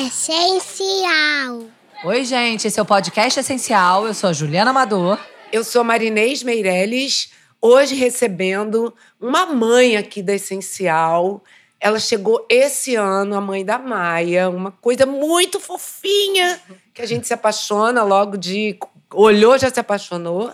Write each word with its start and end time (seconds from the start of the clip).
Essencial. 0.00 1.68
Oi, 2.04 2.24
gente, 2.24 2.66
esse 2.66 2.80
é 2.80 2.82
o 2.82 2.86
Podcast 2.86 3.38
Essencial. 3.38 4.06
Eu 4.06 4.14
sou 4.14 4.30
a 4.30 4.32
Juliana 4.32 4.70
Amador. 4.70 5.18
Eu 5.52 5.62
sou 5.62 5.84
Marinês 5.84 6.42
Meirelles, 6.42 7.30
hoje 7.60 7.94
recebendo 7.94 8.94
uma 9.20 9.44
mãe 9.44 9.98
aqui 9.98 10.22
da 10.22 10.32
Essencial. 10.32 11.44
Ela 11.78 12.00
chegou 12.00 12.46
esse 12.48 12.94
ano, 12.94 13.36
a 13.36 13.42
mãe 13.42 13.62
da 13.62 13.78
Maia, 13.78 14.48
uma 14.48 14.70
coisa 14.70 15.04
muito 15.04 15.60
fofinha, 15.60 16.58
que 16.94 17.02
a 17.02 17.06
gente 17.06 17.26
se 17.26 17.34
apaixona 17.34 18.02
logo 18.02 18.38
de. 18.38 18.78
Olhou, 19.12 19.58
já 19.58 19.68
se 19.68 19.80
apaixonou. 19.80 20.50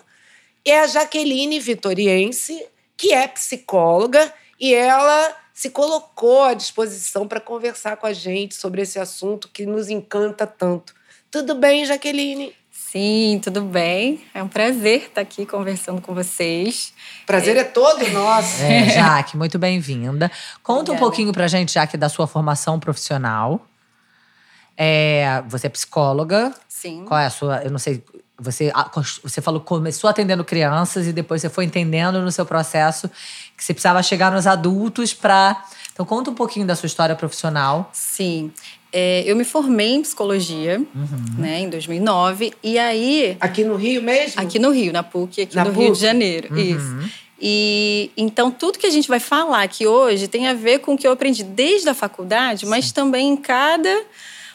É 0.64 0.80
a 0.80 0.88
Jaqueline 0.88 1.60
Vitoriense, 1.60 2.66
que 2.96 3.12
é 3.12 3.28
psicóloga, 3.28 4.34
e 4.58 4.74
ela 4.74 5.36
se 5.56 5.70
colocou 5.70 6.42
à 6.42 6.52
disposição 6.52 7.26
para 7.26 7.40
conversar 7.40 7.96
com 7.96 8.06
a 8.06 8.12
gente 8.12 8.54
sobre 8.54 8.82
esse 8.82 8.98
assunto 8.98 9.48
que 9.48 9.64
nos 9.64 9.88
encanta 9.88 10.46
tanto. 10.46 10.94
Tudo 11.30 11.54
bem, 11.54 11.86
Jaqueline? 11.86 12.54
Sim, 12.70 13.40
tudo 13.42 13.62
bem. 13.62 14.22
É 14.34 14.42
um 14.42 14.48
prazer 14.48 15.04
estar 15.04 15.22
aqui 15.22 15.46
conversando 15.46 16.02
com 16.02 16.14
vocês. 16.14 16.92
Prazer 17.24 17.56
é, 17.56 17.60
é 17.60 17.64
todo 17.64 18.06
nosso. 18.10 18.62
É, 18.62 18.90
Jaque, 18.90 19.34
muito 19.34 19.58
bem-vinda. 19.58 20.30
Conta 20.62 20.80
Obrigada. 20.80 20.92
um 20.92 20.98
pouquinho 20.98 21.32
pra 21.32 21.48
gente, 21.48 21.72
Jaque, 21.72 21.96
da 21.96 22.10
sua 22.10 22.26
formação 22.26 22.78
profissional. 22.78 23.66
É, 24.76 25.42
você 25.48 25.68
é 25.68 25.70
psicóloga. 25.70 26.54
Sim. 26.68 27.06
Qual 27.06 27.18
é 27.18 27.24
a 27.24 27.30
sua. 27.30 27.62
Eu 27.62 27.70
não 27.70 27.78
sei. 27.78 28.04
Você, 28.38 28.70
você 29.22 29.40
falou 29.40 29.60
começou 29.60 30.10
atendendo 30.10 30.44
crianças 30.44 31.06
e 31.06 31.12
depois 31.12 31.40
você 31.40 31.48
foi 31.48 31.64
entendendo 31.64 32.20
no 32.20 32.30
seu 32.30 32.44
processo 32.44 33.08
que 33.56 33.64
você 33.64 33.72
precisava 33.72 34.02
chegar 34.02 34.30
nos 34.30 34.46
adultos 34.46 35.14
para. 35.14 35.64
Então, 35.92 36.04
conta 36.04 36.30
um 36.30 36.34
pouquinho 36.34 36.66
da 36.66 36.76
sua 36.76 36.86
história 36.86 37.16
profissional. 37.16 37.88
Sim. 37.92 38.52
É, 38.92 39.22
eu 39.26 39.34
me 39.34 39.44
formei 39.44 39.94
em 39.94 40.02
psicologia, 40.02 40.78
uhum. 40.78 41.38
né, 41.38 41.60
em 41.60 41.70
2009. 41.70 42.52
E 42.62 42.78
aí. 42.78 43.36
Aqui 43.40 43.64
no 43.64 43.76
Rio 43.76 44.02
mesmo? 44.02 44.40
Aqui 44.40 44.58
no 44.58 44.70
Rio, 44.70 44.92
na 44.92 45.02
PUC, 45.02 45.42
aqui 45.42 45.56
na 45.56 45.64
no 45.64 45.72
PUC? 45.72 45.84
Rio 45.84 45.92
de 45.92 46.00
Janeiro. 46.00 46.54
Uhum. 46.54 46.58
Isso. 46.58 47.26
E 47.40 48.10
então 48.16 48.50
tudo 48.50 48.78
que 48.78 48.86
a 48.86 48.90
gente 48.90 49.08
vai 49.08 49.20
falar 49.20 49.62
aqui 49.62 49.86
hoje 49.86 50.26
tem 50.26 50.48
a 50.48 50.54
ver 50.54 50.78
com 50.78 50.94
o 50.94 50.98
que 50.98 51.06
eu 51.06 51.12
aprendi 51.12 51.44
desde 51.44 51.88
a 51.88 51.94
faculdade, 51.94 52.60
Sim. 52.60 52.70
mas 52.70 52.92
também 52.92 53.28
em 53.28 53.36
cada 53.36 53.94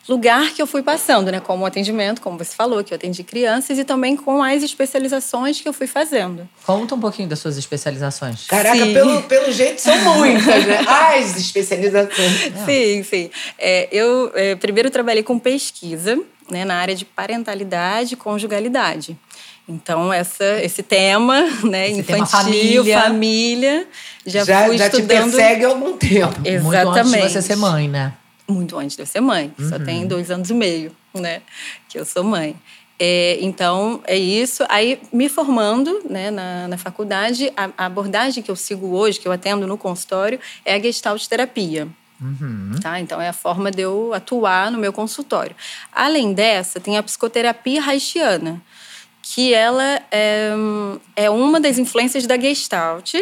lugar 0.08 0.52
que 0.52 0.62
eu 0.62 0.68
fui 0.68 0.82
passando, 0.82 1.32
né? 1.32 1.40
Como 1.40 1.66
atendimento, 1.66 2.22
como 2.22 2.38
você 2.38 2.56
falou, 2.56 2.84
que 2.84 2.94
eu 2.94 2.96
atendi 2.96 3.24
crianças 3.24 3.78
e 3.78 3.84
também 3.84 4.16
com 4.16 4.42
as 4.42 4.64
especializações 4.64 5.62
que 5.62 5.68
eu 5.68 5.74
fui 5.74 5.88
fazendo. 5.88 6.48
Conta 6.66 6.96
um 6.96 7.00
pouquinho 7.00 7.28
das 7.28 7.40
suas 7.40 7.58
especializações. 7.58 8.46
Caraca, 8.48 8.86
pelo, 8.88 9.24
pelo 9.24 9.52
jeito 9.52 9.80
são 9.80 9.98
muitas, 10.16 10.66
né? 10.66 10.80
As 10.88 11.38
especializações. 11.38 12.52
Sim, 12.66 13.04
sim. 13.04 13.30
É, 13.58 13.88
eu 13.92 14.32
é, 14.36 14.56
primeiro 14.56 14.90
trabalhei 14.90 15.24
com 15.24 15.38
pesquisa, 15.38 16.20
né, 16.50 16.66
na 16.66 16.76
área 16.76 16.96
de 16.96 17.06
parentalidade 17.06 18.14
e 18.14 18.18
conjugalidade. 18.18 19.18
Então, 19.68 20.12
essa, 20.12 20.62
esse 20.62 20.84
tema, 20.84 21.42
né, 21.64 21.90
esse 21.90 22.00
infantil, 22.00 22.16
tema 22.16 22.28
família, 22.28 23.02
família, 23.02 23.88
já, 24.26 24.44
já 24.44 24.66
fui 24.66 24.78
já 24.78 24.88
estudando. 24.88 25.08
te 25.08 25.32
persegue 25.32 25.66
há 25.66 25.68
algum 25.70 25.98
tempo. 25.98 26.42
Exatamente. 26.44 26.64
Muito 26.64 26.98
antes 26.98 27.12
de 27.12 27.30
você 27.30 27.42
ser 27.42 27.56
mãe, 27.56 27.88
né? 27.88 28.14
Muito 28.47 28.78
antes 28.78 28.95
de 28.95 29.02
eu 29.02 29.06
ser 29.06 29.22
mãe. 29.22 29.53
Uhum. 29.58 29.70
Só 29.70 29.80
tem 29.80 30.08
dois 30.08 30.32
anos 30.32 30.49
e 30.49 30.54
meio, 30.54 30.92
né? 31.14 31.42
Que 31.88 31.99
eu 31.99 32.05
sou 32.05 32.23
mãe. 32.23 32.55
É, 33.04 33.39
então, 33.42 33.99
é 34.05 34.16
isso. 34.16 34.64
Aí, 34.70 35.02
me 35.11 35.27
formando 35.27 36.02
né, 36.08 36.30
na, 36.30 36.67
na 36.67 36.77
faculdade, 36.77 37.52
a, 37.58 37.71
a, 37.76 37.86
abordagem 37.88 38.43
que 38.43 38.52
eu 38.52 38.55
sigo 38.55 38.95
hoje, 38.95 39.20
que 39.20 39.27
eu 39.27 39.32
atendo 39.32 39.66
no 39.66 39.76
consultório, 39.76 40.39
é 40.64 40.76
a 40.76 40.80
gestalt 40.80 41.26
terapia. 41.26 41.88
Uhum. 42.21 42.73
Tá? 42.80 42.99
Então, 42.99 43.20
é 43.20 43.27
a 43.27 43.33
forma 43.33 43.71
de 43.71 43.82
eu 43.82 44.14
atuar 44.14 44.70
no 44.70 44.77
meu 44.77 44.93
consultório. 44.93 45.55
Além 45.92 46.32
dessa, 46.32 46.80
tem 46.80 46.95
a 46.95 47.02
psicoterapia 47.02 47.83
haitiana, 47.83 48.61
que 49.23 49.52
ela 49.52 49.99
é, 50.11 50.52
é 51.16 51.30
uma 51.30 51.60
das 51.60 51.80
influências 51.80 52.27
da 52.27 52.39
gestalt, 52.39 53.16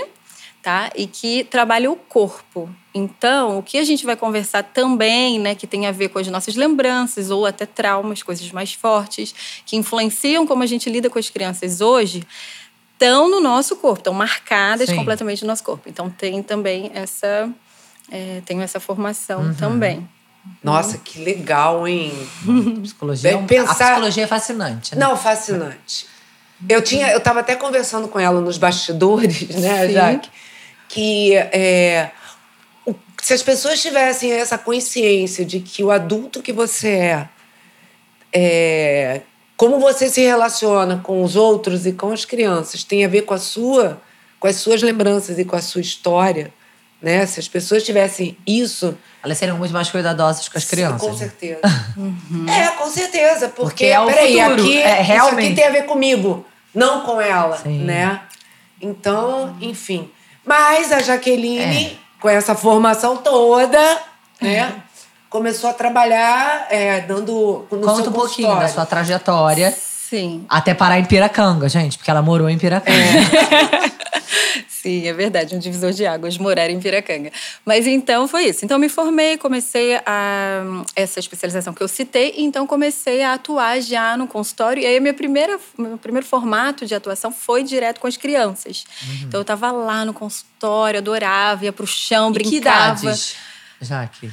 tá? 0.62 0.92
E 0.96 1.08
que 1.08 1.44
trabalha 1.46 1.90
o 1.90 1.96
corpo. 1.96 2.70
Então, 2.94 3.60
o 3.60 3.64
que 3.64 3.78
a 3.78 3.84
gente 3.84 4.06
vai 4.06 4.16
conversar 4.16 4.64
também, 4.64 5.40
né, 5.40 5.56
que 5.56 5.68
tem 5.68 5.86
a 5.86 5.92
ver 5.92 6.10
com 6.10 6.20
as 6.20 6.28
nossas 6.28 6.56
lembranças 6.56 7.30
ou 7.30 7.46
até 7.46 7.66
traumas, 7.66 8.24
coisas 8.24 8.52
mais 8.52 8.74
fortes, 8.74 9.62
que 9.66 9.76
influenciam 9.76 10.46
como 10.46 10.64
a 10.64 10.66
gente 10.66 10.90
lida 10.90 11.10
com 11.10 11.20
as 11.20 11.30
crianças 11.30 11.82
hoje, 11.82 12.24
estão 12.94 13.30
no 13.30 13.40
nosso 13.40 13.76
corpo, 13.78 14.00
estão 14.00 14.14
marcadas 14.14 14.90
Sim. 14.90 14.96
completamente 14.96 15.44
no 15.44 15.48
nosso 15.48 15.64
corpo. 15.64 15.88
Então, 15.88 16.10
tem 16.10 16.42
também 16.44 16.92
essa, 16.94 17.50
é, 18.12 18.42
tenho 18.46 18.62
essa 18.62 18.80
formação 18.80 19.42
uhum. 19.42 19.54
também. 19.54 20.10
Nossa, 20.64 20.98
que 20.98 21.24
legal, 21.24 21.88
hein? 21.88 22.12
psicologia, 22.82 23.32
é 23.32 23.38
pensar... 23.44 23.72
A 23.72 23.76
psicologia 23.76 24.24
é 24.24 24.28
fascinante, 24.28 24.96
né? 24.96 25.06
Não, 25.06 25.16
fascinante. 25.16 26.08
Eu 26.68 26.82
tinha, 26.82 27.12
eu 27.12 27.20
estava 27.20 27.40
até 27.40 27.56
conversando 27.56 28.08
com 28.08 28.20
ela 28.20 28.42
nos 28.42 28.58
bastidores, 28.58 29.48
né, 29.56 29.88
Sim. 29.88 29.94
Jaque? 29.94 30.30
Que 30.90 31.36
é, 31.36 32.12
se 33.22 33.34
as 33.34 33.44
pessoas 33.44 33.82
tivessem 33.82 34.32
essa 34.32 34.58
consciência 34.58 35.46
de 35.46 35.60
que 35.60 35.84
o 35.84 35.92
adulto 35.92 36.42
que 36.42 36.52
você 36.52 36.90
é, 36.90 37.30
é 38.34 39.22
como 39.56 39.78
você 39.80 40.10
se 40.10 40.22
relaciona 40.22 41.02
com 41.04 41.22
os 41.22 41.36
outros 41.36 41.86
e 41.86 41.92
com 41.92 42.14
as 42.14 42.24
crianças 42.24 42.84
tem 42.84 43.04
a 43.04 43.10
ver 43.10 43.24
com 43.24 43.34
a 43.34 43.38
sua, 43.38 44.02
com 44.40 44.48
as 44.48 44.56
suas 44.56 44.82
lembranças 44.82 45.38
e 45.38 45.44
com 45.44 45.56
a 45.56 45.62
sua 45.62 45.82
história, 45.82 46.54
né? 47.02 47.26
Se 47.26 47.42
as 47.42 47.48
pessoas 47.50 47.84
tivessem 47.84 48.38
isso, 48.48 48.98
elas 49.22 49.38
seriam 49.38 49.58
muito 49.58 49.74
mais 49.74 49.92
cuidadosas 49.92 50.48
com 50.48 50.58
as 50.58 50.64
crianças. 50.64 51.02
Com 51.02 51.14
certeza. 51.14 51.60
uhum. 51.98 52.46
É, 52.50 52.68
com 52.72 52.90
certeza, 52.90 53.50
porque, 53.50 53.62
porque 53.62 53.86
é 53.86 54.00
o 54.00 54.06
peraí, 54.06 54.42
futuro. 54.42 54.62
aqui 54.62 54.78
é, 54.78 55.02
realmente. 55.02 55.42
isso 55.42 55.48
aqui 55.48 55.56
tem 55.56 55.66
a 55.66 55.72
ver 55.72 55.84
comigo, 55.84 56.46
não 56.74 57.02
com 57.02 57.20
ela, 57.20 57.58
Sim. 57.58 57.84
né? 57.84 58.22
Então, 58.82 59.58
enfim. 59.60 60.10
Mas 60.50 60.92
a 60.92 61.00
Jaqueline 61.00 61.60
é 61.60 61.96
com 62.20 62.28
essa 62.28 62.56
formação 62.56 63.18
toda, 63.18 63.80
né? 64.42 64.82
Começou 65.30 65.70
a 65.70 65.74
trabalhar 65.74 66.66
é, 66.72 67.02
dando 67.02 67.68
no 67.72 67.82
Conta 67.82 68.10
um 68.10 68.14
pouquinho 68.14 68.56
da 68.56 68.68
sua 68.68 68.84
trajetória. 68.84 69.72
Sim. 70.10 70.46
Até 70.50 70.74
parar 70.74 71.00
em 71.00 71.06
Piracanga, 71.06 71.70
gente, 71.70 71.98
porque 71.98 72.10
ela 72.10 72.22
morou 72.22 72.50
em 72.50 72.58
Piracanga. 72.58 72.98
É. 72.98 74.00
Sim, 74.68 75.06
é 75.08 75.14
verdade, 75.14 75.56
um 75.56 75.60
divisor 75.60 75.92
de 75.92 76.06
águas 76.06 76.38
morar 76.38 76.70
em 76.70 76.80
Piracanga. 76.80 77.32
Mas 77.66 77.86
então 77.86 78.28
foi 78.28 78.46
isso. 78.46 78.66
Então 78.66 78.80
me 78.80 78.90
formei, 78.90 79.38
comecei 79.38 79.98
a 80.06 80.64
essa 80.96 81.20
especialização 81.20 81.74
que 81.74 81.84
eu 81.84 81.88
citei, 81.88 82.34
e 82.38 82.44
então 82.44 82.66
comecei 82.66 83.22
a 83.22 83.34
atuar 83.34 83.82
já 83.82 84.18
no 84.18 84.26
consultório. 84.26 84.82
E 84.82 84.86
aí 84.86 85.00
minha 85.00 85.14
primeira, 85.14 85.60
meu 85.78 85.98
primeiro 85.98 86.26
formato 86.26 86.86
de 86.86 86.96
atuação 86.96 87.32
foi 87.32 87.62
direto 87.62 88.00
com 88.00 88.08
as 88.08 88.18
crianças. 88.18 88.86
Uhum. 89.04 89.16
Então 89.28 89.40
eu 89.40 89.42
estava 89.42 89.70
lá 89.72 90.06
no 90.06 90.14
consultório, 90.14 91.00
adorava, 91.00 91.66
ia 91.66 91.74
pro 91.74 91.86
chão, 91.86 92.30
e 92.30 92.34
brincava. 92.34 92.50
Que 92.50 92.56
idades? 92.56 93.36
Já 93.82 94.08
que 94.08 94.32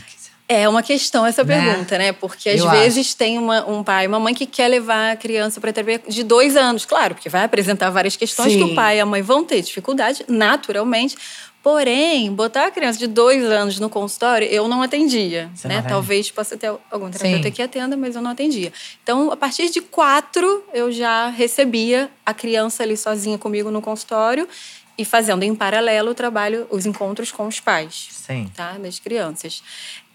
é 0.49 0.69
uma 0.69 0.83
questão 0.83 1.27
essa 1.27 1.43
né? 1.43 1.61
pergunta, 1.61 1.99
né? 1.99 2.12
Porque 2.12 2.49
às 2.49 2.61
Eu 2.61 2.71
vezes 2.71 3.09
acho. 3.09 3.17
tem 3.17 3.39
uma, 3.39 3.69
um 3.69 3.83
pai 3.83 4.05
e 4.05 4.09
uma 4.09 4.21
mãe 4.21 4.34
que 4.34 4.47
quer 4.47 4.69
levar 4.69 5.12
a 5.12 5.17
criança 5.17 5.61
para 5.61 5.73
terapia 5.73 6.01
de 6.09 6.23
dois 6.23 6.57
anos. 6.57 6.84
Claro, 6.84 7.15
porque 7.15 7.29
vai 7.29 7.45
apresentar 7.45 7.91
várias 7.91 8.17
questões 8.17 8.53
Sim. 8.53 8.59
que 8.59 8.73
o 8.73 8.75
pai 8.75 8.99
e 8.99 9.01
a 9.01 9.06
mãe 9.06 9.23
vão 9.23 9.45
ter 9.45 9.61
dificuldade, 9.61 10.25
naturalmente. 10.29 11.17
Porém, 11.62 12.32
botar 12.32 12.67
a 12.67 12.70
criança 12.70 12.97
de 12.97 13.09
dois 13.09 13.43
anos 13.43 13.81
no 13.81 13.91
consultório, 13.91 14.47
eu 14.47 14.69
não 14.69 14.82
atendia. 14.82 15.50
Você 15.53 15.67
né? 15.67 15.81
Não 15.81 15.88
Talvez 15.88 16.31
possa 16.31 16.56
ter 16.56 16.73
algum 16.93 17.11
terapeuta 17.11 17.49
Sim. 17.49 17.50
que 17.50 17.61
atenda, 17.61 17.97
mas 17.97 18.15
eu 18.15 18.23
não 18.23 18.31
atendia. 18.31 18.73
Então, 19.03 19.32
a 19.32 19.37
partir 19.37 19.69
de 19.69 19.81
quatro, 19.81 20.62
eu 20.73 20.93
já 20.93 21.29
recebia 21.29 22.09
a 22.25 22.32
criança 22.32 22.85
ali 22.85 22.97
sozinha 22.97 23.37
comigo 23.37 23.69
no 23.69 23.82
consultório 23.82 24.49
e 24.97 25.05
fazendo 25.05 25.43
em 25.43 25.56
paralelo 25.56 26.12
o 26.12 26.15
trabalho, 26.15 26.69
os 26.70 26.87
encontros 26.87 27.32
com 27.32 27.49
os 27.49 27.59
pais. 27.59 28.11
Sim. 28.12 28.49
Tá? 28.55 28.79
Das 28.79 29.00
crianças. 29.00 29.61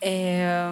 É... 0.01 0.69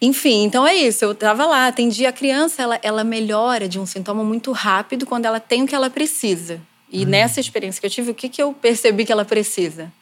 Enfim, 0.00 0.44
então 0.44 0.66
é 0.66 0.74
isso. 0.74 1.04
Eu 1.04 1.12
estava 1.12 1.46
lá, 1.46 1.66
atendi 1.66 2.04
a 2.06 2.12
criança, 2.12 2.62
ela, 2.62 2.78
ela 2.82 3.02
melhora 3.02 3.68
de 3.68 3.80
um 3.80 3.86
sintoma 3.86 4.22
muito 4.22 4.52
rápido 4.52 5.06
quando 5.06 5.24
ela 5.24 5.40
tem 5.40 5.62
o 5.62 5.66
que 5.66 5.74
ela 5.74 5.88
precisa. 5.88 6.60
E 6.90 7.04
hum. 7.04 7.08
nessa 7.08 7.40
experiência 7.40 7.80
que 7.80 7.86
eu 7.86 7.90
tive, 7.90 8.10
o 8.10 8.14
que, 8.14 8.28
que 8.28 8.42
eu 8.42 8.52
percebi 8.52 9.04
que 9.04 9.12
ela 9.12 9.24
precisa? 9.24 9.92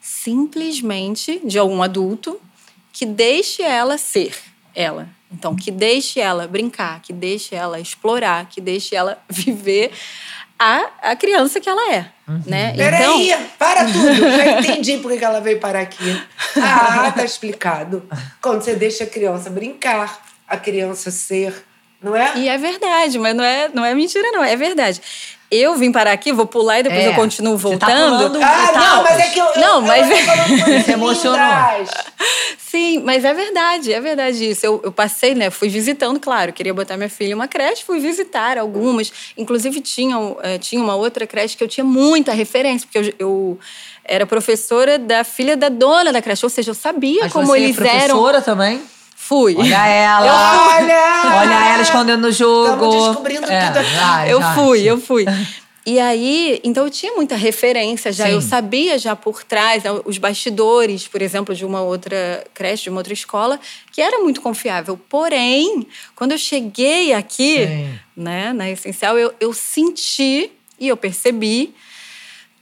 Simplesmente 0.00 1.40
de 1.44 1.58
algum 1.58 1.82
adulto 1.82 2.40
que 2.92 3.06
deixe 3.06 3.62
ela 3.62 3.98
ser 3.98 4.34
ela. 4.74 5.08
Então, 5.30 5.54
que 5.54 5.70
deixe 5.70 6.18
ela 6.18 6.48
brincar, 6.48 7.00
que 7.02 7.12
deixe 7.12 7.54
ela 7.54 7.78
explorar, 7.78 8.48
que 8.48 8.60
deixe 8.60 8.96
ela 8.96 9.22
viver 9.28 9.92
a, 10.58 11.10
a 11.10 11.16
criança 11.16 11.60
que 11.60 11.68
ela 11.68 11.94
é. 11.94 12.10
Uhum. 12.30 12.42
Né? 12.46 12.72
Peraí, 12.76 13.30
então... 13.30 13.46
para 13.58 13.84
tudo. 13.86 14.14
Já 14.36 14.60
entendi 14.60 14.98
por 14.98 15.10
que 15.18 15.24
ela 15.24 15.40
veio 15.40 15.58
parar 15.58 15.80
aqui. 15.80 16.22
Ah, 16.56 17.10
tá 17.10 17.24
explicado. 17.24 18.08
Quando 18.40 18.62
você 18.62 18.76
deixa 18.76 19.02
a 19.02 19.06
criança 19.06 19.50
brincar, 19.50 20.22
a 20.46 20.56
criança 20.56 21.10
ser 21.10 21.64
Não 22.00 22.14
é? 22.14 22.36
E 22.36 22.48
é 22.48 22.56
verdade, 22.56 23.18
mas 23.18 23.34
não 23.34 23.42
é, 23.42 23.68
não 23.74 23.84
é 23.84 23.94
mentira, 23.94 24.30
não. 24.30 24.44
É 24.44 24.54
verdade. 24.54 25.00
Eu 25.50 25.74
vim 25.74 25.90
parar 25.90 26.12
aqui, 26.12 26.32
vou 26.32 26.46
pular 26.46 26.78
e 26.78 26.82
depois 26.84 27.02
É. 27.04 27.08
eu 27.08 27.14
continuo 27.14 27.58
Você 27.58 27.76
tá 27.76 27.86
voltando. 27.88 28.16
pulando 28.30 28.44
Ah, 28.44 28.72
não, 28.72 29.02
mas 29.02 29.18
é 29.18 29.28
que 29.30 29.38
eu. 29.40 29.44
eu- 29.46 29.60
Não, 29.60 29.76
eu 29.76 29.82
mas- 29.82 30.84
Se 30.84 30.92
emocionou. 30.92 31.38
Sim, 32.58 33.02
mas 33.04 33.24
é 33.24 33.34
verdade, 33.34 33.92
é 33.92 34.00
verdade 34.00 34.48
isso. 34.48 34.64
Eu, 34.64 34.80
eu 34.84 34.92
passei, 34.92 35.34
né? 35.34 35.50
Fui 35.50 35.68
visitando, 35.68 36.20
claro, 36.20 36.52
queria 36.52 36.72
botar 36.72 36.96
minha 36.96 37.08
filha 37.10 37.30
em 37.32 37.34
uma 37.34 37.48
creche, 37.48 37.82
fui 37.84 37.98
visitar 37.98 38.58
algumas. 38.58 39.12
Inclusive, 39.36 39.80
tinha, 39.80 40.14
eh, 40.42 40.58
tinha 40.58 40.80
uma 40.80 40.94
outra 40.94 41.26
creche 41.26 41.56
que 41.56 41.64
eu 41.64 41.68
tinha 41.68 41.84
muita 41.84 42.32
referência, 42.32 42.86
porque 42.86 43.10
eu, 43.10 43.14
eu 43.18 43.58
era 44.04 44.24
professora 44.24 44.98
da 44.98 45.24
filha 45.24 45.56
da 45.56 45.68
dona 45.68 46.12
da 46.12 46.22
creche, 46.22 46.46
ou 46.46 46.50
seja, 46.50 46.70
eu 46.70 46.74
sabia 46.74 47.22
Mas 47.24 47.32
como 47.32 47.46
você 47.48 47.58
eles 47.58 47.78
é 47.80 47.88
eram. 47.88 47.96
professora 48.16 48.40
também? 48.40 48.80
Fui. 49.30 49.54
Olha 49.56 49.86
ela. 49.86 50.66
Olha! 50.74 51.38
Olha 51.38 51.72
ela 51.74 51.82
escondendo 51.82 52.22
no 52.22 52.32
jogo. 52.32 52.84
Estamos 52.84 53.06
descobrindo 53.06 53.42
tudo 53.42 53.78
aqui. 53.78 53.94
vai, 53.94 54.32
eu 54.32 54.40
já. 54.40 54.54
fui, 54.54 54.82
eu 54.82 55.00
fui. 55.00 55.24
E 55.86 55.98
aí, 55.98 56.60
então 56.62 56.84
eu 56.84 56.90
tinha 56.90 57.14
muita 57.14 57.34
referência 57.34 58.12
já, 58.12 58.26
Sim. 58.26 58.32
eu 58.32 58.42
sabia 58.42 58.98
já 58.98 59.16
por 59.16 59.42
trás, 59.42 59.82
né, 59.82 59.90
os 60.04 60.18
bastidores, 60.18 61.08
por 61.08 61.22
exemplo, 61.22 61.54
de 61.54 61.64
uma 61.64 61.80
outra 61.80 62.44
creche, 62.52 62.84
de 62.84 62.90
uma 62.90 62.98
outra 62.98 63.14
escola, 63.14 63.58
que 63.90 64.02
era 64.02 64.18
muito 64.18 64.42
confiável. 64.42 65.00
Porém, 65.08 65.86
quando 66.14 66.32
eu 66.32 66.38
cheguei 66.38 67.14
aqui, 67.14 67.66
Sim. 67.66 67.98
né, 68.14 68.52
na 68.52 68.70
Essencial, 68.70 69.18
eu, 69.18 69.32
eu 69.40 69.54
senti 69.54 70.52
e 70.78 70.86
eu 70.86 70.98
percebi 70.98 71.74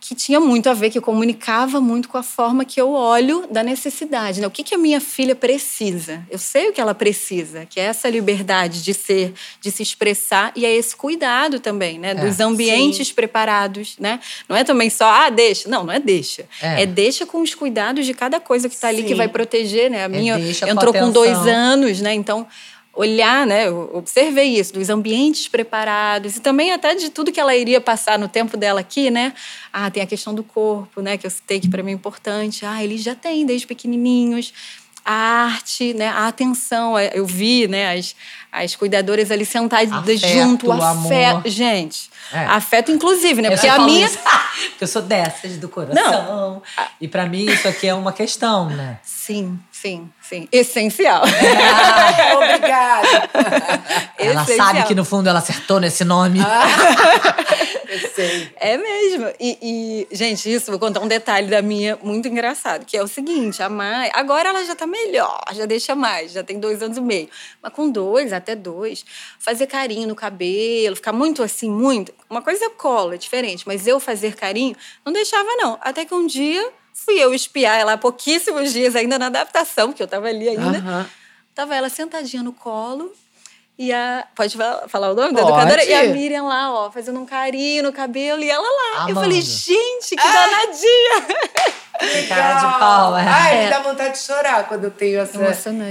que 0.09 0.15
tinha 0.15 0.41
muito 0.41 0.71
a 0.71 0.73
ver, 0.73 0.89
que 0.89 1.03
comunicava 1.03 1.83
muito 1.83 2.09
com 2.09 2.17
a 2.17 2.23
forma 2.23 2.65
que 2.65 2.81
eu 2.81 2.93
olho 2.93 3.47
da 3.51 3.63
necessidade. 3.63 4.41
Né? 4.41 4.47
O 4.47 4.51
que, 4.51 4.65
que 4.65 4.75
a 4.75 4.79
minha 4.79 5.03
filha 5.03 5.35
precisa? 5.35 6.27
Eu 6.31 6.39
sei 6.39 6.71
o 6.71 6.73
que 6.73 6.81
ela 6.81 6.95
precisa, 6.95 7.67
que 7.67 7.79
é 7.79 7.83
essa 7.83 8.09
liberdade 8.09 8.83
de 8.83 8.95
ser, 8.95 9.35
de 9.61 9.71
se 9.71 9.83
expressar, 9.83 10.51
e 10.57 10.65
é 10.65 10.75
esse 10.75 10.97
cuidado 10.97 11.61
também, 11.61 11.99
né? 11.99 12.13
É, 12.13 12.15
Dos 12.15 12.41
ambientes 12.41 13.13
preparados, 13.13 13.97
né? 13.99 14.19
Não 14.49 14.57
é 14.57 14.65
também 14.65 14.89
só, 14.89 15.05
ah, 15.05 15.29
deixa. 15.29 15.69
Não, 15.69 15.85
não 15.85 15.93
é 15.93 16.01
deixa. 16.01 16.47
É. 16.63 16.85
É, 16.85 16.87
deixa 16.87 17.27
com 17.27 17.43
os 17.43 17.55
cuidados 17.55 18.07
de 18.07 18.15
cada 18.15 18.41
coisa 18.41 18.67
que 18.67 18.75
está 18.75 18.89
ali, 18.89 19.03
Sim. 19.03 19.09
que 19.09 19.15
vai 19.15 19.29
proteger, 19.29 19.91
né? 19.91 20.05
A 20.05 20.09
minha 20.09 20.37
É 20.37 20.39
deixa 20.39 20.65
com 20.65 20.73
entrou 20.73 20.95
com, 20.95 21.11
dois 21.11 21.37
anos, 21.47 22.01
né? 22.01 22.15
Então, 22.15 22.47
olhar, 22.99 23.47
né? 23.47 23.71
Observei 23.71 24.59
isso, 24.59 24.73
dos 24.73 24.91
ambientes 24.91 25.47
preparados 25.47 26.37
e 26.37 26.41
também 26.41 26.73
até 26.73 26.97
de 26.97 27.11
tudo 27.11 27.31
que 27.31 27.39
ela 27.39 27.55
iria 27.55 27.81
passar 27.81 28.19
no 28.19 28.27
tempo 28.27 28.57
dela 28.57 28.81
aqui, 28.81 29.09
né? 29.09 29.33
Ah, 29.73 29.89
tem 29.89 30.03
a 30.03 30.07
questão 30.07 30.35
do 30.35 30.43
corpo, 30.43 31.01
né? 31.01 31.17
Que 31.17 31.25
eu 31.25 31.31
citei 31.31 31.61
que 31.61 31.69
para 31.69 31.81
mim 31.81 31.93
é 31.93 31.95
importante. 31.95 32.67
Ah, 32.67 32.83
eles 32.83 33.01
já 33.01 33.15
têm 33.15 33.47
desde 33.47 33.69
pequenininhos. 33.69 34.53
A 35.11 35.13
arte, 35.45 35.95
né? 35.95 36.09
A 36.09 36.29
atenção. 36.29 36.99
Eu 36.99 37.25
vi, 37.25 37.67
né? 37.67 37.97
As, 37.99 38.15
as 38.53 38.77
cuidadoras 38.77 39.31
ali 39.31 39.47
sentadas 39.47 39.91
Afeto, 39.91 40.29
junto, 40.29 40.67
o 40.69 40.73
amor. 40.73 41.11
afeto. 41.11 41.49
Gente, 41.49 42.11
É. 42.31 42.45
afeto 42.45 42.93
inclusive, 42.93 43.41
né? 43.41 43.49
Eu 43.49 43.53
Porque 43.53 43.69
a 43.69 43.79
minha... 43.79 44.05
isso, 44.07 44.19
Porque 44.19 44.85
eu 44.85 44.89
sou 44.89 45.01
dessas 45.01 45.57
do 45.57 45.67
coração. 45.69 46.63
E 47.01 47.09
pra 47.09 47.25
mim 47.25 47.47
isso 47.47 47.67
aqui 47.67 47.87
é 47.89 47.95
uma 47.95 48.13
questão, 48.13 48.69
né? 48.69 48.99
Sim, 49.03 49.59
sim, 49.73 50.11
sim. 50.21 50.47
Essencial. 50.53 51.23
Obrigada. 52.37 53.09
Ela 54.19 54.43
Essencial. 54.43 54.67
sabe 54.67 54.83
que 54.85 54.95
no 54.95 55.05
fundo 55.07 55.29
ela 55.29 55.39
acertou 55.39 55.81
nesse 55.81 56.05
nome. 56.05 56.41
Eu 57.89 57.99
sei. 58.11 58.53
É 58.57 58.77
mesmo. 58.77 59.33
E, 59.41 60.07
e, 60.11 60.15
gente, 60.15 60.53
isso, 60.53 60.71
vou 60.71 60.79
contar 60.79 61.01
um 61.01 61.09
detalhe 61.09 61.49
da 61.49 61.63
minha 61.63 61.99
muito 62.03 62.29
engraçado, 62.29 62.85
que 62.85 62.97
é 62.97 63.03
o 63.03 63.09
seguinte: 63.09 63.63
a 63.63 63.69
Mai, 63.69 64.11
agora 64.13 64.51
ela 64.51 64.63
já 64.65 64.77
tá 64.77 64.87
melhor, 64.87 65.41
já 65.53 65.65
deixa 65.65 65.95
mais, 65.95 66.33
já 66.33 66.45
tem 66.45 66.61
dois 66.61 66.83
anos 66.83 66.99
e 66.99 67.01
meio. 67.01 67.29
Mas 67.63 67.73
com 67.73 67.91
dois, 67.91 68.33
até 68.33 68.55
dois, 68.55 69.05
fazer 69.39 69.67
carinho 69.67 70.07
no 70.07 70.15
cabelo, 70.15 70.97
ficar 70.97 71.13
muito 71.13 71.43
assim, 71.43 71.71
muito. 71.71 72.13
Uma 72.29 72.43
coisa 72.43 72.67
é 72.67 72.71
colo, 72.71 73.15
é 73.15 73.17
diferente, 73.17 73.65
mas 73.67 73.87
eu 73.87 73.99
fazer 73.99 74.37
carinho, 74.37 74.77
não 75.05 75.13
deixava, 75.13 75.49
não. 75.57 75.79
Até 75.81 76.05
que 76.05 76.15
um 76.15 76.27
dia 76.27 76.71
fui 76.93 77.19
eu 77.19 77.33
espiar 77.33 77.79
ela 77.79 77.95
há 77.95 77.99
pouquíssimos 77.99 78.73
dias, 78.73 78.95
ainda 78.95 79.19
na 79.19 79.27
adaptação, 79.27 79.89
porque 79.89 80.03
eu 80.03 80.09
tava 80.09 80.29
ali 80.29 80.49
ainda. 80.49 80.79
Aham. 80.79 81.11
Tava 81.55 81.75
ela 81.75 81.89
sentadinha 81.89 82.43
no 82.43 82.53
colo. 82.53 83.13
E 83.79 83.93
a. 83.93 84.27
Pode 84.35 84.57
fa- 84.57 84.85
falar 84.89 85.13
o 85.13 85.15
nome 85.15 85.35
da 85.35 85.43
Pode. 85.43 85.53
educadora? 85.53 85.85
E 85.85 85.95
a 85.95 86.05
Miriam 86.13 86.45
lá, 86.49 86.73
ó, 86.75 86.91
fazendo 86.91 87.21
um 87.21 87.25
carinho 87.27 87.83
no 87.85 87.93
cabelo 87.93 88.43
e 88.43 88.51
ela 88.51 88.63
lá. 88.67 88.95
Eu 88.95 89.03
Amando. 89.03 89.21
falei, 89.21 89.41
gente, 89.41 90.17
que 90.17 90.17
danadinha! 90.17 91.39
Tem 91.99 92.27
cara 92.27 92.55
de 92.55 92.79
pau, 92.79 93.17
é. 93.17 93.23
Ai, 93.27 93.57
É. 93.59 93.65
me 93.65 93.71
dá 93.71 93.81
vontade 93.81 94.13
de 94.15 94.19
chorar 94.21 94.67
quando 94.69 94.85
eu 94.85 94.91
tenho 94.91 95.19
essa- 95.21 95.39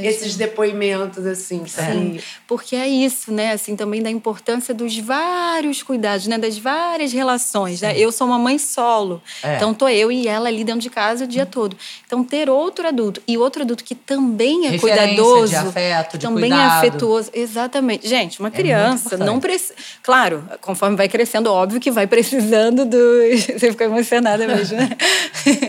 esses 0.03 0.35
depoimentos, 0.35 1.25
assim. 1.25 1.65
Sim. 1.67 2.19
Porque 2.47 2.75
é 2.75 2.87
isso, 2.87 3.31
né? 3.31 3.51
Assim, 3.51 3.75
também 3.75 4.01
da 4.01 4.09
importância 4.09 4.73
dos 4.73 4.97
vários 4.97 5.83
cuidados, 5.83 6.27
né? 6.27 6.37
Das 6.37 6.57
várias 6.57 7.11
relações, 7.11 7.81
né? 7.81 7.97
Eu 7.97 8.11
sou 8.11 8.25
uma 8.27 8.39
mãe 8.39 8.57
solo. 8.57 9.21
É. 9.43 9.55
Então, 9.55 9.73
tô 9.73 9.87
eu 9.87 10.11
e 10.11 10.27
ela 10.27 10.47
ali 10.47 10.63
dentro 10.63 10.81
de 10.81 10.89
casa 10.89 11.25
o 11.25 11.27
dia 11.27 11.45
todo. 11.45 11.75
Então, 12.05 12.23
ter 12.23 12.49
outro 12.49 12.87
adulto 12.87 13.21
e 13.27 13.37
outro 13.37 13.63
adulto 13.63 13.83
que 13.83 13.93
também 13.95 14.67
é 14.67 14.69
Referência 14.71 15.07
cuidadoso, 15.07 15.47
de 15.49 15.55
afeto, 15.55 16.17
de 16.17 16.25
também 16.27 16.49
cuidado. 16.49 16.61
é 16.61 16.77
afetuoso. 16.87 17.29
Exatamente. 17.33 18.07
Gente, 18.07 18.39
uma 18.39 18.49
criança 18.51 19.07
importante. 19.07 19.27
não 19.27 19.39
precisa. 19.39 19.73
Claro, 20.01 20.43
conforme 20.61 20.95
vai 20.95 21.09
crescendo, 21.09 21.51
óbvio 21.51 21.79
que 21.79 21.91
vai 21.91 22.07
precisando 22.07 22.85
dos. 22.85 22.97
Você 23.57 23.71
fica 23.71 23.83
emocionada 23.85 24.47
mesmo, 24.47 24.77
né? 24.77 24.89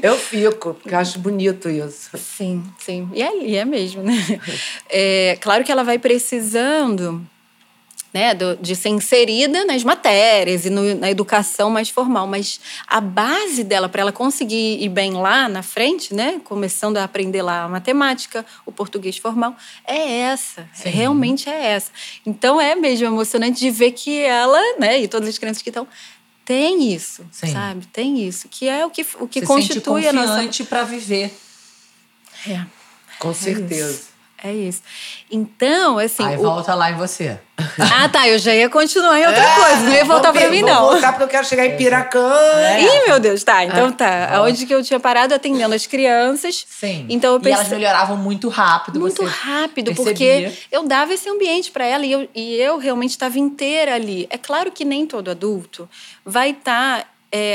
Eu 0.03 0.17
fico, 0.29 0.75
porque 0.75 0.95
eu 0.95 0.99
acho 0.99 1.19
bonito 1.19 1.69
isso. 1.69 2.11
Sim, 2.17 2.63
sim. 2.79 3.09
E 3.15 3.23
é, 3.23 3.43
e 3.45 3.57
é 3.57 3.65
mesmo, 3.65 4.03
né? 4.03 4.15
É, 4.91 5.37
claro 5.41 5.65
que 5.65 5.71
ela 5.73 5.85
vai 5.85 5.99
precisando 5.99 7.25
né, 8.13 8.35
do- 8.35 8.57
de 8.57 8.75
ser 8.75 8.89
inserida 8.89 9.67
nas 9.67 9.85
matérias 9.85 10.65
e 10.65 10.71
no- 10.71 10.95
na 10.95 11.11
educação 11.11 11.69
mais 11.69 11.91
formal, 11.91 12.27
mas 12.27 12.59
a 12.87 13.03
base 13.03 13.63
dela 13.63 13.87
para 13.87 14.01
ela 14.01 14.13
conseguir 14.13 14.83
ir 14.83 14.89
bem 14.89 15.13
lá 15.13 15.47
na 15.47 15.63
frente, 15.63 16.15
né, 16.15 16.41
começando 16.43 16.97
a 16.97 17.05
aprender 17.05 17.43
lá 17.43 17.65
a 17.65 17.69
matemática, 17.69 18.47
o 18.65 18.73
português 18.73 19.19
formal, 19.19 19.55
é 19.87 20.21
essa, 20.21 20.67
Sim. 20.73 20.89
realmente 20.89 21.51
é 21.51 21.67
essa. 21.73 21.91
Então 22.25 22.59
é 22.59 22.75
mesmo 22.75 23.07
emocionante 23.07 23.61
de 23.61 23.71
ver 23.71 23.93
que 23.93 24.19
ela, 24.23 24.59
né, 24.79 25.01
e 25.01 25.07
todas 25.07 25.29
as 25.29 25.37
crianças 25.37 25.63
que 25.63 25.69
estão 25.69 25.87
tem 26.49 26.95
isso, 26.95 27.27
Sim. 27.31 27.53
sabe? 27.53 27.87
Tem 27.89 28.27
isso, 28.27 28.49
que 28.49 28.67
é 28.67 28.87
o 28.87 28.89
que, 28.89 29.05
o 29.21 29.29
que 29.29 29.41
Se 29.41 29.47
constitui 29.47 30.03
sente 30.05 30.09
a 30.09 30.13
nossa 30.15 30.65
pra 30.65 30.83
viver. 30.83 31.31
é. 32.47 32.65
Com 33.19 33.35
certeza. 33.35 34.08
É 34.43 34.53
isso. 34.53 34.83
Então, 35.31 35.99
assim. 35.99 36.25
Aí 36.25 36.37
o- 36.37 36.43
volta 36.43 36.75
lá 36.75 36.91
em 36.91 36.95
você. 36.95 37.39
Ah, 37.81 38.09
tá. 38.09 38.29
Eu 38.29 38.39
já 38.39 38.55
ia 38.55 38.71
continuar 38.71 39.19
em 39.19 39.27
outra 39.27 39.43
coisa. 39.57 39.77
Não 39.83 39.93
ia 39.93 40.05
voltar 40.05 40.31
ver, 40.31 40.49
mim, 40.49 40.61
vou 40.61 40.71
não. 40.71 40.91
voltar 40.91 41.09
porque 41.11 41.25
eu 41.25 41.29
quero 41.29 41.45
chegar 41.45 41.67
em 41.67 41.77
Piracã. 41.77 42.33
Ih, 42.79 43.09
meu 43.09 43.19
Deus, 43.19 43.43
tá. 43.43 43.65
Então 43.65 43.91
tá. 43.91 44.07
volta. 44.07 44.35
Aonde 44.37 44.65
que 44.65 44.73
eu 44.73 44.83
tinha 44.83 45.01
parado 45.01 45.35
atendendo 45.35 45.75
as 45.75 45.85
crianças. 45.87 46.65
Sim. 46.69 47.05
Então 47.09 47.35
eu 47.35 47.41
E 47.45 47.51
elas 47.51 47.69
melhoravam 47.69 48.17
muito 48.17 48.49
rápido. 48.49 49.01
Muito 49.01 49.25
você 49.25 49.29
rápido, 49.29 49.87
percebia. 49.87 50.51
porque 50.51 50.59
eu 50.71 50.87
dava 50.87 51.13
esse 51.13 51.29
ambiente 51.29 51.73
para 51.73 51.85
ela 51.85 52.07
e 52.07 52.13
eu, 52.13 52.29
e 52.33 52.55
eu 52.57 52.79
realmente 52.79 53.11
estava 53.11 53.39
inteira 53.41 53.95
ali. 53.97 54.29
É 54.31 54.39
claro 54.39 54.71
que 54.71 54.85
nem 54.85 55.05
todo 55.05 55.29
adulto 55.29 55.89
vai 56.25 56.51
estar 56.51 57.09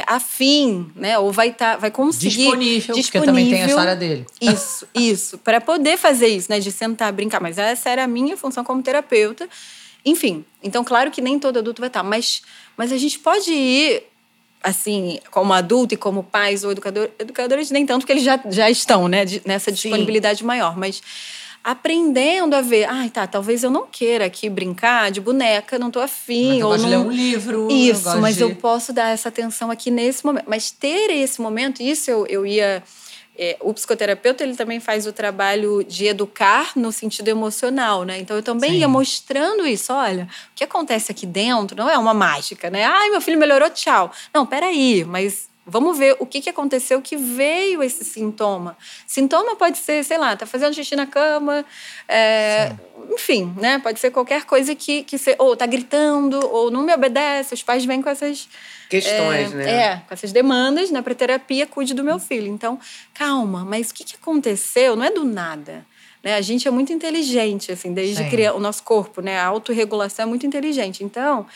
afim, 0.05 0.91
né? 0.95 1.17
Ou 1.17 1.31
vai 1.31 1.49
estar, 1.49 1.77
vai 1.77 1.89
conseguir 1.89 2.29
Disponível, 2.37 2.95
porque 2.95 3.21
também 3.21 3.49
tem 3.49 3.63
a 3.63 3.65
disponível. 3.65 3.67
história 3.69 3.95
dele. 3.95 4.25
Isso, 4.39 4.87
isso. 4.93 5.37
Para 5.39 5.59
poder 5.59 5.97
fazer 5.97 6.27
isso, 6.27 6.51
né? 6.51 6.59
De 6.59 6.71
sentar, 6.71 7.11
brincar. 7.11 7.41
Mas 7.41 7.57
essa 7.57 7.89
era 7.89 8.03
a 8.03 8.07
minha 8.07 8.37
função 8.37 8.63
como 8.63 8.83
terapeuta. 8.83 9.47
Enfim, 10.05 10.43
então, 10.61 10.83
claro 10.83 11.09
que 11.09 11.21
nem 11.21 11.39
todo 11.39 11.57
adulto 11.59 11.81
vai 11.81 11.87
estar. 11.87 12.03
Mas, 12.03 12.41
mas 12.77 12.91
a 12.91 12.97
gente 12.97 13.17
pode 13.19 13.51
ir, 13.51 14.03
assim, 14.61 15.19
como 15.31 15.53
adulto 15.53 15.93
e 15.93 15.97
como 15.97 16.23
pais 16.23 16.63
ou 16.63 16.71
educador, 16.71 17.09
educadores, 17.17 17.71
nem 17.71 17.85
tanto, 17.85 18.01
porque 18.01 18.11
eles 18.13 18.23
já, 18.23 18.39
já 18.51 18.69
estão, 18.69 19.07
né? 19.07 19.23
de- 19.25 19.41
nessa 19.45 19.71
disponibilidade 19.71 20.43
maior. 20.43 20.77
Mas 20.77 21.01
aprendendo 21.63 22.55
a 22.55 22.61
ver, 22.61 22.85
ai, 22.85 23.09
tá, 23.09 23.25
talvez 23.25 23.63
eu 23.63 23.71
não 23.71 23.87
queira 23.87 24.25
aqui 24.25 24.49
brincar 24.49 25.09
de 25.09 25.21
boneca, 25.21 25.79
não 25.79 25.89
tô 25.89 26.01
afim. 26.01 26.49
Mas 26.49 26.59
eu 26.59 26.67
ou 26.67 26.77
não... 26.77 26.89
ler 26.89 26.97
um 26.97 27.11
livro. 27.11 27.71
Isso, 27.71 28.09
eu 28.09 28.19
mas 28.19 28.35
de... 28.35 28.41
eu 28.41 28.53
posso 28.55 28.91
dar 28.91 29.09
essa 29.09 29.29
atenção 29.29 29.71
aqui 29.71 29.89
nesse 29.89 30.25
momento. 30.25 30.45
Mas 30.47 30.71
ter 30.71 31.09
esse 31.11 31.41
momento, 31.41 31.81
isso 31.81 32.11
eu, 32.11 32.27
eu 32.27 32.45
ia. 32.45 32.83
é, 33.37 33.55
o 33.61 33.73
psicoterapeuta 33.73 34.43
ele 34.43 34.55
também 34.55 34.81
faz 34.81 35.07
o 35.07 35.13
trabalho 35.13 35.85
de 35.85 36.05
educar 36.05 36.73
no 36.75 36.91
sentido 36.91 37.29
emocional, 37.29 38.03
né? 38.03 38.19
Então 38.19 38.35
eu 38.35 38.43
também 38.43 38.71
Sim. 38.71 38.77
ia 38.79 38.87
mostrando 38.89 39.65
isso. 39.65 39.93
Olha, 39.93 40.23
o 40.51 40.55
que 40.55 40.65
acontece 40.65 41.13
aqui 41.13 41.25
dentro 41.25 41.77
não 41.77 41.89
é 41.89 41.97
uma 41.97 42.13
mágica, 42.13 42.69
né? 42.69 42.83
Ai, 42.83 43.09
meu 43.09 43.21
filho 43.21 43.39
melhorou, 43.39 43.69
tchau. 43.69 44.11
Não, 44.33 44.45
peraí, 44.45 45.05
mas 45.05 45.47
vamos 45.65 45.97
ver 45.97 46.15
o 46.19 46.25
que, 46.25 46.41
que 46.41 46.49
aconteceu 46.49 47.01
que 47.01 47.15
veio 47.15 47.81
esse 47.81 48.03
sintoma. 48.03 48.77
Sintoma 49.07 49.55
pode 49.55 49.77
ser, 49.77 50.03
sei 50.03 50.17
lá, 50.17 50.35
tá 50.35 50.45
fazendo 50.45 50.73
xixi 50.73 50.95
na 50.95 51.07
cama, 51.07 51.65
é, 52.07 52.73
enfim, 53.11 53.53
né? 53.59 53.79
Pode 53.79 53.99
ser 53.99 54.11
qualquer 54.11 54.45
coisa 54.45 54.75
que, 54.75 55.03
que 55.03 55.17
você, 55.17 55.35
ou 55.39 55.55
tá 55.55 55.65
gritando, 55.65 56.39
ou 56.51 56.69
não 56.69 56.83
me 56.83 56.93
obedece. 56.93 57.53
Os 57.53 57.63
pais 57.63 57.85
vêm 57.85 58.01
com 58.01 58.09
essas 58.09 58.47
Questões, 58.89 59.51
é, 59.53 59.55
né? 59.55 59.71
É, 59.71 59.95
com 60.07 60.13
essas 60.13 60.31
demandas, 60.31 60.91
né, 60.91 61.01
para 61.01 61.15
terapia, 61.15 61.65
cuide 61.65 61.95
do 61.95 62.03
meu 62.03 62.19
filho. 62.19 62.47
Então, 62.47 62.79
calma, 63.13 63.65
mas 63.65 63.89
o 63.89 63.93
que, 63.93 64.03
que 64.03 64.15
aconteceu? 64.15 64.95
Não 64.95 65.03
é 65.03 65.09
do 65.09 65.23
nada. 65.25 65.83
né? 66.23 66.35
A 66.35 66.41
gente 66.41 66.67
é 66.67 66.71
muito 66.71 66.93
inteligente, 66.93 67.71
assim, 67.71 67.91
desde 67.93 68.23
criança. 68.29 68.55
O 68.55 68.59
nosso 68.59 68.83
corpo, 68.83 69.19
né? 69.21 69.39
A 69.39 69.45
autorregulação 69.47 70.23
é 70.23 70.25
muito 70.27 70.45
inteligente. 70.45 71.03
Então, 71.03 71.47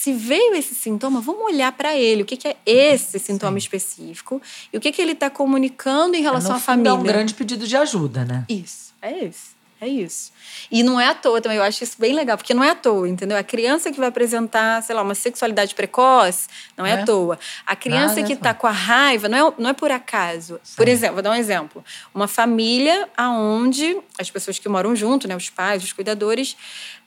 se 0.00 0.12
veio 0.12 0.54
esse 0.54 0.76
sintoma, 0.76 1.20
vamos 1.20 1.42
olhar 1.42 1.72
para 1.72 1.96
ele. 1.96 2.22
O 2.22 2.24
que, 2.24 2.36
que 2.36 2.46
é 2.46 2.56
esse 2.64 3.18
sintoma 3.18 3.52
Sim. 3.52 3.58
específico? 3.58 4.40
E 4.72 4.76
o 4.76 4.80
que, 4.80 4.92
que 4.92 5.02
ele 5.02 5.10
está 5.10 5.28
comunicando 5.28 6.14
em 6.14 6.22
relação 6.22 6.52
no 6.52 6.56
à 6.58 6.60
família? 6.60 6.90
É 6.90 6.92
um 6.92 7.02
grande 7.02 7.34
pedido 7.34 7.66
de 7.66 7.76
ajuda, 7.76 8.24
né? 8.24 8.44
Isso, 8.48 8.94
é 9.02 9.24
isso. 9.24 9.58
É 9.80 9.88
isso. 9.88 10.32
E 10.70 10.82
não 10.84 11.00
é 11.00 11.06
à 11.08 11.14
toa 11.14 11.40
também, 11.40 11.58
eu 11.58 11.64
acho 11.64 11.82
isso 11.82 11.96
bem 11.98 12.12
legal, 12.12 12.36
porque 12.36 12.54
não 12.54 12.62
é 12.62 12.70
à 12.70 12.74
toa, 12.76 13.08
entendeu? 13.08 13.36
A 13.36 13.42
criança 13.42 13.90
que 13.92 13.98
vai 13.98 14.08
apresentar, 14.08 14.82
sei 14.82 14.94
lá, 14.94 15.02
uma 15.02 15.14
sexualidade 15.16 15.74
precoce, 15.74 16.48
não 16.76 16.84
é, 16.86 16.90
É. 16.90 17.02
à 17.02 17.04
toa. 17.04 17.38
A 17.66 17.74
criança 17.76 18.14
Nada 18.16 18.20
é 18.20 18.24
que 18.24 18.32
está 18.34 18.54
com 18.54 18.66
a 18.68 18.72
raiva, 18.72 19.28
não 19.28 19.48
é, 19.48 19.52
não 19.58 19.70
é 19.70 19.72
por 19.72 19.90
acaso. 19.90 20.60
Por 20.76 20.86
Sim. 20.86 20.92
exemplo, 20.92 21.14
vou 21.14 21.22
dar 21.22 21.30
um 21.30 21.34
exemplo. 21.34 21.84
Uma 22.14 22.26
família 22.28 23.08
aonde 23.16 23.96
as 24.18 24.30
pessoas 24.30 24.58
que 24.60 24.68
moram 24.68 24.94
junto, 24.96 25.26
né, 25.28 25.34
os 25.36 25.48
pais, 25.50 25.82
os 25.82 25.92
cuidadores, 25.92 26.56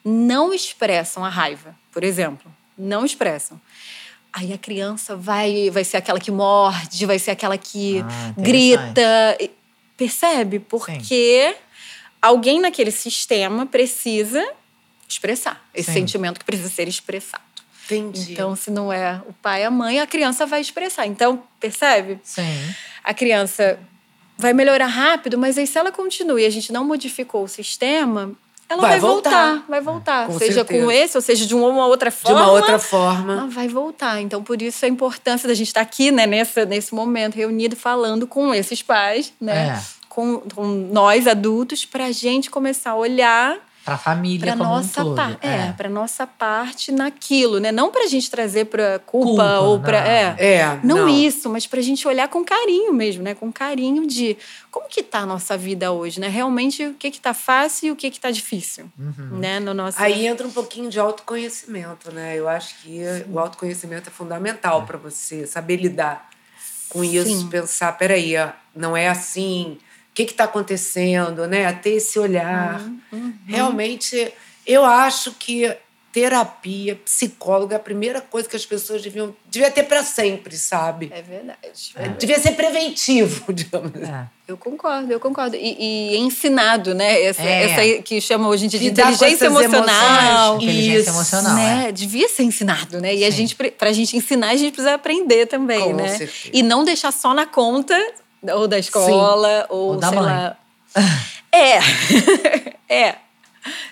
não 0.04 0.54
expressam 0.54 1.24
a 1.24 1.30
raiva, 1.30 1.76
por 1.92 2.04
exemplo. 2.04 2.50
Não 2.78 3.06
expressam. 3.06 3.60
Aí 4.34 4.54
a 4.54 4.58
criança 4.58 5.16
vai, 5.16 5.70
vai 5.70 5.84
ser 5.84 5.98
aquela 5.98 6.20
que 6.20 6.32
morde, 6.32 7.06
vai 7.06 7.20
ser 7.20 7.32
aquela 7.32 7.58
que 7.58 8.00
Ah, 8.00 8.34
grita. 8.38 9.38
Percebe? 9.98 10.60
Porque 10.60 11.56
alguém 12.22 12.60
naquele 12.60 12.92
sistema 12.92 13.66
precisa 13.66 14.44
expressar 15.08 15.64
esse 15.74 15.88
Sim. 15.92 16.00
sentimento 16.00 16.40
que 16.40 16.46
precisa 16.46 16.70
ser 16.70 16.88
expressado. 16.88 17.44
Entendi. 17.86 18.32
Então, 18.32 18.56
se 18.56 18.72
não 18.72 18.92
é 18.92 19.22
o 19.28 19.34
pai, 19.34 19.66
a 19.66 19.70
mãe, 19.70 20.00
a 20.00 20.08
criança 20.08 20.46
vai 20.46 20.62
expressar. 20.62 21.06
Então, 21.06 21.44
percebe? 21.60 22.20
Sim. 22.24 22.74
A 23.04 23.14
criança 23.14 23.78
vai 24.38 24.54
melhorar 24.54 24.88
rápido, 24.88 25.38
mas 25.38 25.58
aí 25.58 25.68
se 25.68 25.78
ela 25.78 25.92
continua 25.92 26.40
e 26.42 26.46
a 26.46 26.50
gente 26.50 26.72
não 26.72 26.86
modificou 26.86 27.44
o 27.44 27.48
sistema, 27.48 28.32
ela 28.72 28.82
vai, 28.82 28.92
Vai 28.92 29.00
voltar. 29.00 29.30
voltar. 29.30 29.66
vai 29.68 29.82
voltar. 29.82 30.28
Com 30.28 30.40
seja 30.40 30.64
com 30.64 30.74
certeza. 30.74 30.94
esse, 30.94 31.18
ou 31.18 31.22
seja 31.22 31.46
de 31.46 31.56
uma 31.56 31.86
outra 31.88 32.10
de 32.10 32.16
forma. 32.16 32.42
uma 32.42 32.52
outra 32.52 32.80
forma. 32.80 33.34
Ela 33.34 33.48
vai 33.48 33.68
voltar. 33.68 34.22
Então, 34.22 34.44
por 34.44 34.62
isso 34.62 34.86
a 34.86 34.88
importância 34.88 35.48
da 35.48 35.54
gente 35.54 35.68
estar 35.68 35.82
aqui, 35.82 36.12
né, 36.12 36.26
nessa, 36.26 36.66
nesse 36.66 36.94
momento, 36.94 37.36
reunido, 37.36 37.76
falando 37.76 38.26
com 38.26 38.54
esses 38.54 38.82
pais, 38.82 39.34
né? 39.40 39.78
É. 39.78 40.02
Com, 40.10 40.42
com 40.54 40.66
nós 40.92 41.26
adultos, 41.28 41.86
para 41.86 42.06
a 42.08 42.12
gente 42.12 42.50
começar 42.50 42.92
a 42.92 42.96
olhar 42.96 43.58
Pra 43.84 43.98
família 43.98 44.46
para 44.46 44.58
como 44.58 44.70
nossa 44.76 45.02
um 45.02 45.06
todo. 45.06 45.16
parte, 45.16 45.46
é, 45.48 45.72
para 45.74 45.90
nossa 45.90 46.28
parte 46.28 46.92
naquilo, 46.92 47.60
né? 47.60 47.72
Não 47.72 47.90
para 47.90 48.04
a 48.04 48.08
gente 48.08 48.30
trazer 48.30 48.66
para 48.66 49.00
culpa, 49.00 49.28
Culpa, 49.30 49.60
ou 49.60 49.80
para 49.80 50.02
não. 50.02 50.08
é, 50.08 50.36
É, 50.38 50.80
não, 50.84 51.10
isso, 51.10 51.50
mas 51.50 51.66
para 51.66 51.80
a 51.80 51.84
gente 51.84 52.08
olhar 52.08 52.28
com 52.28 52.46
carinho 52.46 52.94
mesmo, 52.94 53.24
né? 53.24 53.34
Com 53.34 53.52
carinho 53.52 54.06
de 54.06 54.38
como 54.70 54.88
que 54.88 55.02
tá 55.02 55.20
a 55.20 55.26
nossa 55.26 55.58
vida 55.58 55.92
hoje, 55.92 56.20
né? 56.20 56.28
Realmente 56.28 56.86
o 56.86 56.94
que 56.94 57.10
que 57.10 57.20
tá 57.20 57.34
fácil 57.34 57.88
e 57.88 57.92
o 57.92 57.96
que 57.96 58.12
que 58.12 58.20
tá 58.20 58.30
difícil, 58.30 58.86
Uhum. 59.00 59.40
né? 59.40 59.60
No 59.60 59.74
nosso 59.74 60.00
Aí 60.00 60.28
entra 60.28 60.46
um 60.46 60.52
pouquinho 60.52 60.88
de 60.90 61.00
autoconhecimento, 61.00 62.12
né? 62.12 62.38
Eu 62.38 62.48
acho 62.48 62.76
que 62.84 63.02
o 63.30 63.40
autoconhecimento 63.40 64.10
é 64.10 64.12
fundamental 64.12 64.84
para 64.86 64.98
você 65.00 65.48
saber 65.48 65.78
lidar 65.78 66.30
com 66.90 67.04
isso, 67.04 67.26
Sim. 67.26 67.48
pensar, 67.50 67.98
peraí, 67.98 68.34
não 68.76 68.96
é 68.96 69.08
assim, 69.08 69.78
o 70.12 70.14
que 70.14 70.24
está 70.24 70.44
acontecendo, 70.44 71.48
né? 71.48 71.72
Ter 71.74 71.92
esse 71.92 72.20
olhar. 72.20 72.82
Uhum, 73.12 73.34
Realmente, 73.48 74.32
eu 74.68 74.84
acho 74.86 75.32
que 75.34 75.74
terapia, 76.12 76.98
psicólogo 77.06 77.72
é 77.72 77.78
a 77.78 77.80
primeira 77.80 78.20
coisa 78.20 78.48
que 78.50 78.56
as 78.58 78.66
pessoas 78.66 79.02
deviam 79.02 79.34
devia 79.50 79.72
ter 79.72 79.84
para 79.84 80.04
sempre, 80.04 80.58
sabe? 80.58 81.10
é 81.16 81.22
verdade. 81.22 82.18
Devia 82.20 82.38
ser 82.38 82.52
preventivo, 82.52 83.52
digamos. 83.54 83.96
assim. 83.96 84.12
É. 84.12 84.26
Eu 84.46 84.58
concordo, 84.58 85.10
eu 85.14 85.22
concordo. 85.22 85.56
E, 85.56 85.78
e 86.14 86.18
ensinado, 86.18 86.94
né? 86.94 87.22
Essa, 87.24 87.42
É. 87.44 87.64
essa 87.94 88.02
que 88.04 88.20
chama 88.20 88.50
hoje 88.50 88.66
em 88.66 88.68
dia 88.68 88.80
de 88.82 88.88
inteligência 88.88 89.46
emocional. 89.46 90.56
emoções. 90.56 90.64
Inteligência 90.64 91.00
Isso, 91.00 91.10
emocional. 91.12 91.56
né? 91.56 91.86
é. 91.88 91.92
Devia 91.94 92.28
ser 92.28 92.44
ensinado, 92.44 93.00
né? 93.00 93.16
E 93.16 93.24
a 93.24 93.32
Sim. 93.32 93.38
gente, 93.48 93.56
pra 93.56 93.94
gente 93.94 94.18
ensinar, 94.18 94.50
a 94.50 94.56
gente 94.58 94.74
precisa 94.74 94.94
aprender 94.96 95.46
também, 95.46 95.80
Com 95.80 95.94
né? 95.94 96.10
certeza. 96.10 96.50
E 96.52 96.62
não 96.62 96.84
deixar 96.84 97.14
só 97.14 97.34
na 97.34 97.46
conta 97.46 97.98
ou 98.54 98.68
da 98.68 98.80
escola 98.80 99.66
ou, 99.70 99.90
Ou 99.94 99.98
da 99.98 100.10
sei 100.10 100.20
mãe. 100.20 100.26
lá. 100.34 100.58
É. 101.54 101.80
é. 102.90 103.16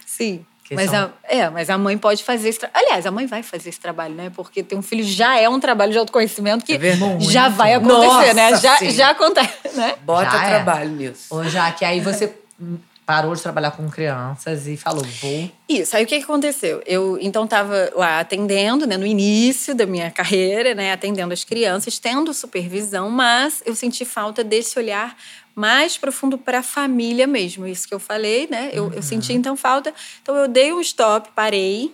Sim. 0.05 0.45
Que 0.63 0.75
Mas 0.75 0.91
são- 0.91 1.11
a, 1.23 1.35
é, 1.35 1.49
mas 1.49 1.69
a 1.69 1.77
mãe 1.77 1.97
pode 1.97 2.23
fazer 2.23 2.49
esse 2.49 2.59
trabalho. 2.59 2.85
Aliás, 2.85 3.05
a 3.05 3.11
mãe 3.11 3.25
vai 3.25 3.41
fazer 3.43 3.69
esse 3.69 3.79
trabalho, 3.79 4.13
né? 4.13 4.31
Porque 4.35 4.61
ter 4.63 4.75
um 4.75 4.81
filho 4.81 5.03
já 5.03 5.37
é 5.37 5.49
um 5.49 5.59
trabalho 5.59 5.91
de 5.91 5.97
autoconhecimento 5.97 6.63
que 6.63 6.73
É 6.73 6.79
já 7.19 7.49
vai 7.49 7.73
acontecer, 7.73 8.33
né? 8.33 8.51
Nossa, 8.51 8.61
Já, 8.61 8.77
sim. 8.77 8.91
já 8.91 9.09
acontece, 9.09 9.75
né? 9.75 9.95
Bota 10.03 10.29
Já 10.29 10.45
é. 10.45 10.49
trabalho 10.49 10.89
nisso. 10.91 11.35
Ô, 11.35 11.43
Jaque, 11.43 11.83
aí 11.83 11.99
você 11.99 12.33
parou 13.09 13.33
de 13.33 13.41
trabalhar 13.41 13.71
com 13.71 13.89
crianças 13.89 14.67
e 14.67 14.77
falou, 14.77 15.03
vou. 15.19 15.51
Isso, 15.67 15.97
aí 15.97 16.03
o 16.03 16.05
que, 16.05 16.13
aconteceu? 16.13 16.79
Eu 16.85 17.17
então 17.19 17.45
estava 17.45 17.91
lá 17.95 18.19
atendendo, 18.19 18.85
né, 18.85 18.97
no 18.97 19.05
início 19.05 19.73
da 19.73 19.87
minha 19.87 20.11
carreira, 20.11 20.75
né, 20.75 20.93
atendendo 20.93 21.33
as 21.33 21.43
crianças, 21.43 21.97
tendo 21.97 22.31
supervisão, 22.35 23.09
mas 23.09 23.63
eu 23.65 23.73
senti 23.73 24.05
falta 24.05 24.43
desse 24.43 24.77
olhar 24.77 25.17
mais 25.55 25.97
profundo 25.97 26.37
para 26.37 26.59
a 26.59 26.63
família 26.63 27.25
mesmo, 27.25 27.65
isso 27.65 27.87
que 27.87 27.95
eu 27.95 27.99
falei, 27.99 28.47
né? 28.47 28.69
Eu, 28.71 28.93
eu 28.93 29.01
senti 29.01 29.33
então 29.33 29.57
falta, 29.57 29.91
então 30.21 30.35
eu 30.35 30.47
dei 30.47 30.71
um 30.71 30.79
stop, 30.79 31.29
parei 31.35 31.91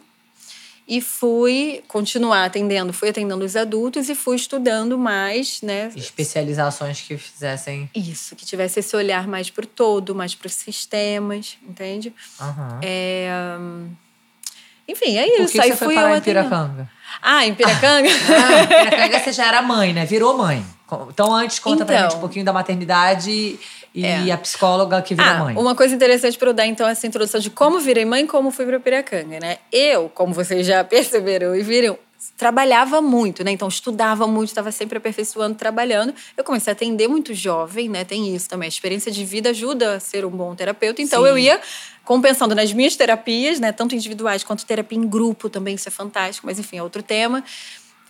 e 0.88 1.02
fui 1.02 1.84
continuar 1.88 2.46
atendendo, 2.46 2.94
fui 2.94 3.10
atendendo 3.10 3.44
os 3.44 3.56
adultos 3.56 4.08
e 4.10 4.14
fui 4.16 4.36
estudando 4.36 4.98
mais, 4.98 5.62
né? 5.62 5.92
Especializações 5.96 7.02
que 7.02 7.18
fizessem. 7.18 7.90
Isso, 7.96 8.36
que 8.36 8.46
tivesse 8.46 8.80
esse 8.80 8.96
olhar 8.96 9.28
mais 9.28 9.50
para 9.50 9.64
o 9.64 9.68
todo, 9.68 10.14
mais 10.14 10.36
para 10.36 10.46
os 10.48 10.54
sistemas, 10.54 11.58
entende? 11.68 12.14
Aham. 12.40 12.80
É, 12.84 13.30
hum, 13.60 13.90
Enfim, 14.88 15.18
é 15.18 15.26
Por 15.26 15.42
isso. 15.46 15.54
que 15.54 15.62
Aí 15.62 15.72
você 15.72 15.78
foi 15.78 15.88
fui 15.88 15.96
parar 15.96 16.12
eu 16.12 16.18
em. 16.18 16.22
Piracanga? 16.22 16.90
Ah, 17.22 17.46
em 17.48 17.56
Piracanga? 17.56 18.10
Ah, 18.30 18.68
Piracanga 18.68 19.20
você 19.20 19.32
já 19.34 19.48
era 19.48 19.62
mãe, 19.64 19.92
né? 19.94 20.06
Virou 20.06 20.38
mãe. 20.38 20.64
Então, 21.10 21.34
antes, 21.34 21.58
conta 21.58 21.84
pra 21.84 21.96
Então. 21.96 22.10
gente 22.10 22.18
um 22.18 22.22
pouquinho 22.22 22.46
da 22.46 22.54
maternidade 22.54 23.58
e 23.96 24.06
É. 24.06 24.32
a 24.32 24.38
psicóloga 24.38 25.02
que 25.02 25.16
virou 25.16 25.32
ah, 25.32 25.40
mãe. 25.46 25.56
uma 25.58 25.74
coisa 25.74 25.96
interessante 25.96 26.38
para 26.38 26.50
eu 26.50 26.54
dar, 26.54 26.66
então, 26.68 26.88
essa 26.88 27.08
introdução 27.08 27.40
de 27.40 27.50
como 27.50 27.80
virei 27.80 28.04
mãe 28.06 28.24
e 28.24 28.28
como 28.28 28.52
fui 28.52 28.66
para 28.66 28.80
Piracanga, 28.80 29.40
né? 29.40 29.58
Eu, 29.72 30.10
como 30.10 30.34
vocês 30.34 30.68
já 30.68 30.84
perceberam 30.86 31.56
e 31.56 31.64
viram, 31.64 31.98
trabalhava 32.38 33.02
muito, 33.02 33.44
né? 33.44 33.52
Então, 33.52 33.68
estudava 33.68 34.28
muito, 34.28 34.50
estava 34.50 34.72
sempre 34.72 34.98
aperfeiçoando, 34.98 35.56
trabalhando. 35.56 36.14
Eu 36.36 36.44
comecei 36.44 36.72
a 36.72 36.74
atender 36.74 37.08
muito 37.08 37.34
jovem, 37.34 37.88
né? 37.88 38.04
Tem 38.04 38.36
isso 38.36 38.50
também. 38.50 38.66
A 38.66 38.70
experiência 38.70 39.12
de 39.12 39.24
vida 39.24 39.52
ajuda 39.52 39.96
a 39.96 40.00
ser 40.00 40.26
um 40.26 40.30
bom 40.32 40.54
terapeuta. 40.56 41.02
Então, 41.02 41.22
Sim. 41.24 41.30
eu 41.30 41.38
ia 41.38 41.62
compensando 42.04 42.54
nas 42.54 42.74
minhas 42.74 42.96
terapias, 42.96 43.60
né? 43.60 43.72
Tanto 43.72 43.96
individuais 43.96 44.44
quanto 44.44 44.66
terapia 44.66 44.98
em 44.98 45.08
grupo 45.08 45.50
também, 45.50 45.76
isso 45.76 45.88
é 45.88 45.92
fantástico. 45.92 46.46
Mas, 46.48 46.60
enfim, 46.60 46.78
é 46.78 46.84
outro 46.84 47.02
tema. 47.02 47.44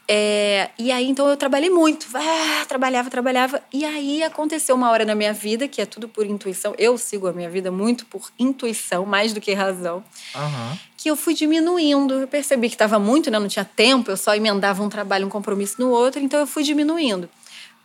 É, 0.07 0.69
e 0.77 0.91
aí, 0.91 1.09
então, 1.09 1.27
eu 1.27 1.35
trabalhei 1.35 1.69
muito. 1.69 2.07
Ah, 2.13 2.65
trabalhava, 2.67 3.09
trabalhava. 3.09 3.61
E 3.73 3.83
aí, 3.83 4.23
aconteceu 4.23 4.75
uma 4.75 4.89
hora 4.91 5.03
na 5.03 5.15
minha 5.15 5.33
vida, 5.33 5.67
que 5.67 5.81
é 5.81 5.85
tudo 5.85 6.07
por 6.07 6.25
intuição. 6.25 6.75
Eu 6.77 6.97
sigo 6.97 7.27
a 7.27 7.33
minha 7.33 7.49
vida 7.49 7.71
muito 7.71 8.05
por 8.05 8.31
intuição, 8.37 9.05
mais 9.05 9.33
do 9.33 9.41
que 9.41 9.53
razão. 9.53 10.03
Aham. 10.35 10.77
Que 10.97 11.09
eu 11.09 11.15
fui 11.15 11.33
diminuindo. 11.33 12.21
Eu 12.21 12.27
percebi 12.27 12.67
que 12.69 12.75
estava 12.75 12.99
muito, 12.99 13.31
né? 13.31 13.39
Não 13.39 13.47
tinha 13.47 13.65
tempo. 13.65 14.11
Eu 14.11 14.17
só 14.17 14.35
emendava 14.35 14.83
um 14.83 14.89
trabalho, 14.89 15.25
um 15.25 15.29
compromisso 15.29 15.75
no 15.79 15.89
outro. 15.89 16.21
Então, 16.21 16.39
eu 16.39 16.47
fui 16.47 16.63
diminuindo. 16.63 17.29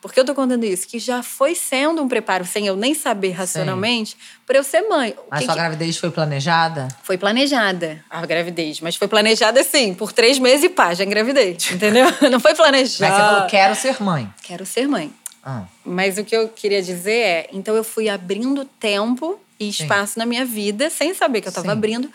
Por 0.01 0.13
que 0.13 0.19
eu 0.21 0.25
tô 0.25 0.35
contando 0.35 0.65
isso? 0.65 0.87
Que 0.89 0.99
já 0.99 1.23
foi 1.23 1.55
sendo 1.55 2.03
um 2.03 2.09
preparo, 2.09 2.45
sem 2.47 2.67
eu 2.67 2.75
nem 2.75 2.95
saber 2.95 3.33
racionalmente, 3.33 4.17
para 4.47 4.57
eu 4.59 4.65
ser 4.65 4.83
mãe. 4.89 5.15
O 5.19 5.25
Mas 5.31 5.41
que 5.41 5.45
sua 5.47 5.55
que- 5.55 5.61
gravidez 5.61 5.97
foi 5.99 6.11
planejada? 6.11 6.89
foi 7.03 7.19
planejada 7.19 8.03
a 8.09 8.25
gravidez, 8.25 8.81
mas 8.81 8.97
foi 8.97 9.09
planejada 9.09 9.61
assim, 9.61 9.93
por 9.95 10.13
três 10.13 10.39
meses 10.39 10.65
e 10.65 10.69
pá, 10.71 10.95
já 10.95 11.05
engravidei, 11.05 11.57
entendeu? 11.71 12.07
Não 12.31 12.41
foi 12.41 12.55
planejada. 12.55 13.13
Mas 13.13 13.15
você 13.15 13.31
falou, 13.31 13.47
quero 13.49 13.75
ser 13.75 14.03
mãe. 14.03 14.33
Quero 14.43 14.65
ser 14.65 14.89
mãe. 14.89 15.13
Ah, 15.43 15.65
Mas 15.85 16.19
o 16.19 16.25
que 16.25 16.37
eu 16.37 16.49
queria 16.49 16.83
dizer 16.83 17.13
é, 17.13 17.47
então 17.53 17.75
eu 17.75 17.83
fui 17.85 18.09
abrindo 18.11 18.65
tempo 18.65 19.41
e 19.59 19.69
espaço 19.69 20.19
na 20.19 20.25
minha 20.27 20.45
vida, 20.45 20.89
sem 20.91 21.13
saber 21.15 21.41
que 21.43 21.49
eu 21.49 21.51
estava 21.51 21.67
Sim. 21.69 21.73
abrindo, 21.73 22.11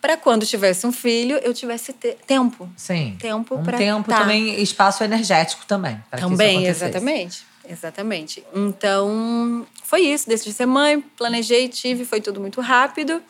para 0.00 0.16
quando 0.16 0.46
tivesse 0.46 0.86
um 0.86 0.92
filho, 0.92 1.36
eu 1.38 1.52
tivesse 1.52 1.92
te- 1.92 2.16
tempo. 2.26 2.68
sim. 2.76 3.16
Tempo 3.18 3.56
um 3.56 3.62
pra 3.62 3.76
tempo 3.76 4.08
tá. 4.08 4.20
também, 4.20 4.60
espaço 4.62 5.02
energético 5.02 5.64
também. 5.66 6.02
Também, 6.10 6.66
exatamente. 6.66 7.46
Exatamente. 7.68 8.42
Então, 8.54 9.66
foi 9.84 10.00
isso. 10.00 10.28
Decidi 10.28 10.52
ser 10.52 10.66
mãe, 10.66 11.00
planejei, 11.16 11.68
tive, 11.68 12.04
foi 12.04 12.20
tudo 12.20 12.40
muito 12.40 12.60
rápido. 12.60 13.22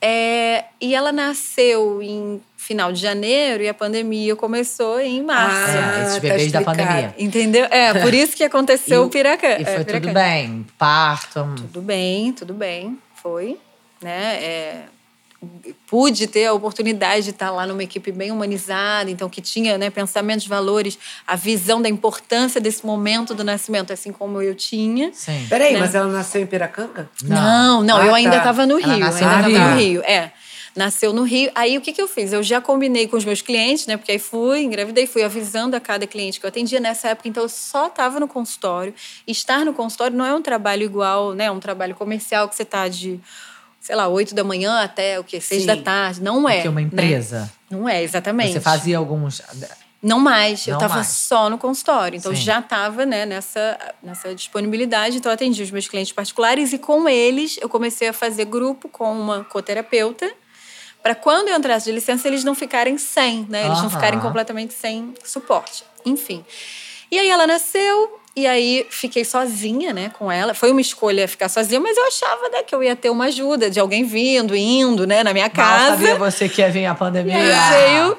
É, 0.00 0.64
e 0.80 0.94
ela 0.94 1.10
nasceu 1.10 2.00
em 2.02 2.40
final 2.56 2.92
de 2.92 3.00
janeiro 3.00 3.64
e 3.64 3.68
a 3.68 3.74
pandemia 3.74 4.36
começou 4.36 5.00
em 5.00 5.22
março. 5.22 5.76
É, 5.76 6.02
esses 6.02 6.14
tá 6.14 6.20
bebês 6.20 6.52
da 6.52 6.60
explicado. 6.60 6.88
pandemia. 6.88 7.14
Entendeu? 7.18 7.66
É, 7.70 7.94
por 8.02 8.14
isso 8.14 8.36
que 8.36 8.44
aconteceu 8.44 9.02
E 9.02 9.06
o 9.06 9.08
piraca. 9.08 9.60
E 9.60 9.64
foi 9.64 9.74
é, 9.74 9.84
tudo 9.84 10.12
bem. 10.12 10.66
Parto. 10.76 11.54
Tudo 11.56 11.82
bem, 11.82 12.32
tudo 12.32 12.54
bem. 12.54 12.98
Foi, 13.14 13.58
né? 14.00 14.36
É, 14.36 14.82
pude 15.86 16.26
ter 16.26 16.46
a 16.46 16.52
oportunidade 16.52 17.22
de 17.24 17.30
estar 17.30 17.50
lá 17.50 17.64
numa 17.66 17.82
equipe 17.82 18.10
bem 18.10 18.30
humanizada, 18.32 19.08
então 19.10 19.28
que 19.28 19.40
tinha 19.40 19.78
né, 19.78 19.88
pensamentos, 19.88 20.46
valores, 20.46 20.98
a 21.26 21.36
visão 21.36 21.80
da 21.80 21.88
importância 21.88 22.60
desse 22.60 22.84
momento 22.84 23.34
do 23.34 23.44
nascimento, 23.44 23.92
assim 23.92 24.10
como 24.12 24.42
eu 24.42 24.54
tinha. 24.54 25.10
Sim. 25.12 25.46
Peraí, 25.48 25.74
Né? 25.74 25.80
mas 25.80 25.94
ela 25.94 26.08
nasceu 26.08 26.40
em 26.42 26.46
Piracanga? 26.46 27.08
Não, 27.22 27.82
não, 27.82 27.98
Ah, 27.98 28.06
eu 28.06 28.14
ainda 28.14 28.32
tá. 28.32 28.38
estava 28.38 28.66
no 28.66 28.80
Ela 28.80 28.94
Rio, 28.94 28.98
nasceu 28.98 29.28
ainda 29.28 29.42
no 29.42 29.48
estava 29.48 29.70
no 29.70 29.76
Rio. 29.76 29.90
Rio, 30.00 30.02
é. 30.02 30.32
Nasceu 30.76 31.12
no 31.12 31.22
Rio. 31.24 31.50
Aí 31.56 31.76
o 31.76 31.80
que, 31.80 31.92
que 31.92 32.00
eu 32.00 32.06
fiz? 32.06 32.32
Eu 32.32 32.42
já 32.42 32.60
combinei 32.60 33.08
com 33.08 33.16
os 33.16 33.24
meus 33.24 33.42
clientes, 33.42 33.86
né? 33.88 33.96
Porque 33.96 34.12
aí 34.12 34.18
fui, 34.18 34.62
engravidei, 34.62 35.06
fui 35.06 35.24
avisando 35.24 35.74
a 35.74 35.80
cada 35.80 36.06
cliente 36.06 36.38
que 36.38 36.46
eu 36.46 36.48
atendia 36.48 36.78
nessa 36.78 37.08
época, 37.08 37.28
então 37.28 37.42
eu 37.42 37.48
só 37.48 37.88
estava 37.88 38.20
no 38.20 38.28
consultório. 38.28 38.94
Estar 39.26 39.64
no 39.64 39.72
consultório 39.72 40.16
não 40.16 40.24
é 40.24 40.32
um 40.32 40.42
trabalho 40.42 40.84
igual, 40.84 41.32
né? 41.32 41.50
Um 41.50 41.58
trabalho 41.58 41.96
comercial 41.96 42.48
que 42.48 42.54
você 42.54 42.62
está 42.62 42.86
de, 42.86 43.18
sei 43.80 43.96
lá, 43.96 44.08
8 44.08 44.34
da 44.34 44.44
manhã 44.44 44.80
até 44.82 45.18
o 45.18 45.24
quê? 45.24 45.40
6 45.40 45.62
Sim. 45.62 45.66
da 45.66 45.76
tarde. 45.76 46.22
Não 46.22 46.48
é. 46.48 46.56
Porque 46.56 46.68
uma 46.68 46.80
né? 46.80 46.86
empresa. 46.86 47.52
Não 47.70 47.88
é, 47.88 48.02
exatamente. 48.02 48.52
Você 48.52 48.60
fazia 48.60 48.98
alguns. 48.98 49.42
Não 50.00 50.20
mais, 50.20 50.66
eu 50.66 50.72
Não 50.72 50.78
estava 50.78 50.94
mais. 50.96 51.08
só 51.08 51.50
no 51.50 51.58
consultório. 51.58 52.16
Então 52.16 52.34
Sim. 52.34 52.40
já 52.40 52.60
estava 52.60 53.04
né, 53.04 53.26
nessa, 53.26 53.78
nessa 54.02 54.34
disponibilidade. 54.34 55.16
Então 55.16 55.30
eu 55.30 55.34
atendi 55.34 55.62
os 55.62 55.70
meus 55.70 55.88
clientes 55.88 56.12
particulares 56.12 56.72
e 56.72 56.78
com 56.78 57.08
eles 57.08 57.58
eu 57.60 57.68
comecei 57.68 58.08
a 58.08 58.12
fazer 58.12 58.44
grupo 58.44 58.88
com 58.88 59.10
uma 59.12 59.42
coterapeuta 59.44 60.30
para 61.02 61.14
quando 61.14 61.48
eu 61.48 61.56
entrasse 61.56 61.86
de 61.86 61.92
licença 61.92 62.28
eles 62.28 62.44
não 62.44 62.54
ficarem 62.54 62.96
sem, 62.98 63.46
né? 63.48 63.66
Eles 63.66 63.82
não 63.82 63.90
ficarem 63.90 64.20
completamente 64.20 64.74
sem 64.74 65.14
suporte. 65.24 65.82
Enfim. 66.04 66.44
E 67.10 67.18
aí 67.18 67.28
ela 67.28 67.46
nasceu 67.46 68.17
e 68.36 68.46
aí 68.46 68.86
fiquei 68.90 69.24
sozinha, 69.24 69.92
né, 69.92 70.10
com 70.18 70.30
ela. 70.30 70.54
Foi 70.54 70.70
uma 70.70 70.80
escolha 70.80 71.26
ficar 71.26 71.48
sozinha, 71.48 71.80
mas 71.80 71.96
eu 71.96 72.06
achava 72.06 72.48
né, 72.50 72.62
que 72.62 72.74
eu 72.74 72.82
ia 72.82 72.94
ter 72.94 73.10
uma 73.10 73.26
ajuda 73.26 73.70
de 73.70 73.80
alguém 73.80 74.04
vindo, 74.04 74.54
indo, 74.54 75.06
né, 75.06 75.22
na 75.24 75.32
minha 75.32 75.46
Mal 75.46 75.54
casa. 75.54 75.90
sabia 75.96 76.14
você 76.16 76.48
que 76.48 76.60
ia 76.60 76.70
vir 76.70 76.86
a 76.86 76.92
E 76.92 76.96
pandemia. 76.96 77.36
aí 77.36 77.94
veio. 77.94 78.18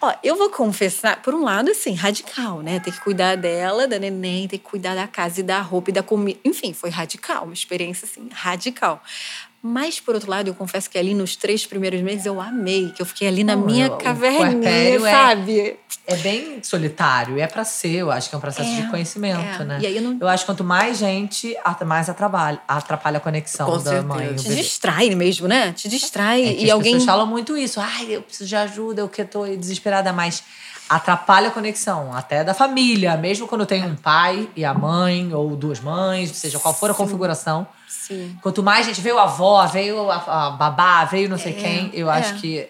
Ó, 0.00 0.12
eu 0.22 0.36
vou 0.36 0.48
confessar, 0.50 1.20
por 1.22 1.34
um 1.34 1.42
lado, 1.42 1.70
assim, 1.70 1.92
radical, 1.94 2.60
né? 2.60 2.78
Ter 2.78 2.92
que 2.92 3.00
cuidar 3.00 3.36
dela, 3.36 3.88
da 3.88 3.98
neném, 3.98 4.46
ter 4.46 4.58
que 4.58 4.64
cuidar 4.64 4.94
da 4.94 5.08
casa 5.08 5.40
e 5.40 5.42
da 5.42 5.60
roupa 5.60 5.90
e 5.90 5.92
da 5.92 6.02
comida. 6.04 6.38
Enfim, 6.44 6.72
foi 6.72 6.88
radical, 6.90 7.44
uma 7.44 7.52
experiência, 7.54 8.06
assim, 8.06 8.28
radical. 8.32 9.02
Mas, 9.62 9.98
por 9.98 10.14
outro 10.14 10.30
lado, 10.30 10.46
eu 10.48 10.54
confesso 10.54 10.88
que 10.88 10.96
ali 10.96 11.12
nos 11.12 11.34
três 11.34 11.66
primeiros 11.66 12.00
meses 12.00 12.24
eu 12.24 12.40
amei, 12.40 12.90
que 12.94 13.02
eu 13.02 13.06
fiquei 13.06 13.26
ali 13.26 13.42
na 13.42 13.56
minha 13.56 13.88
o 13.88 13.96
caverninha, 13.98 14.68
é- 14.70 14.98
sabe? 15.10 15.76
É 16.06 16.14
bem 16.18 16.62
solitário, 16.62 17.36
e 17.36 17.40
é 17.40 17.48
pra 17.48 17.64
ser, 17.64 17.96
eu 17.96 18.12
acho 18.12 18.28
que 18.28 18.34
é 18.36 18.38
um 18.38 18.40
processo 18.40 18.70
É, 18.70 18.82
de 18.82 18.88
conhecimento, 18.90 19.62
é. 19.62 19.64
né? 19.64 19.78
E 19.80 19.86
aí 19.86 19.96
eu 19.96 20.02
não- 20.02 20.28
acho 20.28 20.44
que 20.44 20.46
quanto 20.52 20.62
mais 20.62 20.98
gente, 20.98 21.56
mais 21.84 22.08
atrapalha, 22.08 22.60
atrapalha 22.68 23.16
a 23.16 23.20
conexão 23.20 23.66
Com 23.66 23.78
da 23.78 23.82
certeza. 23.90 24.02
mãe. 24.06 24.34
Te 24.36 24.54
distrai 24.54 25.10
mesmo, 25.16 25.48
né? 25.48 25.72
Te 25.72 25.88
distrai. 25.88 26.44
É 26.44 26.54
que 26.54 26.60
e 26.62 26.64
as 26.66 26.70
alguém. 26.70 26.92
pessoas 26.92 27.06
falam 27.10 27.26
muito 27.26 27.56
isso. 27.56 27.80
Ai, 27.80 28.06
eu 28.14 28.22
preciso 28.22 28.48
de 28.48 28.54
ajuda, 28.54 29.00
eu 29.00 29.08
que 29.08 29.24
tô 29.24 29.44
desesperada, 29.46 30.12
mas 30.12 30.44
atrapalha 30.88 31.48
a 31.48 31.50
conexão, 31.50 32.12
até 32.14 32.44
da 32.44 32.54
família, 32.54 33.16
mesmo 33.16 33.48
quando 33.48 33.66
tem 33.66 33.84
um 33.84 33.96
pai 33.96 34.48
e 34.54 34.64
a 34.64 34.72
mãe, 34.72 35.32
ou 35.34 35.56
duas 35.56 35.80
mães, 35.80 36.30
seja 36.30 36.58
qual 36.58 36.72
for 36.74 36.90
a 36.90 36.94
configuração. 36.94 37.66
Sim. 37.88 38.36
Quanto 38.42 38.62
mais 38.62 38.86
gente 38.86 39.00
veio 39.00 39.18
a 39.18 39.24
avó, 39.24 39.66
veio 39.66 40.10
a, 40.10 40.46
a 40.46 40.50
babá, 40.50 41.04
veio 41.04 41.28
não 41.28 41.38
sei 41.38 41.52
É, 41.52 41.54
quem, 41.56 41.90
eu 41.92 42.10
é. 42.10 42.18
acho 42.18 42.34
que 42.36 42.68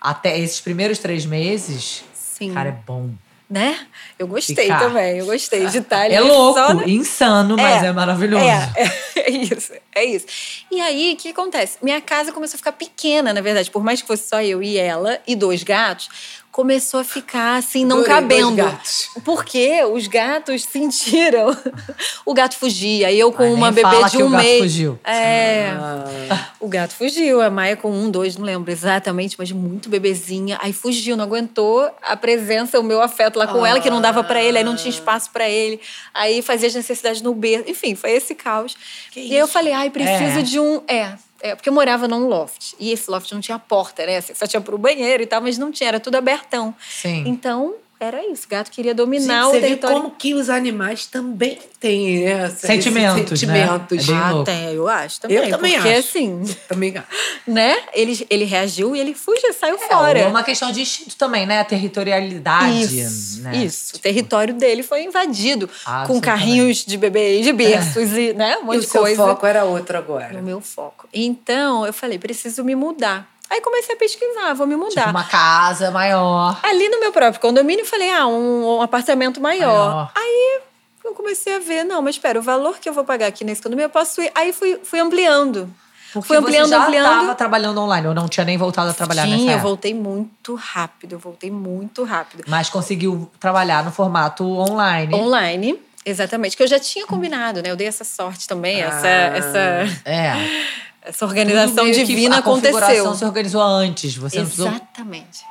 até 0.00 0.38
esses 0.38 0.60
primeiros 0.60 0.98
três 0.98 1.24
meses, 1.24 2.02
Sim. 2.12 2.52
cara, 2.52 2.68
é 2.70 2.72
bom. 2.72 3.10
Né? 3.48 3.78
Eu 4.18 4.26
gostei 4.26 4.56
Ficar. 4.64 4.80
também. 4.80 5.18
Eu 5.18 5.26
gostei 5.26 5.64
de 5.68 5.78
estar 5.78 6.00
ali. 6.00 6.14
É 6.14 6.20
louco, 6.20 6.58
só 6.58 6.74
na- 6.74 6.84
insano, 6.88 7.56
mas 7.56 7.80
é, 7.80 7.92
maravilhoso. 7.92 8.44
É, 8.44 8.72
é, 8.74 8.90
é 9.22 9.30
isso, 9.30 9.72
é 9.94 10.04
isso. 10.04 10.26
E 10.68 10.80
aí, 10.80 11.12
o 11.12 11.16
que 11.16 11.28
acontece? 11.28 11.78
Minha 11.80 12.00
casa 12.00 12.32
começou 12.32 12.56
a 12.56 12.58
ficar 12.58 12.72
pequena, 12.72 13.32
na 13.32 13.40
verdade. 13.40 13.70
Por 13.70 13.84
mais 13.84 14.02
que 14.02 14.08
fosse 14.08 14.28
só 14.28 14.42
eu 14.42 14.60
e 14.64 14.76
ela 14.76 15.20
e 15.28 15.36
dois 15.36 15.62
gatos, 15.62 16.08
começou 16.56 17.00
a 17.00 17.04
ficar 17.04 17.58
assim, 17.58 17.84
não 17.84 17.98
Adorei, 17.98 18.14
cabendo. 18.14 18.78
Porque 19.22 19.84
os 19.92 20.06
gatos 20.06 20.62
sentiram. 20.62 21.54
o 22.24 22.32
gato 22.32 22.56
fugia, 22.56 23.10
e 23.12 23.20
eu 23.20 23.30
com 23.30 23.42
Ai, 23.42 23.50
uma 23.52 23.70
bebê 23.70 23.82
fala 23.82 24.08
de 24.08 24.16
que 24.16 24.22
o 24.22 24.26
um 24.26 24.30
gato 24.30 24.42
mês. 24.42 24.62
fugiu. 24.62 24.98
É. 25.04 25.68
Ah, 25.78 26.48
O 26.58 26.66
gato 26.66 26.94
fugiu, 26.94 27.42
a 27.42 27.50
Maia 27.50 27.76
com 27.76 27.90
um, 27.90 28.10
dois, 28.10 28.38
não 28.38 28.46
lembro 28.46 28.72
exatamente, 28.72 29.36
mas 29.38 29.52
muito 29.52 29.90
bebezinha. 29.90 30.56
Aí 30.62 30.72
fugiu, 30.72 31.14
não 31.14 31.24
aguentou 31.24 31.90
a 32.00 32.16
presença, 32.16 32.80
o 32.80 32.82
meu 32.82 33.02
afeto 33.02 33.38
lá 33.38 33.46
com 33.46 33.66
ela, 33.66 33.78
que 33.78 33.90
não 33.90 34.00
dava 34.00 34.24
pra 34.24 34.42
ele, 34.42 34.56
aí 34.56 34.64
não 34.64 34.76
tinha 34.76 34.88
espaço 34.88 35.28
pra 35.30 35.46
ele. 35.46 35.78
Aí 36.14 36.40
fazia 36.40 36.68
as 36.68 36.74
necessidades 36.74 37.20
no 37.20 37.34
berço. 37.34 37.68
Enfim, 37.70 37.94
foi 37.94 38.12
esse 38.12 38.34
caos. 38.34 38.74
Que 39.10 39.20
e 39.20 39.32
aí 39.32 39.36
eu 39.38 39.46
falei, 39.46 39.74
ai, 39.74 39.90
preciso 39.90 40.38
É. 40.38 40.42
de 40.42 40.58
um. 40.58 40.80
É. 40.88 41.12
É, 41.40 41.54
porque 41.54 41.68
eu 41.68 41.72
morava 41.72 42.08
num 42.08 42.26
loft. 42.26 42.74
E 42.78 42.90
esse 42.92 43.10
loft 43.10 43.30
não 43.32 43.40
tinha 43.40 43.58
porta, 43.58 44.06
né? 44.06 44.18
Assim, 44.18 44.34
Só 44.34 44.46
tinha 44.46 44.60
pro 44.60 44.78
banheiro 44.78 45.22
e 45.22 45.26
tal, 45.26 45.40
mas 45.40 45.58
não 45.58 45.70
tinha, 45.70 45.88
era 45.88 46.00
tudo 46.00 46.16
abertão. 46.16 46.74
Sim. 46.88 47.24
Então, 47.26 47.74
era 47.98 48.24
isso. 48.30 48.46
O 48.46 48.48
gato 48.50 48.70
queria 48.70 48.90
Gente, 48.92 48.98
dominar 48.98 49.48
o 49.48 49.50
você 49.50 49.60
vê 49.60 49.66
território. 49.68 49.96
como 49.96 50.10
que 50.12 50.34
os 50.34 50.48
animais 50.50 51.06
também 51.06 51.58
têm 51.80 52.24
né, 52.24 52.30
essa- 52.32 52.46
esses 52.46 52.60
Sentimentos, 52.84 53.16
né? 53.16 53.26
sentimentos. 53.26 54.08
É 54.08 54.12
Ah, 54.12 54.30
louco. 54.30 54.44
tem, 54.44 54.72
eu 54.74 54.88
acho 54.88 55.20
também. 55.20 55.36
Eu 55.38 55.50
também 55.50 55.72
porque, 55.74 55.88
acho. 55.88 55.98
assim, 55.98 56.42
Também 56.68 56.96
acho. 56.96 57.06
né? 57.46 57.76
Ele, 57.94 58.26
ele 58.28 58.44
reagiu 58.44 58.94
e 58.94 59.00
ele 59.00 59.14
fugiu, 59.14 59.52
saiu 59.52 59.76
É, 59.76 59.88
fora. 59.88 60.18
É 60.18 60.26
uma 60.26 60.42
questão 60.42 60.70
de 60.72 60.80
instinto 60.82 61.16
também, 61.16 61.46
né? 61.46 61.60
A 61.60 61.64
territorialidade. 61.64 63.00
Isso, 63.00 63.40
né? 63.42 63.56
isso. 63.64 63.96
O 63.96 63.98
território 63.98 64.54
dele 64.54 64.82
foi 64.82 65.02
invadido 65.02 65.66
com 65.68 65.72
Absolutamente. 65.90 66.24
carrinhos 66.24 66.84
de 66.84 66.96
bebê 66.96 67.40
e 67.40 67.42
de 67.42 67.52
berços 67.52 68.12
e, 68.12 68.32
né, 68.32 68.56
um 68.58 68.62
E 68.62 68.64
monte 68.64 68.76
o 68.78 68.80
de 68.80 68.86
seu 68.86 69.00
coisa. 69.02 69.16
foco 69.24 69.46
era 69.46 69.64
outro 69.64 69.96
agora. 69.96 70.32
No 70.32 70.42
meu 70.42 70.60
foco. 70.60 71.08
Então, 71.12 71.86
eu 71.86 71.92
falei, 71.92 72.18
preciso 72.18 72.62
me 72.64 72.74
mudar. 72.74 73.28
Aí 73.48 73.60
comecei 73.60 73.94
a 73.94 73.98
pesquisar, 73.98 74.54
vou 74.54 74.66
me 74.66 74.76
mudar. 74.76 74.90
Tipo, 75.02 75.10
uma 75.10 75.24
casa 75.24 75.90
maior. 75.90 76.58
Ali 76.62 76.88
no 76.88 76.98
meu 77.00 77.12
próprio 77.12 77.40
condomínio, 77.40 77.82
eu 77.82 77.86
falei, 77.86 78.10
ah, 78.10 78.26
um, 78.26 78.78
um 78.78 78.82
apartamento 78.82 79.40
maior. 79.40 79.88
Maior. 79.94 80.10
Aí 80.16 80.60
eu 81.04 81.14
comecei 81.14 81.54
a 81.56 81.58
ver, 81.60 81.84
não, 81.84 82.02
mas 82.02 82.16
espera, 82.16 82.38
o 82.38 82.42
valor 82.42 82.78
que 82.78 82.88
eu 82.88 82.92
vou 82.92 83.04
pagar 83.04 83.26
aqui 83.28 83.44
nesse 83.44 83.62
condomínio, 83.62 83.86
eu 83.86 83.90
posso 83.90 84.20
ir. 84.20 84.30
Aí 84.34 84.52
fui, 84.52 84.80
fui 84.82 84.98
ampliando. 84.98 85.72
Porque 86.12 86.28
fui 86.28 86.36
ampliando, 86.38 86.64
você 86.66 86.70
já 86.70 86.82
ampliando. 86.84 87.12
estava 87.14 87.34
trabalhando 87.34 87.80
online, 87.80 88.06
ou 88.08 88.14
não 88.14 88.26
tinha 88.28 88.44
nem 88.44 88.56
voltado 88.56 88.90
a 88.90 88.94
trabalhar 88.94 89.24
Sim, 89.24 89.30
nessa 89.32 89.42
eu 89.44 89.48
época. 89.50 89.62
voltei 89.62 89.94
muito 89.94 90.54
rápido, 90.54 91.12
eu 91.12 91.18
voltei 91.18 91.50
muito 91.50 92.02
rápido. 92.04 92.42
Mas 92.48 92.68
conseguiu 92.70 93.30
trabalhar 93.38 93.84
no 93.84 93.92
formato 93.92 94.42
online. 94.44 95.14
Online, 95.14 95.78
exatamente. 96.04 96.56
Que 96.56 96.62
eu 96.62 96.66
já 96.66 96.78
tinha 96.80 97.06
combinado, 97.06 97.62
né? 97.62 97.70
Eu 97.70 97.76
dei 97.76 97.86
essa 97.86 98.02
sorte 98.04 98.48
também, 98.48 98.80
essa, 98.82 99.06
Ah. 99.06 99.36
essa, 99.36 99.58
É. 100.04 100.32
essa 101.06 101.24
organização 101.24 101.90
divina 101.90 102.38
aconteceu. 102.38 103.14
se 103.14 103.24
organizou 103.24 103.62
antes. 103.62 104.16
Você. 104.16 104.38
Exatamente. 104.40 105.44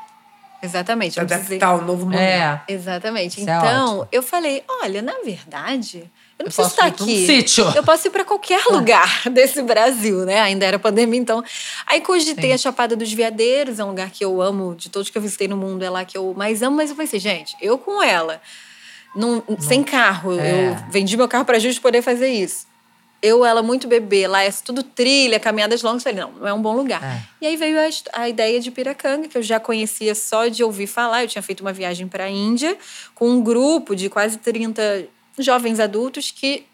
Exatamente. 0.62 1.20
Precisei- 1.20 1.58
adaptar 1.58 1.76
o 1.76 1.86
novo 1.86 2.06
momento. 2.06 2.20
É. 2.20 2.62
Exatamente. 2.68 3.40
Isso 3.40 3.50
é 3.50 3.54
então, 3.58 3.86
ótimo. 4.00 4.08
eu 4.12 4.24
falei: 4.24 4.64
olha, 4.82 5.02
na 5.02 5.14
verdade, 5.24 5.98
eu 6.00 6.02
não 6.02 6.10
Eu 6.40 6.46
preciso 6.46 6.62
posso 6.70 6.74
estar 6.76 6.86
um 6.86 7.06
aqui. 7.06 7.26
sítio. 7.28 7.72
Eu 7.76 7.84
posso 7.84 8.08
ir 8.08 8.10
para 8.10 8.26
qualquer 8.26 8.64
lugar 8.72 9.30
desse 9.30 9.62
Brasil, 9.62 10.26
né? 10.26 10.40
Ainda 10.42 10.66
era 10.66 10.80
pandemia, 10.80 11.20
então. 11.20 11.44
Aí 11.86 12.02
cogitei 12.02 12.50
Sim. 12.50 12.54
a 12.54 12.58
Chapada 12.58 12.96
dos 12.96 13.12
Veadeiros, 13.14 13.78
é 13.80 13.84
um 13.84 13.90
lugar 13.90 14.10
que 14.10 14.26
eu 14.26 14.42
amo, 14.42 14.74
de 14.76 14.90
todos 14.90 15.10
que 15.10 15.18
eu 15.18 15.22
visitei 15.22 15.48
no 15.48 15.58
mundo, 15.58 15.84
é 15.84 15.90
lá 15.90 16.04
que 16.04 16.18
eu 16.18 16.34
mais 16.36 16.64
amo, 16.64 16.78
mas 16.78 16.90
eu 16.90 16.96
pensei, 16.96 17.20
gente, 17.20 17.56
eu 17.62 17.78
com 17.78 18.02
ela, 18.02 18.42
num- 19.16 19.44
sem 19.60 19.84
carro, 19.84 20.40
É. 20.40 20.70
eu 20.70 20.78
vendi 20.90 21.16
meu 21.16 21.28
carro 21.28 21.46
para 21.46 21.60
justo 21.60 21.80
poder 21.82 22.02
fazer 22.02 22.28
isso. 22.30 22.66
Eu, 23.22 23.44
ela, 23.44 23.64
muito 23.64 23.88
bebê, 23.88 24.28
lá 24.28 24.44
é 24.44 24.52
tudo 24.52 24.84
trilha, 24.84 25.40
caminhadas 25.40 25.82
longas. 25.82 26.04
Falei, 26.04 26.20
não, 26.20 26.32
não 26.32 26.48
é 26.48 26.54
um 26.54 26.62
bom 26.62 26.76
lugar. 26.76 27.04
É. 27.04 27.22
E 27.42 27.48
aí 27.48 27.58
veio 27.58 27.78
a, 27.80 28.22
a 28.22 28.30
ideia 28.30 28.60
de 28.60 28.70
Piracanga, 28.70 29.28
que 29.28 29.38
eu 29.38 29.42
já 29.42 29.60
conhecia 29.60 30.14
só 30.14 30.48
de 30.48 30.64
ouvir 30.64 30.88
falar. 30.88 31.24
Eu 31.24 31.28
tinha 31.28 31.42
feito 31.42 31.62
uma 31.62 31.74
viagem 31.74 32.08
para 32.08 32.26
a 32.26 32.30
Índia 32.30 32.78
com 33.16 33.30
um 33.30 33.42
grupo 33.42 33.96
de 33.96 34.10
quase 34.10 34.38
30 34.38 35.08
jovens 35.40 35.80
adultos 35.80 36.32
que. 36.32 36.66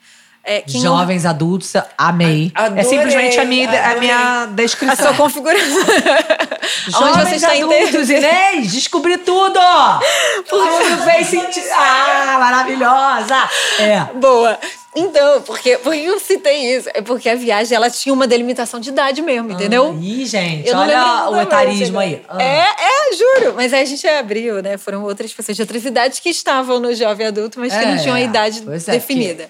É, 0.43 0.61
que 0.61 0.79
Jovens 0.79 1.25
adultos, 1.25 1.73
amei. 1.97 2.51
Adorei, 2.55 2.81
é 2.81 2.83
simplesmente 2.83 3.39
a 3.39 3.45
minha, 3.45 3.91
a 3.91 3.95
minha 3.95 4.43
A 4.43 4.45
descrição. 4.47 4.95
sua 4.95 5.13
configuração. 5.13 5.67
Onde 6.87 6.91
Jovens 6.91 7.29
você 7.29 7.35
está 7.35 7.51
adultos, 7.51 8.09
Inês, 8.09 8.71
descobri 8.71 9.17
tudo! 9.17 9.59
Tudo 10.49 11.03
fez 11.03 11.27
sentido. 11.27 11.65
Ah, 11.73 12.37
maravilhosa! 12.39 13.49
É. 13.79 13.99
Boa. 14.15 14.57
Então, 14.95 15.41
porque, 15.43 15.77
por 15.77 15.93
que 15.93 16.03
eu 16.03 16.19
citei 16.19 16.75
isso? 16.75 16.89
É 16.93 17.01
porque 17.01 17.29
a 17.29 17.35
viagem 17.35 17.73
ela 17.75 17.89
tinha 17.89 18.11
uma 18.11 18.27
delimitação 18.27 18.77
de 18.79 18.89
idade 18.89 19.21
mesmo, 19.21 19.51
entendeu? 19.51 19.97
Ih, 20.01 20.25
gente, 20.25 20.67
Eu 20.67 20.77
olha 20.77 21.29
o 21.29 21.39
etarismo 21.39 21.97
aí. 21.97 22.21
Ah. 22.27 22.41
É, 22.41 22.65
é, 22.67 23.15
juro. 23.15 23.53
Mas 23.55 23.71
aí 23.71 23.83
a 23.83 23.85
gente 23.85 24.05
abriu, 24.05 24.61
né? 24.61 24.77
Foram 24.77 25.03
outras 25.03 25.31
pessoas 25.31 25.55
de 25.55 25.61
outras 25.61 25.85
idades 25.85 26.19
que 26.19 26.29
estavam 26.29 26.79
no 26.79 26.93
jovem 26.93 27.27
adulto, 27.27 27.57
mas 27.57 27.71
que 27.71 27.79
É, 27.79 27.85
não 27.85 28.01
tinham 28.01 28.15
a 28.15 28.21
idade 28.21 28.63
é, 28.67 28.91
definida. 28.91 29.49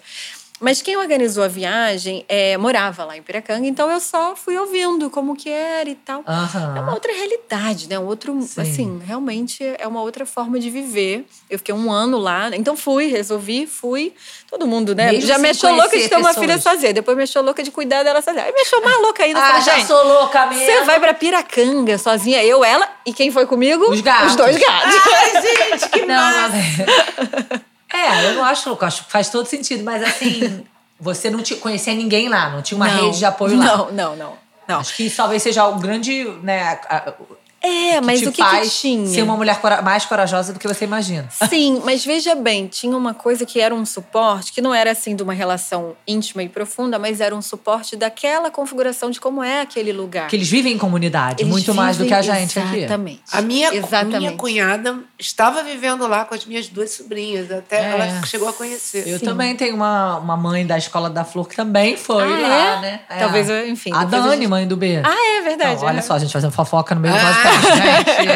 Mas 0.61 0.79
quem 0.79 0.95
organizou 0.95 1.43
a 1.43 1.47
viagem 1.47 2.23
é, 2.29 2.55
morava 2.55 3.03
lá 3.03 3.17
em 3.17 3.21
Piracanga, 3.23 3.65
então 3.67 3.89
eu 3.89 3.99
só 3.99 4.35
fui 4.35 4.55
ouvindo 4.55 5.09
como 5.09 5.35
que 5.35 5.49
era 5.49 5.89
e 5.89 5.95
tal. 5.95 6.23
Aham. 6.27 6.75
É 6.77 6.81
uma 6.81 6.93
outra 6.93 7.11
realidade, 7.11 7.89
né? 7.89 7.97
Um 7.97 8.05
outro, 8.05 8.39
Sim. 8.43 8.61
assim, 8.61 9.01
realmente 9.03 9.63
é 9.79 9.87
uma 9.87 10.01
outra 10.03 10.23
forma 10.23 10.59
de 10.59 10.69
viver. 10.69 11.25
Eu 11.49 11.57
fiquei 11.57 11.73
um 11.73 11.91
ano 11.91 12.19
lá, 12.19 12.51
então 12.53 12.77
fui, 12.77 13.07
resolvi, 13.07 13.65
fui. 13.65 14.13
Todo 14.49 14.67
mundo, 14.67 14.93
né? 14.93 15.11
Mesmo 15.13 15.27
Já 15.27 15.39
me 15.39 15.49
achou 15.49 15.73
louca 15.73 15.97
de 15.97 16.07
ter 16.07 16.15
uma 16.15 16.27
pessoas. 16.27 16.45
filha 16.45 16.61
sozinha. 16.61 16.93
Depois 16.93 17.17
me 17.17 17.23
achou 17.23 17.41
louca 17.41 17.63
de 17.63 17.71
cuidar 17.71 18.03
dela 18.03 18.21
sozinha. 18.21 18.43
Aí 18.45 18.53
me 18.53 18.61
achou 18.61 18.83
mais 18.83 19.01
louca 19.01 19.23
ainda. 19.23 19.39
Ah, 19.39 19.61
falei, 19.61 19.61
já 19.81 19.85
sou 19.87 20.05
louca 20.05 20.45
mesmo. 20.45 20.63
você 20.63 20.83
vai 20.83 20.99
pra 20.99 21.13
Piracanga 21.15 21.97
sozinha, 21.97 22.43
eu, 22.43 22.63
ela 22.63 22.87
e 23.03 23.11
quem 23.13 23.31
foi 23.31 23.47
comigo? 23.47 23.89
Os 23.89 24.01
gatos. 24.01 24.27
Os 24.31 24.35
dois 24.35 24.57
gatos. 24.57 24.95
Ai, 25.07 25.41
gente, 25.71 25.89
que 25.89 26.05
Não, 26.05 26.15
massa! 26.15 27.70
É, 27.93 28.29
eu 28.29 28.33
não 28.35 28.43
acho 28.43 28.69
louco, 28.69 28.85
acho 28.85 29.05
que 29.05 29.11
faz 29.11 29.29
todo 29.29 29.45
sentido, 29.45 29.83
mas 29.83 30.01
assim, 30.03 30.63
você 30.99 31.29
não 31.29 31.41
te 31.41 31.55
conhecia 31.55 31.93
ninguém 31.93 32.29
lá, 32.29 32.49
não 32.49 32.61
tinha 32.61 32.75
uma 32.77 32.87
Não, 32.87 33.05
rede 33.05 33.17
de 33.19 33.25
apoio 33.25 33.57
lá. 33.57 33.65
Não, 33.65 33.91
não, 33.91 34.15
não. 34.15 34.33
não. 34.67 34.79
Acho 34.79 34.95
que 34.95 35.05
isso 35.07 35.17
talvez 35.17 35.41
seja 35.43 35.67
o 35.67 35.75
grande, 35.79 36.23
né, 36.43 36.79
a- 36.89 37.13
É, 37.63 38.01
mas 38.01 38.21
te 38.21 38.27
o 38.27 38.31
que, 38.31 38.41
faz 38.41 38.73
que 38.73 38.79
tinha? 38.81 39.05
ser 39.07 39.21
uma 39.21 39.37
mulher 39.37 39.59
cora- 39.61 39.81
mais 39.83 40.03
corajosa 40.05 40.51
do 40.53 40.57
que 40.59 40.67
você 40.67 40.85
imagina. 40.85 41.27
Sim, 41.49 41.81
mas 41.85 42.03
veja 42.03 42.33
bem, 42.33 42.67
tinha 42.67 42.97
uma 42.97 43.13
coisa 43.13 43.45
que 43.45 43.59
era 43.61 43.73
um 43.75 43.85
suporte, 43.85 44.51
que 44.51 44.61
não 44.61 44.73
era 44.73 44.91
assim 44.91 45.15
de 45.15 45.21
uma 45.21 45.33
relação 45.33 45.95
íntima 46.07 46.41
e 46.41 46.49
profunda, 46.49 46.97
mas 46.97 47.21
era 47.21 47.35
um 47.35 47.41
suporte 47.41 47.95
daquela 47.95 48.49
configuração 48.49 49.11
de 49.11 49.19
como 49.19 49.43
é 49.43 49.61
aquele 49.61 49.93
lugar. 49.93 50.23
Porque 50.23 50.35
eles 50.37 50.49
vivem 50.49 50.73
em 50.73 50.77
comunidade, 50.77 51.43
Eles 51.43 51.51
muito 51.51 51.73
mais 51.75 51.97
do 51.97 52.05
que 52.05 52.13
a 52.13 52.21
gente 52.21 52.57
aqui. 52.57 52.77
Exatamente. 52.79 53.21
A 53.31 53.41
minha, 53.41 53.73
Exatamente. 53.73 54.17
minha 54.17 54.31
cunhada 54.33 54.99
estava 55.19 55.61
vivendo 55.63 56.07
lá 56.07 56.25
com 56.25 56.33
as 56.33 56.45
minhas 56.45 56.67
duas 56.67 56.89
sobrinhas, 56.91 57.51
até 57.51 57.77
É. 57.77 57.91
ela 57.91 58.25
chegou 58.25 58.47
a 58.49 58.53
conhecer. 58.53 59.07
Eu 59.07 59.19
também 59.19 59.55
tenho 59.55 59.75
uma, 59.75 60.17
uma 60.17 60.35
mãe 60.35 60.65
da 60.65 60.77
Escola 60.77 61.09
da 61.09 61.23
Flor 61.23 61.47
que 61.47 61.55
também 61.55 61.95
foi 61.95 62.23
Ah, 62.23 62.27
lá, 62.27 62.77
é? 62.77 62.81
né? 62.81 62.99
É. 63.09 63.19
Talvez 63.19 63.49
eu- 63.49 63.67
enfim, 63.67 63.91
A 63.93 64.03
depois 64.03 64.23
a 64.23 64.25
Dani, 64.29 64.37
gente- 64.41 64.47
mãe 64.49 64.67
do 64.67 64.75
B. 64.75 64.99
Ah, 65.05 65.37
é 65.37 65.41
verdade. 65.43 65.81
Não, 65.81 65.87
olha 65.87 65.99
é. 65.99 66.01
só, 66.01 66.13
a 66.15 66.19
gente 66.19 66.33
fazendo 66.33 66.51
fofoca 66.51 66.95
no 66.95 67.01
meio 67.01 67.13
do 67.13 67.19
Ah. 67.19 67.23
podcast, 67.33 67.50
gente. 67.51 68.29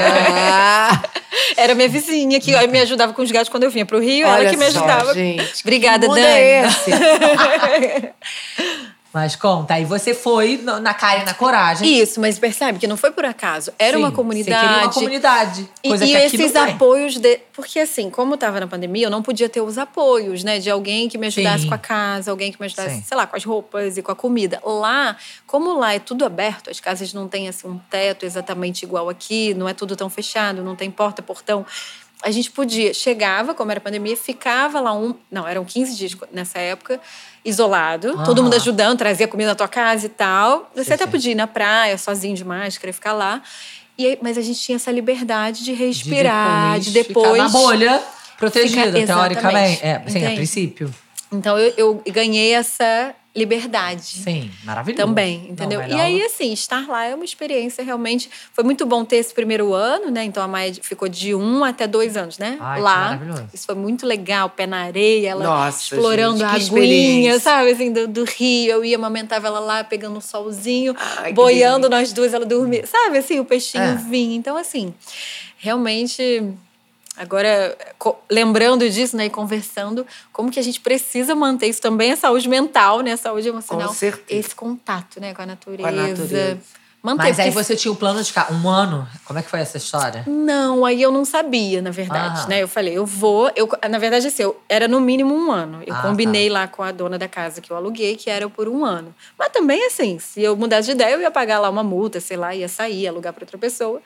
Ah, 0.51 1.01
Era 1.58 1.75
minha 1.75 1.89
vizinha 1.89 2.39
que 2.39 2.51
me 2.67 2.80
ajudava 2.80 3.13
com 3.13 3.21
os 3.21 3.32
gatos 3.32 3.49
quando 3.49 3.63
eu 3.63 3.69
vinha 3.69 3.86
pro 3.86 3.99
Rio, 3.99 4.25
ela 4.25 4.38
olha 4.38 4.49
que 4.49 4.58
me 4.58 4.71
só, 4.71 4.80
ajudava. 4.80 5.13
gente. 5.13 5.62
Obrigada, 5.62 5.99
que 6.01 6.08
mundo 6.08 6.21
Dani. 6.21 6.28
é 6.28 6.65
esse? 6.67 6.91
Mas 9.15 9.34
conta, 9.34 9.75
aí 9.75 9.86
você 9.86 10.13
foi 10.13 10.58
na 10.58 10.93
cara 10.93 11.21
e 11.21 11.23
na 11.23 11.34
coragem. 11.34 12.01
Isso, 12.01 12.19
mas 12.19 12.38
percebe 12.38 12.80
que 12.80 12.86
não 12.86 12.97
foi 12.97 13.12
por 13.12 13.23
acaso. 13.23 13.71
Era 13.80 13.95
Sim, 13.95 14.04
uma 14.04 14.10
Você 14.10 14.15
comunidade. 14.17 14.67
queria 14.67 14.84
uma 14.84 14.93
comunidade. 14.93 15.69
E, 15.82 15.88
Coisa 15.88 16.04
e 16.04 16.10
que 16.10 16.17
aqui 16.17 16.25
esses 16.36 16.51
não 16.51 16.65
tem. 16.65 16.73
apoios 16.73 17.17
de. 17.17 17.39
Porque, 17.54 17.80
assim, 17.80 18.10
como 18.10 18.34
eu 18.34 18.38
tava 18.38 18.60
na 18.60 18.67
pandemia, 18.67 19.06
eu 19.06 19.10
não 19.10 19.23
podia 19.23 19.47
ter 19.47 19.62
os 19.62 19.78
apoios, 19.78 20.43
né? 20.43 20.60
De 20.60 20.69
alguém 20.69 21.08
que 21.08 21.17
me 21.17 21.28
ajudasse 21.28 21.63
Sim. 21.63 21.69
com 21.69 21.75
a 21.75 21.78
casa, 21.78 22.30
alguém 22.30 22.51
que 22.51 22.60
me 22.60 22.65
ajudasse, 22.65 22.95
Sim. 22.95 23.04
sei 23.04 23.15
lá, 23.15 23.25
com 23.25 23.38
as 23.38 23.45
roupas 23.45 23.97
e 23.97 24.01
com 24.01 24.12
a 24.12 24.15
comida. 24.17 24.60
Lá, 24.65 25.15
como 25.47 25.80
lá 25.80 25.93
é 25.93 25.99
tudo 25.99 26.25
aberto, 26.25 26.69
as 26.69 26.82
casas 26.82 27.13
não 27.13 27.30
têm 27.30 27.47
assim, 27.47 27.69
um 27.69 27.78
teto 27.89 28.25
exatamente 28.25 28.84
igual 28.84 29.08
aqui, 29.08 29.54
não 29.54 29.69
é 29.69 29.73
tudo 29.73 29.95
tão 29.95 30.10
fechado, 30.10 30.62
não 30.62 30.75
tem 30.75 30.91
porta, 30.91 31.21
portão. 31.21 31.65
A 32.25 32.31
gente 32.31 32.49
podia, 32.49 32.91
chegava, 32.91 33.53
como 33.53 33.69
era 33.69 33.79
pandemia, 33.79 34.17
ficava 34.17 34.79
lá 34.79 34.91
um. 34.93 35.13
Não, 35.29 35.47
eram 35.47 35.63
15 35.63 35.95
dias 35.95 36.17
nessa 36.33 36.57
época, 36.57 36.99
isolado, 37.45 38.23
todo 38.25 38.41
mundo 38.41 38.55
ajudando, 38.55 38.97
trazia 38.97 39.27
comida 39.27 39.51
na 39.51 39.55
tua 39.55 39.67
casa 39.67 40.07
e 40.07 40.09
tal. 40.09 40.71
Você 40.75 40.85
Sim, 40.85 40.93
até 40.93 41.05
sim. 41.05 41.11
podia 41.11 41.31
ir 41.33 41.35
na 41.35 41.45
praia, 41.45 41.97
sozinho 41.99 42.35
de 42.35 42.43
máscara, 42.43 42.91
ficar 42.91 43.13
lá. 43.13 43.43
E 43.97 44.07
aí- 44.07 44.17
mas 44.21 44.38
a 44.38 44.41
gente 44.41 44.59
tinha 44.59 44.75
essa 44.77 44.91
liberdade 44.91 45.59
de 45.63 45.65
De 45.65 45.73
respirar, 45.73 46.79
de 46.79 46.91
ficar 46.91 47.07
depois. 47.07 47.38
na 47.43 47.47
bolha, 47.49 48.01
protegida, 48.38 48.91
teoricamente. 49.05 49.79
É, 49.85 49.99
sim, 50.07 50.17
a 50.17 50.21
Entende? 50.21 50.35
princípio. 50.35 50.95
Então 51.31 51.57
eu, 51.59 51.73
eu 51.77 52.03
ganhei 52.11 52.53
essa 52.53 53.13
liberdade. 53.36 54.04
Sim, 54.04 54.50
maravilhoso. 54.63 55.06
Também, 55.06 55.48
entendeu? 55.50 55.82
Não, 55.82 55.88
e 55.88 56.00
aí, 56.00 56.21
assim, 56.21 56.54
estar 56.54 56.88
lá 56.88 57.04
é 57.06 57.13
uma 57.13 57.26
experiência 57.26 57.84
realmente. 57.84 58.30
Foi 58.54 58.63
muito 58.63 58.86
bom 58.86 59.04
ter 59.04 59.17
esse 59.17 59.34
primeiro 59.34 59.74
ano, 59.74 60.10
né? 60.10 60.24
Então 60.24 60.41
a 60.41 60.48
Maia 60.48 60.74
ficou 60.82 61.10
de 61.10 61.36
um 61.36 61.63
até 61.63 61.86
dois 61.86 62.15
anos, 62.15 62.38
né? 62.38 62.58
Ai, 62.62 62.82
lá. 62.82 63.19
Isso 63.54 63.65
foi 63.65 63.76
muito 63.76 64.06
legal, 64.06 64.50
pé 64.50 64.65
na 64.65 64.78
areia, 64.84 65.32
ela 65.32 65.43
Nossa, 65.43 65.93
explorando 65.95 66.39
gente, 66.39 66.71
a 66.74 66.78
aguinha, 66.78 67.39
sabe? 67.39 67.71
Assim, 67.71 67.91
do, 67.91 68.08
do 68.08 68.24
rio. 68.24 68.71
Eu 68.71 68.86
ia, 68.86 68.95
amamentava 68.95 69.48
ela 69.48 69.60
lá, 69.60 69.84
pegando 69.84 70.17
um 70.17 70.21
solzinho, 70.21 70.95
Ai, 71.17 71.34
boiando 71.34 71.89
nós 71.89 72.13
duas, 72.13 72.34
ela 72.34 72.45
dormia. 72.45 72.88
Sabe, 72.88 73.17
assim, 73.17 73.39
o 73.39 73.45
peixinho 73.45 73.84
É. 73.84 73.95
vinha. 73.95 74.36
Então, 74.38 74.56
assim, 74.56 74.93
realmente. 75.58 76.54
Agora, 77.17 77.78
lembrando 78.30 78.89
disso, 78.89 79.15
né, 79.15 79.25
e 79.25 79.30
conversando, 79.30 80.06
como 80.34 80.51
que 80.51 80.60
a 80.60 80.63
gente 80.63 80.80
precisa 80.80 81.34
manter 81.36 81.67
isso 81.67 81.82
também, 81.82 82.12
a 82.12 82.17
saúde 82.17 82.47
mental, 82.49 83.01
né, 83.01 83.13
a 83.13 83.17
saúde 83.17 83.47
emocional. 83.47 83.88
Com 83.88 83.93
certeza. 83.93 84.39
Esse 84.39 84.56
contato, 84.56 85.19
né, 85.19 85.34
com 85.34 85.41
a 85.41 85.45
natureza. 85.45 85.91
natureza. 85.91 86.58
Manter. 87.01 87.21
Mas 87.23 87.39
aí 87.39 87.51
você 87.51 87.75
tinha 87.75 87.91
o 87.91 87.95
plano 87.95 88.19
de 88.19 88.30
ficar 88.30 88.51
um 88.51 88.67
ano? 88.67 89.08
Como 89.25 89.38
é 89.38 89.43
que 89.43 89.47
foi 89.51 89.60
essa 89.60 89.78
história? 89.78 90.23
Não, 90.25 90.84
aí 90.84 90.99
eu 90.99 91.12
não 91.12 91.23
sabia, 91.23 91.80
na 91.80 91.91
verdade, 91.91 92.41
Ah. 92.45 92.47
né? 92.47 92.63
Eu 92.63 92.67
falei, 92.67 92.97
eu 92.97 93.06
vou. 93.06 93.51
Eu, 93.56 93.69
na 93.88 93.99
verdade, 93.99 94.25
assim, 94.25 94.41
eu, 94.41 94.60
era 94.67 94.88
no 94.88 94.99
mínimo 94.99 95.36
um 95.36 95.51
ano. 95.51 95.84
Eu 95.86 95.93
Ah, 95.93 96.01
combinei 96.01 96.49
lá 96.49 96.67
com 96.67 96.82
a 96.82 96.91
dona 96.91 97.19
da 97.19 97.28
casa 97.28 97.62
que 97.62 97.69
eu 97.69 97.78
aluguei, 97.78 98.15
que 98.15 98.28
era 98.28 98.49
por 98.49 98.67
um 98.67 98.84
ano. 98.84 99.13
Mas 99.38 99.49
também, 99.49 99.86
assim, 99.86 100.17
se 100.17 100.41
eu 100.41 100.56
mudasse 100.58 100.88
de 100.88 100.93
ideia, 100.93 101.13
eu 101.13 101.21
ia 101.21 101.30
pagar 101.30 101.60
lá 101.60 101.69
uma 101.69 101.84
multa, 101.84 102.19
sei 102.19 102.38
lá, 102.38 102.56
ia 102.56 102.67
sair, 102.67 103.08
alugar 103.08 103.34
para 103.34 103.43
outra 103.43 103.60
pessoa. 103.60 104.01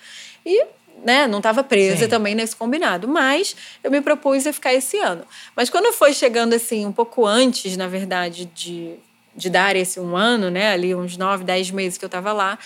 E, 0.45 0.65
né, 1.03 1.27
não 1.27 1.39
estava 1.39 1.63
presa 1.63 2.03
Sim. 2.03 2.09
também 2.09 2.35
nesse 2.35 2.55
combinado. 2.55 3.07
Mas 3.07 3.55
eu 3.83 3.91
me 3.91 4.01
propus 4.01 4.45
a 4.47 4.53
ficar 4.53 4.73
esse 4.73 4.97
ano. 4.97 5.23
Mas 5.55 5.69
quando 5.69 5.91
foi 5.93 6.13
chegando, 6.13 6.53
assim, 6.53 6.85
um 6.85 6.91
pouco 6.91 7.25
antes, 7.25 7.75
na 7.77 7.87
verdade, 7.87 8.45
de, 8.45 8.95
de 9.35 9.49
dar 9.49 9.75
esse 9.75 9.99
um 9.99 10.15
ano, 10.15 10.49
né? 10.49 10.71
Ali 10.71 10.93
uns 10.93 11.17
nove, 11.17 11.43
dez 11.43 11.71
meses 11.71 11.97
que 11.97 12.05
eu 12.05 12.07
estava 12.07 12.31
lá, 12.33 12.57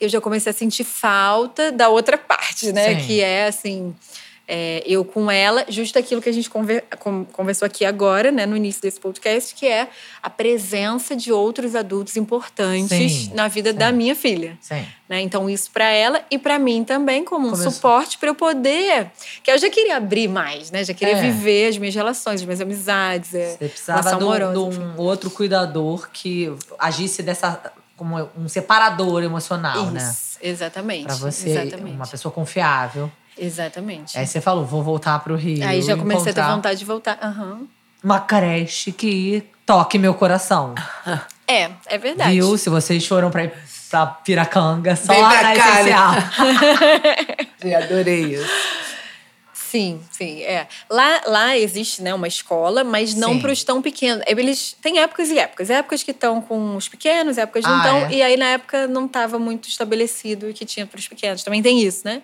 eu 0.00 0.08
já 0.08 0.20
comecei 0.20 0.50
a 0.50 0.54
sentir 0.54 0.84
falta 0.84 1.70
da 1.70 1.88
outra 1.88 2.16
parte, 2.18 2.72
né? 2.72 2.98
Sim. 2.98 3.06
Que 3.06 3.20
é 3.20 3.46
assim. 3.46 3.94
É, 4.54 4.82
eu 4.84 5.02
com 5.02 5.30
ela, 5.30 5.64
justo 5.66 5.98
aquilo 5.98 6.20
que 6.20 6.28
a 6.28 6.32
gente 6.32 6.50
conver- 6.50 6.84
con- 6.98 7.24
conversou 7.32 7.64
aqui 7.64 7.86
agora, 7.86 8.30
né, 8.30 8.44
no 8.44 8.54
início 8.54 8.82
desse 8.82 9.00
podcast, 9.00 9.54
que 9.54 9.66
é 9.66 9.88
a 10.22 10.28
presença 10.28 11.16
de 11.16 11.32
outros 11.32 11.74
adultos 11.74 12.18
importantes 12.18 12.90
Sim, 13.12 13.30
na 13.34 13.48
vida 13.48 13.70
sim. 13.72 13.78
da 13.78 13.90
minha 13.90 14.14
filha. 14.14 14.58
Sim. 14.60 14.84
Né? 15.08 15.22
Então, 15.22 15.48
isso 15.48 15.70
para 15.70 15.86
ela 15.90 16.22
e 16.30 16.38
para 16.38 16.58
mim 16.58 16.84
também, 16.84 17.24
como 17.24 17.46
um 17.46 17.50
Começou. 17.52 17.72
suporte 17.72 18.18
para 18.18 18.28
eu 18.28 18.34
poder. 18.34 19.10
Que 19.42 19.50
eu 19.50 19.56
já 19.58 19.70
queria 19.70 19.96
abrir 19.96 20.28
mais, 20.28 20.70
né? 20.70 20.84
Já 20.84 20.92
queria 20.92 21.16
É. 21.16 21.20
viver 21.22 21.68
as 21.68 21.78
minhas 21.78 21.94
relações, 21.94 22.40
as 22.40 22.44
minhas 22.44 22.60
amizades. 22.60 23.34
é, 23.34 23.56
Você 23.56 23.68
precisava 23.68 24.16
de 24.16 24.24
um, 24.24 24.50
de 24.50 24.58
um 24.80 24.96
outro 24.98 25.30
cuidador 25.30 26.10
que 26.12 26.52
agisse 26.78 27.22
dessa 27.22 27.72
como 27.96 28.16
um 28.36 28.48
separador 28.48 29.22
emocional, 29.22 29.86
né? 29.90 30.00
Isso, 30.02 30.38
exatamente. 30.42 31.04
Pra 31.04 31.14
você, 31.14 31.50
exatamente. 31.50 31.94
uma 31.96 32.06
pessoa 32.06 32.32
confiável. 32.32 33.10
Exatamente. 33.38 34.18
Aí 34.18 34.26
você 34.26 34.40
falou, 34.40 34.64
vou 34.64 34.82
voltar 34.82 35.18
pro 35.20 35.36
Rio. 35.36 35.66
Aí 35.66 35.82
já 35.82 35.96
comecei 35.96 36.32
a 36.32 36.34
ter 36.34 36.42
vontade 36.44 36.78
de 36.78 36.84
voltar. 36.84 37.18
Aham. 37.22 37.66
Uma 38.02 38.20
creche 38.20 38.90
que 38.92 39.44
toque 39.64 39.98
meu 39.98 40.14
coração. 40.14 40.74
É, 41.46 41.70
é 41.86 41.98
verdade. 41.98 42.32
Viu? 42.32 42.56
Se 42.58 42.68
vocês 42.68 43.06
foram 43.06 43.30
pra, 43.30 43.44
ir 43.44 43.52
pra 43.90 44.06
Piracanga, 44.06 44.96
só 44.96 45.12
Vem 45.12 45.22
pra 45.22 45.42
na 45.42 45.54
cá, 45.54 45.64
né? 45.64 45.80
essencial. 45.80 46.14
Eu 47.62 47.78
adorei 47.78 48.20
isso. 48.34 48.50
Sim, 49.72 50.02
sim, 50.10 50.42
é. 50.42 50.66
Lá, 50.90 51.22
lá 51.26 51.56
existe 51.56 52.02
né, 52.02 52.12
uma 52.12 52.28
escola, 52.28 52.84
mas 52.84 53.14
não 53.14 53.32
Sim. 53.32 53.40
para 53.40 53.50
os 53.52 53.64
tão 53.64 53.80
pequenos. 53.80 54.22
Eles 54.26 54.76
têm 54.82 54.98
épocas 55.00 55.30
e 55.30 55.38
épocas. 55.38 55.70
Épocas 55.70 56.02
que 56.02 56.10
estão 56.10 56.42
com 56.42 56.76
os 56.76 56.88
pequenos, 56.90 57.38
épocas 57.38 57.64
que 57.64 57.70
não 57.70 57.78
Ah, 57.78 57.82
estão. 57.82 57.96
é? 58.10 58.12
E 58.12 58.22
aí, 58.22 58.36
na 58.36 58.48
época, 58.48 58.86
não 58.86 59.06
estava 59.06 59.38
muito 59.38 59.70
estabelecido 59.70 60.50
o 60.50 60.52
que 60.52 60.66
tinha 60.66 60.84
para 60.86 60.98
os 60.98 61.08
pequenos. 61.08 61.42
Também 61.42 61.62
tem 61.62 61.80
isso, 61.82 62.02
né? 62.04 62.20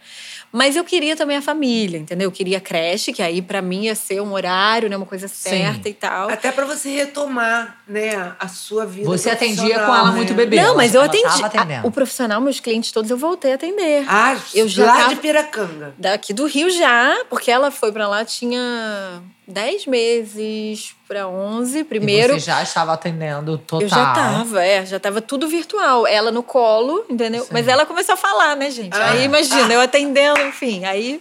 Mas 0.53 0.77
eu 0.77 0.85
queria 0.85 1.17
também 1.17 1.39
a 1.39 1.43
família, 1.43 1.97
entendeu? 1.99 2.27
Eu 2.27 2.33
queria 2.33 2.59
a 2.59 2.61
creche, 2.61 3.15
que 3.15 3.23
aí, 3.23 3.41
para 3.41 3.63
mim, 3.63 3.85
ia 3.85 3.95
ser 3.95 4.21
um 4.21 4.33
horário, 4.35 4.91
né? 4.91 4.97
Uma 4.99 5.07
coisa 5.07 5.27
certa 5.27 5.89
e 5.89 5.95
tal. 5.95 6.29
Até 6.29 6.53
pra 6.53 6.67
você 6.67 6.91
retomar, 6.91 7.79
né, 7.89 8.35
a 8.39 8.47
sua 8.49 8.85
vida. 8.85 9.07
Você 9.09 9.31
atendia 9.31 9.75
com 9.77 9.95
ela 9.95 10.11
né? 10.11 10.17
muito 10.17 10.35
bebê. 10.35 10.57
Não, 10.61 10.77
mas 10.77 10.95
eu 10.95 11.01
atendi. 11.01 11.25
a- 11.27 11.81
o 11.83 11.91
profissional, 11.91 12.43
meus 12.43 12.61
clientes 12.61 12.93
todos, 12.93 13.11
eu 13.11 13.17
voltei 13.17 13.53
a 13.53 13.55
atender. 13.55 14.05
Ah, 14.07 14.37
Eu 14.55 14.69
já 14.69 14.85
lá 14.85 14.97
tava- 14.97 15.09
de 15.15 15.17
Piracanga. 15.17 15.95
Daqui 15.97 16.35
do 16.35 16.45
Rio 16.47 16.69
já, 16.71 17.25
porque 17.31 17.38
ela 17.47 17.71
foi 17.71 17.93
pra 17.93 18.09
lá, 18.09 18.25
tinha 18.25 19.23
10 19.47 19.87
meses 19.87 20.95
pra 21.07 21.29
11. 21.29 21.85
Primeiro, 21.85 22.37
E 22.37 22.41
você 22.41 22.47
já 22.47 22.63
estava 22.63 22.93
atendendo 22.93 23.59
total. 23.59 23.83
eu 23.83 23.89
já 23.89 24.13
tava, 24.13 24.63
é, 24.65 24.85
já 24.87 24.99
tava 24.99 25.21
tudo 25.21 25.47
virtual. 25.49 26.07
Ela 26.07 26.31
no 26.31 26.43
colo, 26.43 27.05
entendeu? 27.09 27.43
Sim. 27.45 27.51
Mas 27.53 27.69
ela 27.69 27.87
começou 27.87 28.15
a 28.15 28.17
falar, 28.17 28.57
né, 28.57 28.71
gente? 28.71 28.97
Ah. 28.97 29.11
Aí 29.13 29.25
imagina, 29.25 29.73
eu 29.75 29.81
atendendo, 29.81 30.41
enfim. 30.41 30.85
Aí, 30.85 31.21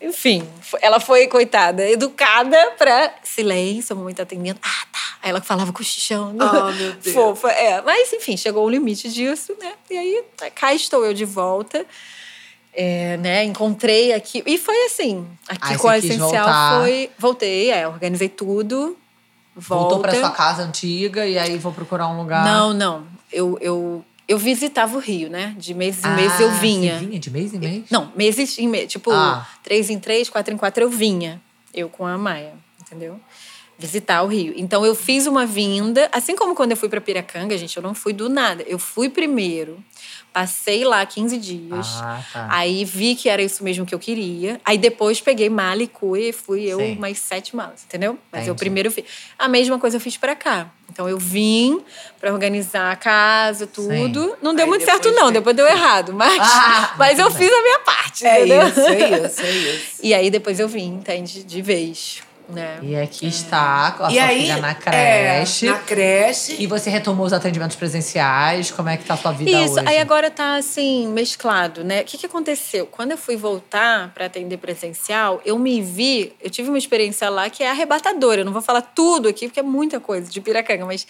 enfim, 0.00 0.46
ela 0.82 1.00
foi, 1.00 1.26
coitada, 1.28 1.88
educada 1.88 2.72
pra 2.76 3.14
silêncio, 3.22 3.94
muito 3.96 4.20
atendendo. 4.20 4.58
Ah, 4.62 4.86
tá. 4.92 4.98
Aí 5.22 5.30
ela 5.30 5.40
falava 5.40 5.72
cochichando. 5.72 6.44
Oh, 6.44 6.70
meu 6.72 6.92
Deus. 6.92 7.14
Fofa, 7.14 7.48
é. 7.48 7.80
Mas, 7.80 8.12
enfim, 8.12 8.36
chegou 8.36 8.66
o 8.66 8.68
limite 8.68 9.08
disso, 9.08 9.56
né? 9.58 9.72
E 9.90 9.96
aí, 9.96 10.24
cá 10.54 10.74
estou 10.74 11.04
eu 11.04 11.14
de 11.14 11.24
volta. 11.24 11.86
É, 12.76 13.16
né, 13.18 13.44
encontrei 13.44 14.12
aqui. 14.12 14.42
E 14.44 14.58
foi 14.58 14.76
assim. 14.86 15.26
Aqui 15.48 15.78
com 15.78 15.88
a 15.88 15.98
Essencial 15.98 16.28
voltar. 16.30 16.80
foi. 16.80 17.10
Voltei, 17.18 17.70
é, 17.70 17.86
organizei 17.86 18.28
tudo. 18.28 18.96
volta. 19.54 19.84
Voltou 19.84 19.98
pra 20.00 20.14
sua 20.14 20.30
casa 20.30 20.62
antiga 20.62 21.24
e 21.26 21.38
aí 21.38 21.56
vou 21.58 21.72
procurar 21.72 22.08
um 22.08 22.16
lugar. 22.16 22.44
Não, 22.44 22.72
não. 22.74 23.06
Eu, 23.32 23.56
eu, 23.60 24.04
eu 24.26 24.38
visitava 24.38 24.96
o 24.96 25.00
Rio, 25.00 25.30
né? 25.30 25.54
De 25.56 25.72
mês 25.72 26.02
em 26.04 26.08
mês 26.16 26.32
Ah, 26.32 26.42
eu 26.42 26.50
vinha. 26.52 26.98
Você 26.98 27.06
vinha 27.06 27.20
de 27.20 27.30
mês 27.30 27.54
em 27.54 27.58
mês? 27.58 27.84
Não, 27.90 28.10
meses 28.16 28.58
em 28.58 28.66
mês. 28.68 28.90
Tipo, 28.90 29.12
Ah. 29.12 29.46
três 29.62 29.88
em 29.88 29.98
três, 30.00 30.28
quatro 30.28 30.52
em 30.52 30.56
quatro 30.56 30.82
eu 30.82 30.90
vinha. 30.90 31.40
Eu 31.72 31.88
com 31.88 32.04
a 32.06 32.18
Maia, 32.18 32.54
entendeu? 32.80 33.20
Visitar 33.78 34.22
o 34.22 34.28
Rio. 34.28 34.52
Então 34.56 34.84
eu 34.86 34.94
fiz 34.94 35.26
uma 35.26 35.44
vinda, 35.44 36.08
assim 36.12 36.36
como 36.36 36.54
quando 36.54 36.70
eu 36.70 36.76
fui 36.76 36.88
pra 36.88 37.00
Piracanga, 37.00 37.58
gente, 37.58 37.76
eu 37.76 37.82
não 37.82 37.92
fui 37.94 38.12
do 38.12 38.28
nada. 38.28 38.62
Eu 38.68 38.78
fui 38.78 39.08
primeiro, 39.08 39.78
passei 40.34 40.84
lá 40.84 41.06
15 41.06 41.38
dias. 41.38 41.86
Ah, 42.02 42.20
tá. 42.32 42.48
Aí 42.50 42.84
vi 42.84 43.14
que 43.14 43.28
era 43.28 43.40
isso 43.40 43.62
mesmo 43.62 43.86
que 43.86 43.94
eu 43.94 43.98
queria. 44.00 44.60
Aí 44.64 44.76
depois 44.76 45.20
peguei 45.20 45.48
mala 45.48 45.84
e 45.84 45.86
cui, 45.86 46.30
e 46.30 46.32
fui 46.32 46.64
eu 46.64 46.78
Sim. 46.80 46.96
mais 46.96 47.18
sete 47.20 47.54
malas, 47.54 47.84
entendeu? 47.84 48.18
Mas 48.32 48.40
eu 48.40 48.52
Entendi. 48.52 48.58
primeiro 48.58 48.90
fiz. 48.90 49.04
A 49.38 49.46
mesma 49.46 49.78
coisa 49.78 49.96
eu 49.96 50.00
fiz 50.00 50.16
pra 50.16 50.34
cá. 50.34 50.66
Então 50.90 51.08
eu 51.08 51.18
vim 51.18 51.80
pra 52.20 52.32
organizar 52.32 52.90
a 52.92 52.96
casa, 52.96 53.66
tudo. 53.66 54.36
Não 54.42 54.54
deu 54.54 54.64
Aí 54.64 54.68
muito 54.68 54.84
certo, 54.84 55.10
não. 55.12 55.24
tem- 55.26 55.34
Depois 55.34 55.54
deu 55.56 55.66
errado. 55.66 56.12
Mas, 56.12 56.36
Ah, 56.42 56.94
mas 56.98 57.18
eu 57.18 57.30
fiz 57.30 57.50
a 57.52 57.62
minha 57.62 57.78
parte, 57.78 58.26
É 58.26 58.38
entendeu? 58.40 58.68
isso, 58.68 58.80
é 58.80 59.26
isso, 59.26 59.40
é 59.40 59.50
isso. 59.50 59.86
E 60.02 60.12
aí 60.12 60.30
depois 60.30 60.58
eu 60.60 60.66
vim, 60.68 60.94
entende? 60.96 61.42
De 61.44 61.62
vez. 61.62 62.22
Né? 62.48 62.78
E 62.82 62.94
aqui 62.94 63.26
está 63.26 63.92
com 63.92 64.04
a 64.04 64.10
e 64.10 64.14
sua 64.14 64.24
aí, 64.24 64.40
filha 64.42 64.56
na 64.58 64.70
é, 64.70 64.74
creche. 64.74 65.66
na 65.66 65.78
creche. 65.78 66.56
E 66.58 66.66
você 66.66 66.90
retomou 66.90 67.24
os 67.24 67.32
atendimentos 67.32 67.76
presenciais? 67.76 68.70
Como 68.70 68.88
é 68.88 68.96
que 68.96 69.04
tá 69.04 69.14
a 69.14 69.16
sua 69.16 69.32
vida 69.32 69.50
Isso, 69.50 69.74
hoje? 69.74 69.88
aí 69.88 69.98
agora 69.98 70.30
tá 70.30 70.56
assim, 70.56 71.08
mesclado, 71.08 71.82
né? 71.82 72.02
O 72.02 72.04
que, 72.04 72.18
que 72.18 72.26
aconteceu? 72.26 72.86
Quando 72.86 73.12
eu 73.12 73.18
fui 73.18 73.36
voltar 73.36 74.12
para 74.12 74.26
atender 74.26 74.58
presencial, 74.58 75.40
eu 75.44 75.58
me 75.58 75.80
vi, 75.80 76.34
eu 76.40 76.50
tive 76.50 76.68
uma 76.68 76.78
experiência 76.78 77.30
lá 77.30 77.48
que 77.48 77.62
é 77.62 77.70
arrebatadora. 77.70 78.42
Eu 78.42 78.44
não 78.44 78.52
vou 78.52 78.62
falar 78.62 78.82
tudo 78.82 79.28
aqui, 79.28 79.46
porque 79.46 79.60
é 79.60 79.62
muita 79.62 79.98
coisa 79.98 80.30
de 80.30 80.40
Piracanga, 80.40 80.84
mas 80.84 81.06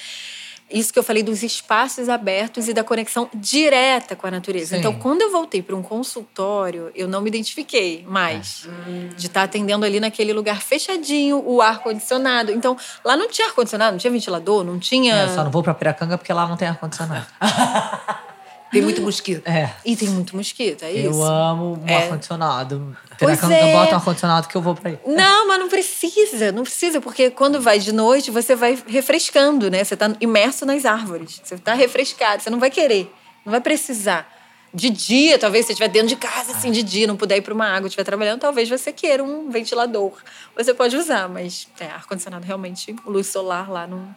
isso 0.75 0.93
que 0.93 0.99
eu 0.99 1.03
falei 1.03 1.23
dos 1.23 1.43
espaços 1.43 2.09
abertos 2.09 2.69
e 2.69 2.75
da 2.75 2.83
conexão 2.83 3.31
direta 3.33 4.17
com 4.17 4.27
a 4.27 4.31
natureza. 4.31 4.75
Sim. 4.75 4.81
Então, 4.81 4.95
quando 4.95 5.23
eu 5.23 5.31
voltei 5.31 5.63
para 5.63 5.77
um 5.77 5.83
consultório, 5.83 6.91
eu 6.95 7.07
não 7.07 7.21
me 7.21 7.29
identifiquei 7.29 8.05
mais 8.09 8.69
de 9.17 9.29
estar 9.29 9.45
atendendo 9.45 9.85
ali 9.87 10.01
naquele 10.01 10.33
lugar 10.33 10.61
fechadinho, 10.61 11.43
o 11.47 11.63
ar 11.63 11.79
condicionado. 11.79 12.51
Então, 12.51 12.77
lá 13.05 13.17
não 13.17 13.29
tinha 13.29 13.49
ar 13.49 13.55
condicionado, 13.55 13.93
não 13.93 13.99
tinha 13.99 14.11
ventilador, 14.11 14.65
não 14.65 14.79
tinha. 14.79 15.15
É, 15.15 15.25
Eu 15.25 15.29
só 15.29 15.45
não 15.45 15.51
vou 15.51 15.63
pra 15.63 15.73
Piracanga 15.73 16.19
porque 16.19 16.33
lá 16.33 16.47
não 16.47 16.57
tem 16.57 16.69
ar-condicionado. 16.69 17.27
Tem 18.75 18.83
muito 18.83 19.01
mosquito. 19.03 19.47
É. 19.49 19.71
E 19.85 19.97
tem 19.97 20.09
muito 20.09 20.37
mosquito, 20.37 20.83
é 20.83 20.93
Eu 20.93 21.11
isso. 21.11 21.23
amo 21.23 21.81
um 21.83 21.89
É. 21.89 21.97
ar-condicionado. 22.05 22.97
Pois 23.19 23.39
Piracanga 23.39 23.55
é. 23.55 23.73
bota 23.73 23.93
um 23.93 23.97
ar-condicionado 23.97 24.49
que 24.49 24.57
eu 24.57 24.61
vou 24.61 24.75
pra 24.75 24.91
aí. 24.91 24.99
Não, 25.07 25.49
mas 25.49 25.59
não 25.59 25.69
precisa, 25.69 26.51
não 26.53 26.63
precisa, 26.65 27.01
porque 27.01 27.31
quando 27.31 27.61
vai 27.61 27.79
de 27.79 27.93
noite, 27.93 28.31
você 28.31 28.55
vai 28.57 28.79
refrescando, 28.87 29.71
né? 29.71 29.83
Você 29.85 29.97
tá 29.97 30.13
imerso 30.21 30.67
nas 30.67 30.85
árvores. 30.85 31.41
Você 31.43 31.57
tá 31.57 31.75
refrescado, 31.75 32.43
você 32.43 32.51
não 32.51 32.59
vai 32.59 32.71
querer, 32.71 33.13
não 33.45 33.51
vai 33.53 33.61
precisar. 33.61 34.33
De 34.73 34.91
dia, 34.91 35.39
talvez 35.39 35.67
você 35.67 35.73
estiver 35.73 35.87
dentro 35.89 36.09
de 36.09 36.17
casa, 36.17 36.51
assim, 36.51 36.73
de 36.73 36.83
dia, 36.83 37.07
não 37.07 37.17
puder 37.17 37.37
ir 37.37 37.43
para 37.43 37.55
uma 37.55 37.67
água, 37.69 37.87
estiver 37.87 38.03
trabalhando, 38.03 38.41
talvez 38.41 38.69
você 38.69 38.93
queira 38.93 39.23
um 39.23 39.49
ventilador. 39.49 40.13
Você 40.57 40.75
pode 40.75 40.97
usar, 40.97 41.29
mas 41.29 41.69
é, 41.79 41.85
ar-condicionado 41.87 42.45
realmente, 42.45 42.95
luz 43.07 43.29
solar 43.29 43.71
lá 43.71 43.87
não, 43.87 44.13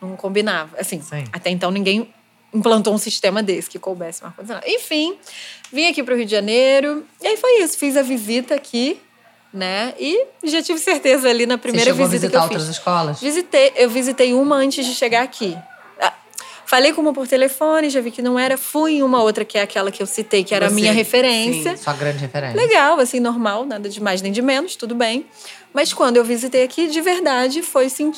não 0.00 0.14
combinava. 0.14 0.76
Assim, 0.78 1.02
Sim. 1.02 1.24
até 1.32 1.50
então 1.50 1.72
ninguém 1.72 2.14
implantou 2.52 2.94
um 2.94 2.98
sistema 2.98 3.42
desse 3.42 3.68
que 3.68 3.78
coubesse 3.78 4.22
um 4.22 4.28
ar-condicionado. 4.28 4.66
Enfim, 4.68 5.16
vim 5.72 5.86
aqui 5.86 6.02
para 6.02 6.14
o 6.14 6.16
Rio 6.16 6.26
de 6.26 6.32
Janeiro, 6.32 7.04
e 7.20 7.26
aí 7.26 7.36
foi 7.36 7.62
isso, 7.62 7.76
fiz 7.78 7.96
a 7.96 8.02
visita 8.02 8.54
aqui, 8.54 9.00
né? 9.52 9.94
E 9.98 10.26
já 10.44 10.62
tive 10.62 10.78
certeza 10.78 11.28
ali 11.28 11.46
na 11.46 11.58
primeira 11.58 11.92
você 11.92 12.12
visita 12.12 12.26
a 12.26 12.30
que 12.30 12.36
eu 12.36 12.40
fiz. 12.42 12.50
outras 12.50 12.68
escolas? 12.68 13.20
Visitei, 13.20 13.72
eu 13.76 13.90
visitei 13.90 14.34
uma 14.34 14.56
antes 14.56 14.84
de 14.84 14.94
chegar 14.94 15.22
aqui. 15.22 15.56
Falei 16.68 16.92
com 16.92 17.00
uma 17.00 17.14
por 17.14 17.26
telefone, 17.26 17.88
já 17.88 17.98
vi 17.98 18.10
que 18.10 18.20
não 18.20 18.38
era. 18.38 18.58
Fui 18.58 18.96
em 18.96 19.02
uma 19.02 19.22
outra, 19.22 19.42
que 19.42 19.56
é 19.56 19.62
aquela 19.62 19.90
que 19.90 20.02
eu 20.02 20.06
citei, 20.06 20.44
que 20.44 20.54
era 20.54 20.66
a 20.66 20.70
minha 20.70 20.92
referência. 20.92 21.74
Sua 21.78 21.94
grande 21.94 22.18
referência. 22.18 22.60
Legal, 22.60 23.00
assim, 23.00 23.20
normal, 23.20 23.64
nada 23.64 23.88
de 23.88 24.02
mais 24.02 24.20
nem 24.20 24.30
de 24.30 24.42
menos, 24.42 24.76
tudo 24.76 24.94
bem. 24.94 25.24
Mas 25.72 25.94
quando 25.94 26.18
eu 26.18 26.24
visitei 26.24 26.62
aqui, 26.62 26.86
de 26.88 27.00
verdade, 27.00 27.62
foi 27.62 27.88
sim, 27.88 28.12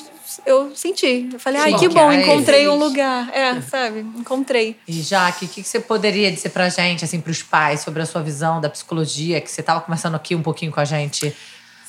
eu 0.45 0.75
senti. 0.75 1.29
Eu 1.33 1.39
falei, 1.39 1.61
ai, 1.61 1.79
que 1.79 1.89
bom, 1.89 2.11
encontrei 2.11 2.67
um 2.69 2.75
lugar. 2.75 3.31
É, 3.33 3.61
sabe? 3.61 4.01
Encontrei. 4.01 4.77
E 4.89 5.01
Jaque, 5.01 5.45
o 5.45 5.49
que 5.49 5.63
que 5.63 5.69
você 5.69 5.79
poderia 5.79 6.33
dizer 6.33 6.49
pra 6.49 6.69
gente, 6.69 7.05
assim, 7.05 7.21
pros 7.21 7.45
pais, 7.45 7.83
sobre 7.83 8.03
a 8.03 8.07
sua 8.07 8.21
visão 8.21 8.61
da 8.61 8.69
psicologia, 8.69 9.41
que 9.41 9.49
você 9.49 9.63
tava 9.63 9.81
conversando 9.81 10.17
aqui 10.17 10.35
um 10.35 10.43
pouquinho 10.43 10.73
com 10.73 10.81
a 10.81 10.85
gente, 10.85 11.33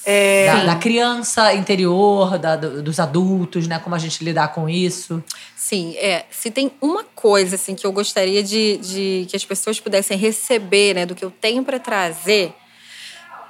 É, 0.04 0.48
da, 0.48 0.66
da 0.74 0.76
criança 0.78 1.54
interior, 1.54 2.38
da- 2.40 2.56
do- 2.56 2.82
dos 2.82 3.00
adultos, 3.00 3.68
né? 3.68 3.78
Como 3.80 3.94
a 3.96 4.00
gente 4.00 4.24
lidar 4.24 4.48
com 4.50 4.68
isso. 4.68 5.24
Sim, 5.56 5.96
é. 5.98 6.26
Se 6.32 6.50
tem 6.50 6.72
uma 6.82 7.04
coisa 7.04 7.56
assim 7.56 7.76
que 7.76 7.86
eu 7.86 7.92
gostaria 7.92 8.42
de, 8.42 8.78
de 8.78 9.26
que 9.30 9.36
as 9.36 9.46
pessoas 9.46 9.80
pudessem 9.80 10.18
receber, 10.18 10.96
né, 10.96 11.06
do 11.06 11.14
que 11.14 11.24
eu 11.24 11.30
tenho 11.30 11.64
para 11.64 11.80
trazer 11.80 12.54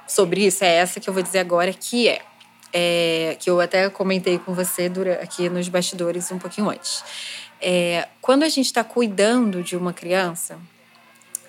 sobre 0.06 0.44
isso, 0.46 0.62
é 0.62 0.74
essa 0.76 1.00
que 1.00 1.08
eu 1.08 1.14
vou 1.14 1.22
dizer 1.22 1.38
agora, 1.38 1.72
que 1.72 2.08
é, 2.08 2.20
é, 2.72 3.36
que 3.40 3.48
eu 3.48 3.58
até 3.60 3.88
comentei 3.88 4.38
com 4.38 4.52
você 4.52 4.90
aqui 5.22 5.48
nos 5.48 5.68
bastidores 5.68 6.30
um 6.30 6.38
pouquinho 6.38 6.68
antes. 6.68 7.02
É, 7.60 8.08
quando 8.20 8.42
a 8.42 8.48
gente 8.48 8.66
está 8.66 8.84
cuidando 8.84 9.62
de 9.62 9.76
uma 9.76 9.92
criança, 9.92 10.58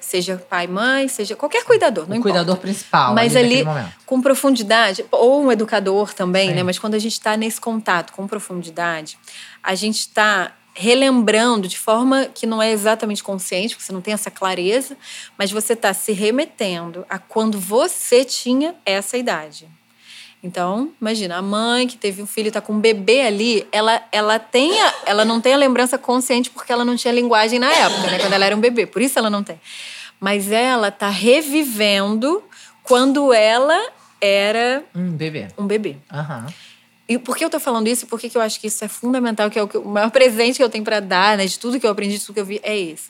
seja 0.03 0.37
pai, 0.49 0.67
mãe, 0.67 1.07
seja 1.07 1.35
qualquer 1.35 1.63
cuidador, 1.63 2.05
não 2.07 2.15
o 2.15 2.19
importa. 2.19 2.37
cuidador 2.39 2.57
principal 2.57 3.13
Mas 3.13 3.35
ali, 3.35 3.61
ali, 3.61 3.91
com 4.05 4.21
profundidade, 4.21 5.05
ou 5.11 5.43
um 5.43 5.51
educador 5.51 6.13
também, 6.13 6.49
Sim. 6.49 6.55
né? 6.55 6.63
Mas 6.63 6.77
quando 6.77 6.95
a 6.95 6.99
gente 6.99 7.13
está 7.13 7.35
nesse 7.37 7.59
contato 7.59 8.13
com 8.13 8.27
profundidade, 8.27 9.17
a 9.61 9.75
gente 9.75 9.99
está 9.99 10.51
relembrando 10.75 11.67
de 11.67 11.77
forma 11.77 12.25
que 12.25 12.47
não 12.47 12.61
é 12.61 12.71
exatamente 12.71 13.23
consciente, 13.23 13.75
porque 13.75 13.85
você 13.85 13.93
não 13.93 14.01
tem 14.01 14.13
essa 14.13 14.31
clareza, 14.31 14.97
mas 15.37 15.51
você 15.51 15.73
está 15.73 15.93
se 15.93 16.11
remetendo 16.11 17.05
a 17.09 17.19
quando 17.19 17.59
você 17.59 18.25
tinha 18.25 18.75
essa 18.85 19.17
idade. 19.17 19.67
Então, 20.43 20.91
imagina, 20.99 21.37
a 21.37 21.41
mãe 21.41 21.87
que 21.87 21.95
teve 21.97 22.21
um 22.21 22.27
filho 22.27 22.47
e 22.47 22.49
está 22.49 22.59
com 22.59 22.73
um 22.73 22.79
bebê 22.79 23.21
ali, 23.21 23.65
ela, 23.71 24.03
ela, 24.11 24.37
tem 24.39 24.77
a- 24.81 24.93
ela 25.05 25.23
não 25.23 25.39
tem 25.39 25.53
a 25.53 25.57
lembrança 25.57 25.97
consciente 25.97 26.49
porque 26.49 26.71
ela 26.71 26.83
não 26.83 26.97
tinha 26.97 27.13
linguagem 27.13 27.59
na 27.59 27.71
época, 27.71 28.11
né? 28.11 28.19
Quando 28.19 28.33
ela 28.33 28.45
era 28.45 28.55
um 28.55 28.59
bebê. 28.59 28.85
Por 28.85 29.01
isso 29.01 29.17
ela 29.17 29.29
não 29.29 29.41
tem. 29.41 29.59
Mas 30.19 30.51
ela 30.51 30.89
está 30.89 31.07
revivendo 31.09 32.43
quando 32.83 33.31
ela 33.33 33.79
era 34.19 34.83
Hum, 34.93 35.11
bebê. 35.11 35.47
um 35.57 35.65
bebê. 35.65 35.95
Aham. 36.11 36.45
E 37.07 37.17
por 37.17 37.37
que 37.37 37.43
eu 37.45 37.49
tô 37.49 37.59
falando 37.59 37.87
isso? 37.87 38.07
Porque 38.07 38.29
que 38.29 38.37
eu 38.37 38.41
acho 38.41 38.59
que 38.59 38.67
isso 38.67 38.83
é 38.83 38.87
fundamental, 38.89 39.49
que 39.49 39.57
é 39.59 39.63
o, 39.63 39.67
que- 39.67 39.77
o 39.77 39.85
maior 39.85 40.09
presente 40.11 40.57
que 40.57 40.63
eu 40.63 40.69
tenho 40.69 40.83
para 40.83 40.99
dar, 40.99 41.37
né? 41.37 41.45
De 41.45 41.57
tudo 41.57 41.79
que 41.79 41.85
eu 41.85 41.91
aprendi, 41.91 42.17
de 42.17 42.25
tudo 42.25 42.33
que 42.35 42.41
eu 42.41 42.45
vi, 42.45 42.59
é 42.63 42.77
esse. 42.77 43.09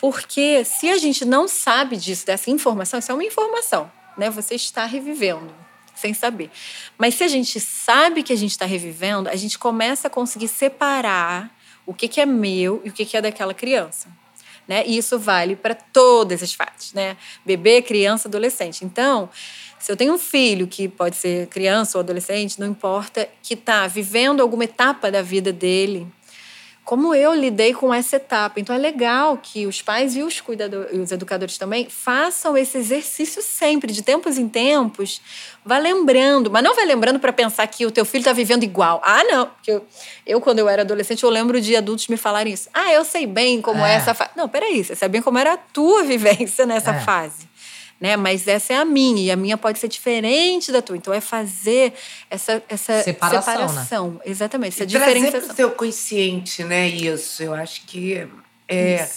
Porque 0.00 0.64
se 0.64 0.88
a 0.90 0.96
gente 0.98 1.24
não 1.24 1.46
sabe 1.48 1.96
disso, 1.96 2.26
dessa 2.26 2.50
informação, 2.50 2.98
isso 2.98 3.10
é 3.10 3.14
uma 3.14 3.24
informação, 3.24 3.90
né? 4.16 4.28
Você 4.30 4.54
está 4.54 4.84
revivendo, 4.86 5.52
sem 5.98 6.14
saber. 6.14 6.50
Mas 6.96 7.14
se 7.14 7.24
a 7.24 7.28
gente 7.28 7.58
sabe 7.60 8.22
que 8.22 8.32
a 8.32 8.36
gente 8.36 8.52
está 8.52 8.64
revivendo, 8.64 9.28
a 9.28 9.36
gente 9.36 9.58
começa 9.58 10.08
a 10.08 10.10
conseguir 10.10 10.48
separar 10.48 11.50
o 11.84 11.92
que, 11.92 12.06
que 12.06 12.20
é 12.20 12.26
meu 12.26 12.80
e 12.84 12.88
o 12.88 12.92
que, 12.92 13.04
que 13.04 13.16
é 13.16 13.20
daquela 13.20 13.54
criança. 13.54 14.08
Né? 14.66 14.84
E 14.86 14.98
isso 14.98 15.18
vale 15.18 15.56
para 15.56 15.74
todas 15.74 16.42
as 16.42 16.52
fases, 16.52 16.92
né? 16.92 17.16
Bebê, 17.44 17.80
criança, 17.80 18.28
adolescente. 18.28 18.84
Então, 18.84 19.30
se 19.78 19.90
eu 19.90 19.96
tenho 19.96 20.12
um 20.12 20.18
filho 20.18 20.66
que 20.66 20.86
pode 20.88 21.16
ser 21.16 21.46
criança 21.46 21.96
ou 21.96 22.00
adolescente, 22.00 22.60
não 22.60 22.66
importa, 22.66 23.26
que 23.42 23.54
está 23.54 23.86
vivendo 23.86 24.42
alguma 24.42 24.64
etapa 24.64 25.10
da 25.10 25.22
vida 25.22 25.50
dele, 25.50 26.06
como 26.88 27.14
eu 27.14 27.34
lidei 27.34 27.74
com 27.74 27.92
essa 27.92 28.16
etapa. 28.16 28.58
Então 28.58 28.74
é 28.74 28.78
legal 28.78 29.36
que 29.36 29.66
os 29.66 29.82
pais 29.82 30.16
e 30.16 30.22
os 30.22 30.40
cuidadores, 30.40 30.88
e 30.90 30.98
os 30.98 31.12
educadores 31.12 31.58
também 31.58 31.86
façam 31.90 32.56
esse 32.56 32.78
exercício 32.78 33.42
sempre, 33.42 33.92
de 33.92 34.00
tempos 34.02 34.38
em 34.38 34.48
tempos, 34.48 35.20
vá 35.62 35.76
lembrando, 35.76 36.50
mas 36.50 36.64
não 36.64 36.74
vai 36.74 36.86
lembrando 36.86 37.20
para 37.20 37.30
pensar 37.30 37.66
que 37.66 37.84
o 37.84 37.90
teu 37.90 38.06
filho 38.06 38.22
está 38.22 38.32
vivendo 38.32 38.62
igual. 38.62 39.02
Ah, 39.04 39.22
não, 39.22 39.48
porque 39.48 39.70
eu, 39.70 39.86
eu 40.26 40.40
quando 40.40 40.60
eu 40.60 40.66
era 40.68 40.80
adolescente 40.80 41.22
eu 41.24 41.28
lembro 41.28 41.60
de 41.60 41.76
adultos 41.76 42.08
me 42.08 42.16
falarem 42.16 42.54
isso. 42.54 42.70
Ah, 42.72 42.90
eu 42.90 43.04
sei 43.04 43.26
bem 43.26 43.60
como 43.60 43.84
é, 43.84 43.92
É. 43.92 43.96
essa 43.96 44.14
fase. 44.14 44.30
Não, 44.34 44.48
peraí, 44.48 44.82
você 44.82 44.96
sabe 44.96 45.12
bem 45.12 45.20
como 45.20 45.36
era 45.36 45.52
a 45.52 45.56
tua 45.58 46.04
vivência 46.08 46.64
nessa 46.64 46.92
É. 46.92 47.00
fase 47.00 47.47
né? 48.00 48.16
Mas 48.16 48.46
essa 48.48 48.72
é 48.72 48.76
a 48.76 48.84
minha 48.84 49.22
e 49.22 49.30
a 49.30 49.36
minha 49.36 49.56
pode 49.56 49.78
ser 49.78 49.88
diferente 49.88 50.70
da 50.72 50.80
tua. 50.82 50.96
Então 50.96 51.12
é 51.12 51.20
fazer 51.20 51.92
essa 52.30 52.62
essa 52.68 53.02
Separação, 53.02 53.52
né? 53.52 53.58
separação. 53.66 54.20
exatamente, 54.24 54.74
essa 54.74 54.84
E 54.84 54.86
trazer 54.86 54.98
para 55.04 55.10
o 55.10 55.14
diferenciação. 55.14 55.56
seu 55.56 55.70
consciente, 55.72 56.64
né? 56.64 56.86
Isso. 56.88 57.42
Eu 57.42 57.54
acho 57.54 57.82
que 57.86 58.26
é. 58.68 59.08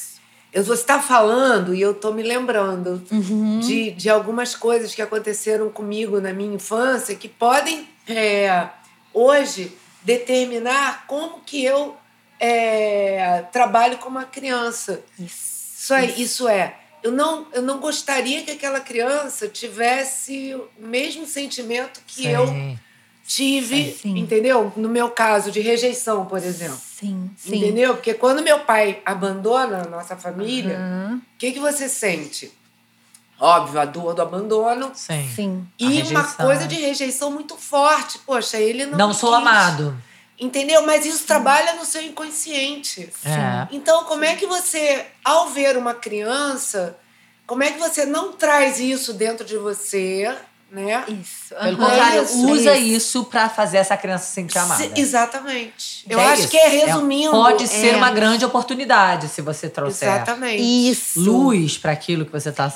Eu, 0.53 0.65
você 0.65 0.81
está 0.81 0.99
falando 1.01 1.73
e 1.73 1.79
eu 1.81 1.91
estou 1.91 2.13
me 2.13 2.21
lembrando 2.23 3.01
Uhum. 3.09 3.59
de, 3.61 3.91
de 3.91 4.09
algumas 4.09 4.53
coisas 4.53 4.93
que 4.93 5.01
aconteceram 5.01 5.69
comigo 5.69 6.19
na 6.19 6.33
minha 6.33 6.53
infância 6.55 7.15
que 7.15 7.29
podem 7.29 7.87
é, 8.07 8.67
hoje 9.13 9.71
determinar 10.03 11.05
como 11.07 11.39
que 11.45 11.63
eu 11.63 11.95
é, 12.37 13.43
trabalho 13.51 13.97
com 13.99 14.09
uma 14.09 14.25
criança. 14.25 14.99
Isso 15.17 15.93
é, 15.93 16.05
isso 16.05 16.47
é. 16.49 16.75
Eu 17.03 17.11
não, 17.11 17.47
eu 17.53 17.61
não 17.61 17.79
gostaria 17.79 18.43
que 18.43 18.51
aquela 18.51 18.79
criança 18.79 19.47
tivesse 19.47 20.53
o 20.55 20.85
mesmo 20.87 21.25
sentimento 21.25 22.01
que 22.05 22.27
eu 22.27 22.47
Sim. 22.47 22.79
tive, 23.25 23.91
Sim. 23.93 24.17
entendeu? 24.19 24.71
No 24.75 24.87
meu 24.89 25.09
caso 25.09 25.51
de 25.51 25.59
rejeição, 25.61 26.25
por 26.25 26.37
exemplo. 26.39 26.77
Sim, 26.77 27.31
sim. 27.35 27.55
Entendeu? 27.57 27.95
Porque 27.95 28.13
quando 28.13 28.43
meu 28.43 28.59
pai 28.59 29.01
abandona 29.05 29.81
a 29.83 29.89
nossa 29.89 30.15
família, 30.15 30.77
o 30.77 30.81
Uhum. 31.13 31.21
que, 31.39 31.51
que 31.51 31.59
você 31.59 31.89
sente? 31.89 32.51
Óbvio, 33.39 33.79
a 33.81 33.85
dor 33.85 34.13
do 34.13 34.21
abandono. 34.21 34.91
Sim. 34.93 35.27
Sim. 35.35 35.67
E 35.79 36.03
uma 36.03 36.23
coisa 36.23 36.67
de 36.67 36.75
rejeição 36.75 37.31
muito 37.31 37.57
forte. 37.57 38.19
Poxa, 38.19 38.57
ele 38.59 38.85
não. 38.85 38.97
Não 38.99 39.13
sou 39.15 39.31
quis. 39.31 39.39
amado. 39.39 39.97
Entendeu? 40.41 40.83
Mas 40.85 41.05
isso 41.05 41.23
trabalha 41.25 41.73
no 41.75 41.85
seu 41.85 42.01
inconsciente. 42.01 43.07
É. 43.23 43.67
Então, 43.71 44.05
como 44.05 44.23
é 44.25 44.35
que 44.35 44.47
você, 44.47 45.05
ao 45.23 45.49
ver 45.49 45.77
uma 45.77 45.93
criança, 45.93 46.97
como 47.45 47.61
é 47.61 47.71
que 47.71 47.77
você 47.79 48.05
não 48.07 48.33
traz 48.33 48.79
isso 48.79 49.13
dentro 49.13 49.45
de 49.45 49.55
você, 49.57 50.35
né? 50.71 51.03
Isso. 51.07 51.53
Pelo 51.53 51.77
aham. 51.77 51.89
contrário, 51.89 52.23
isso, 52.23 52.47
usa 52.49 52.75
isso. 52.75 52.97
isso 52.97 53.23
pra 53.25 53.49
fazer 53.49 53.77
essa 53.77 53.95
criança 53.95 54.25
se 54.25 54.31
sentir 54.33 54.57
amada. 54.57 54.81
Se- 54.83 54.91
exatamente. 54.99 56.05
Eu 56.09 56.19
É 56.19 56.25
acho 56.29 56.41
isso. 56.41 56.49
que 56.49 56.57
é 56.57 56.67
resumindo. 56.69 57.31
pode 57.31 57.67
ser 57.67 57.93
é, 57.93 57.95
uma 57.97 58.09
grande 58.09 58.43
oportunidade 58.43 59.27
se 59.27 59.41
você 59.43 59.69
trouxer 59.69 60.07
Exatamente. 60.09 60.89
Isso. 60.89 61.19
luz 61.21 61.77
para 61.77 61.91
aquilo 61.91 62.25
que 62.25 62.31
você 62.31 62.49
está 62.49 62.67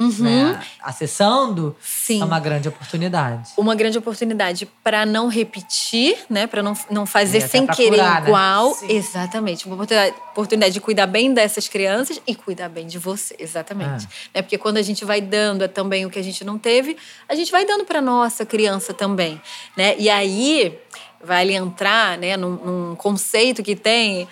Uhum. 0.00 0.56
acessando. 0.80 1.76
Sim. 1.82 2.22
É 2.22 2.24
uma 2.24 2.40
grande 2.40 2.68
oportunidade. 2.68 3.50
uma 3.56 3.74
grande 3.74 3.98
oportunidade 3.98 4.66
para 4.82 5.04
não 5.04 5.28
repetir, 5.28 6.16
né? 6.28 6.46
Para 6.46 6.62
não, 6.62 6.74
não 6.90 7.04
fazer 7.04 7.42
sem 7.42 7.66
querer 7.66 7.98
curar, 7.98 8.22
né? 8.22 8.28
igual. 8.28 8.74
Sim. 8.74 8.86
Exatamente. 8.90 9.66
Uma 9.66 9.74
oportunidade, 9.74 10.16
oportunidade 10.30 10.72
de 10.72 10.80
cuidar 10.80 11.06
bem 11.06 11.34
dessas 11.34 11.68
crianças 11.68 12.20
e 12.26 12.34
cuidar 12.34 12.70
bem 12.70 12.86
de 12.86 12.98
você. 12.98 13.36
Exatamente. 13.38 14.08
Né? 14.34 14.40
Porque 14.40 14.56
quando 14.56 14.78
a 14.78 14.82
gente 14.82 15.04
vai 15.04 15.20
dando 15.20 15.68
também 15.68 16.06
o 16.06 16.10
que 16.10 16.18
a 16.18 16.24
gente 16.24 16.42
não 16.44 16.58
teve, 16.58 16.96
a 17.28 17.34
gente 17.34 17.52
vai 17.52 17.66
dando 17.66 17.84
para 17.84 18.00
nossa 18.00 18.46
criança 18.46 18.94
também, 18.94 19.40
né? 19.76 19.94
E 19.98 20.08
aí 20.08 20.78
vale 21.22 21.54
entrar, 21.54 22.16
né, 22.16 22.36
num, 22.36 22.52
num 22.52 22.96
conceito 22.96 23.62
que 23.62 23.76
tem 23.76 24.26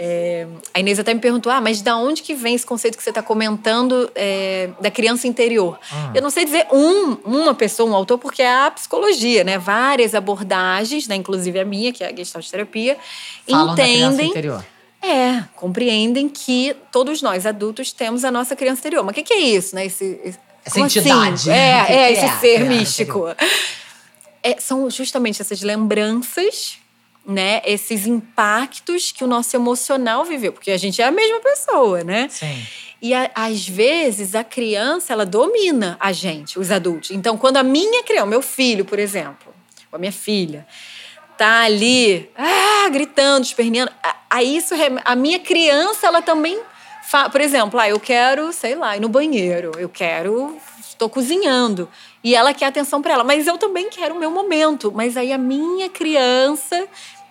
é, 0.00 0.46
a 0.72 0.78
Inês 0.78 0.98
até 1.00 1.12
me 1.12 1.18
perguntou: 1.20 1.50
ah, 1.50 1.60
mas 1.60 1.82
da 1.82 1.96
onde 1.96 2.22
que 2.22 2.32
vem 2.32 2.54
esse 2.54 2.64
conceito 2.64 2.96
que 2.96 3.02
você 3.02 3.10
está 3.10 3.20
comentando 3.22 4.08
é, 4.14 4.70
da 4.80 4.90
criança 4.92 5.26
interior? 5.26 5.76
Ah. 5.90 6.12
Eu 6.14 6.22
não 6.22 6.30
sei 6.30 6.44
dizer 6.44 6.66
um, 6.72 7.14
uma 7.24 7.52
pessoa, 7.52 7.90
um 7.90 7.94
autor, 7.94 8.16
porque 8.18 8.40
é 8.40 8.48
a 8.66 8.70
psicologia, 8.70 9.42
né? 9.42 9.58
Várias 9.58 10.14
abordagens, 10.14 11.08
né? 11.08 11.16
inclusive 11.16 11.58
a 11.58 11.64
minha, 11.64 11.92
que 11.92 12.04
é 12.04 12.08
a 12.10 12.14
Gestalt 12.16 12.48
Terapia, 12.48 12.96
Falam 13.50 13.72
entendem. 13.74 14.28
interior. 14.30 14.64
É, 15.02 15.44
compreendem 15.56 16.28
que 16.28 16.74
todos 16.92 17.20
nós 17.22 17.44
adultos 17.46 17.92
temos 17.92 18.24
a 18.24 18.30
nossa 18.30 18.54
criança 18.56 18.80
interior. 18.80 19.02
Mas 19.04 19.12
o 19.12 19.14
que, 19.14 19.22
que 19.24 19.32
é 19.34 19.38
isso, 19.40 19.74
né? 19.74 19.86
Esse, 19.86 20.20
esse- 20.24 20.38
Essa 20.64 20.74
como 20.74 20.86
entidade, 20.86 21.34
Assim? 21.34 21.50
né? 21.50 21.80
É, 21.80 21.84
que 21.84 21.92
é, 21.92 22.06
que 22.06 22.12
esse 22.12 22.24
é 22.24 22.36
ser 22.38 22.64
místico. 22.68 23.24
É, 24.42 24.56
são 24.60 24.88
justamente 24.90 25.42
essas 25.42 25.60
lembranças, 25.62 26.78
né? 27.28 27.60
Esses 27.64 28.06
impactos 28.06 29.12
que 29.12 29.22
o 29.22 29.26
nosso 29.26 29.54
emocional 29.54 30.24
viveu. 30.24 30.52
Porque 30.52 30.70
a 30.70 30.78
gente 30.78 31.02
é 31.02 31.04
a 31.04 31.10
mesma 31.10 31.40
pessoa, 31.40 32.02
né? 32.02 32.26
Sim. 32.30 32.66
E 33.02 33.12
a- 33.14 33.30
às 33.34 33.68
vezes 33.68 34.34
a 34.34 34.42
criança 34.42 35.12
ela 35.12 35.26
domina 35.26 35.96
a 36.00 36.10
gente, 36.10 36.58
os 36.58 36.70
adultos. 36.70 37.10
Então, 37.10 37.36
quando 37.36 37.58
a 37.58 37.62
minha 37.62 38.02
criança, 38.02 38.26
meu 38.26 38.40
filho, 38.42 38.84
por 38.84 38.98
exemplo, 38.98 39.54
ou 39.92 39.96
a 39.96 39.98
minha 39.98 40.10
filha, 40.10 40.66
tá 41.36 41.60
ali, 41.60 42.28
ah, 42.36 42.88
gritando, 42.90 43.44
esperneando, 43.44 43.92
a- 44.30 44.42
isso 44.42 44.74
a 45.04 45.14
minha 45.14 45.38
criança 45.38 46.06
ela 46.08 46.20
também, 46.22 46.58
fa- 47.04 47.28
por 47.30 47.40
exemplo, 47.40 47.78
ah, 47.78 47.88
eu 47.88 48.00
quero, 48.00 48.52
sei 48.52 48.74
lá, 48.74 48.96
ir 48.96 49.00
no 49.00 49.08
banheiro, 49.08 49.70
eu 49.78 49.88
quero, 49.88 50.56
estou 50.80 51.08
cozinhando 51.08 51.88
e 52.24 52.34
ela 52.34 52.52
quer 52.52 52.66
atenção 52.66 53.00
para 53.00 53.12
ela, 53.14 53.22
mas 53.22 53.46
eu 53.46 53.56
também 53.56 53.88
quero 53.88 54.16
o 54.16 54.18
meu 54.18 54.32
momento. 54.32 54.90
Mas 54.92 55.16
aí 55.16 55.32
a 55.32 55.38
minha 55.38 55.88
criança 55.88 56.88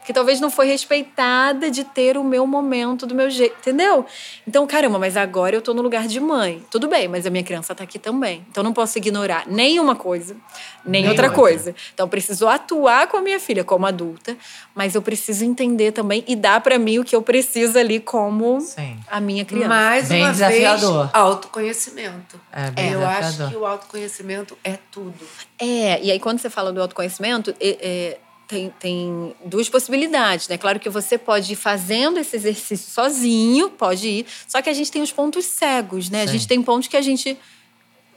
que 0.08 0.14
talvez 0.14 0.40
não 0.40 0.50
foi 0.50 0.68
respeitada 0.68 1.70
de 1.70 1.84
ter 1.84 2.16
o 2.18 2.24
meu 2.24 2.48
momento 2.48 3.06
do 3.06 3.14
meu 3.14 3.30
jeito, 3.30 3.58
entendeu? 3.60 4.06
Então, 4.48 4.66
caramba, 4.66 4.98
mas 4.98 5.18
agora 5.18 5.54
eu 5.54 5.62
tô 5.62 5.74
no 5.74 5.82
lugar 5.82 6.08
de 6.08 6.18
mãe. 6.22 6.64
Tudo 6.72 6.88
bem, 6.88 7.10
mas 7.10 7.26
a 7.26 7.30
minha 7.30 7.44
criança 7.44 7.76
tá 7.76 7.84
aqui 7.84 8.00
também. 8.00 8.46
Então, 8.50 8.62
eu 8.62 8.64
não 8.64 8.72
posso 8.72 8.98
ignorar 8.98 9.44
nem 9.48 9.82
uma 9.82 9.98
coisa, 9.98 10.38
nem, 10.86 11.02
Nem 11.02 11.10
outra, 11.10 11.26
outra. 11.28 11.36
coisa. 11.38 11.76
Então, 11.94 12.06
eu 12.06 12.10
preciso 12.10 12.48
atuar 12.48 13.08
com 13.08 13.18
a 13.18 13.22
minha 13.22 13.38
filha 13.38 13.66
como 13.66 13.86
adulta, 13.86 14.38
mas 14.74 14.96
eu 14.96 15.02
preciso 15.02 15.44
entender 15.44 15.92
também 15.92 16.24
e 16.26 16.38
dar 16.38 16.62
pra 16.62 16.80
mim 16.80 17.00
o 17.00 17.04
que 17.04 17.14
eu 17.14 17.22
preciso 17.22 17.78
ali 17.78 18.00
como 18.00 18.62
Sim. 18.62 18.98
a 19.12 19.20
minha 19.20 19.44
criança. 19.44 19.68
Mais 19.68 20.08
Bem 20.08 20.24
uma 20.24 20.32
desafiador. 20.32 21.00
vez, 21.00 21.10
autoconhecimento. 21.14 22.40
É 22.54 22.72
bem 22.72 22.92
eu 22.94 23.06
acho 23.06 23.50
que 23.50 23.58
o 23.58 23.66
autoconhecimento 23.66 24.58
é 24.64 24.78
tudo. 24.90 25.14
É, 25.60 26.02
e 26.02 26.12
aí 26.12 26.20
quando 26.22 26.40
você 26.40 26.50
fala 26.50 26.72
do 26.72 26.82
autoconhecimento, 26.82 27.54
é, 27.60 27.78
é, 27.82 28.18
tem, 28.48 28.74
tem 28.80 29.36
duas 29.46 29.68
possibilidades, 29.70 30.48
né? 30.48 30.58
Claro 30.58 30.80
que 30.80 30.90
você 30.90 31.18
pode 31.18 31.54
ir 31.54 31.56
fazendo 31.56 32.18
esse 32.20 32.36
exercício 32.36 32.90
sozinho, 32.92 33.70
pode 33.70 34.08
ir, 34.08 34.26
só 34.48 34.62
que 34.62 34.70
a 34.70 34.74
gente 34.74 34.92
tem 34.92 35.02
os 35.02 35.12
pontos 35.12 35.46
cegos, 35.46 36.10
né? 36.10 36.24
A 36.24 36.28
Sim. 36.28 36.34
gente 36.34 36.48
tem 36.48 36.62
pontos 36.62 36.88
que 36.88 36.96
a 36.98 37.02
gente. 37.02 37.38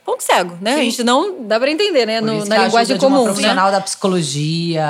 Ponto 0.02 0.22
cego, 0.24 0.56
né? 0.62 0.72
A 0.72 0.76
Sim. 0.78 0.84
gente 0.84 1.04
não 1.04 1.46
dá 1.46 1.60
pra 1.60 1.70
entender, 1.70 2.06
né? 2.06 2.20
No- 2.22 2.44
na 2.46 2.62
a 2.62 2.64
linguagem 2.64 2.94
ajuda 2.94 2.98
de 2.98 3.04
uma 3.04 3.16
comum, 3.18 3.18
né? 3.26 3.32
profissional 3.32 3.70
da 3.70 3.80
psicologia 3.82 4.82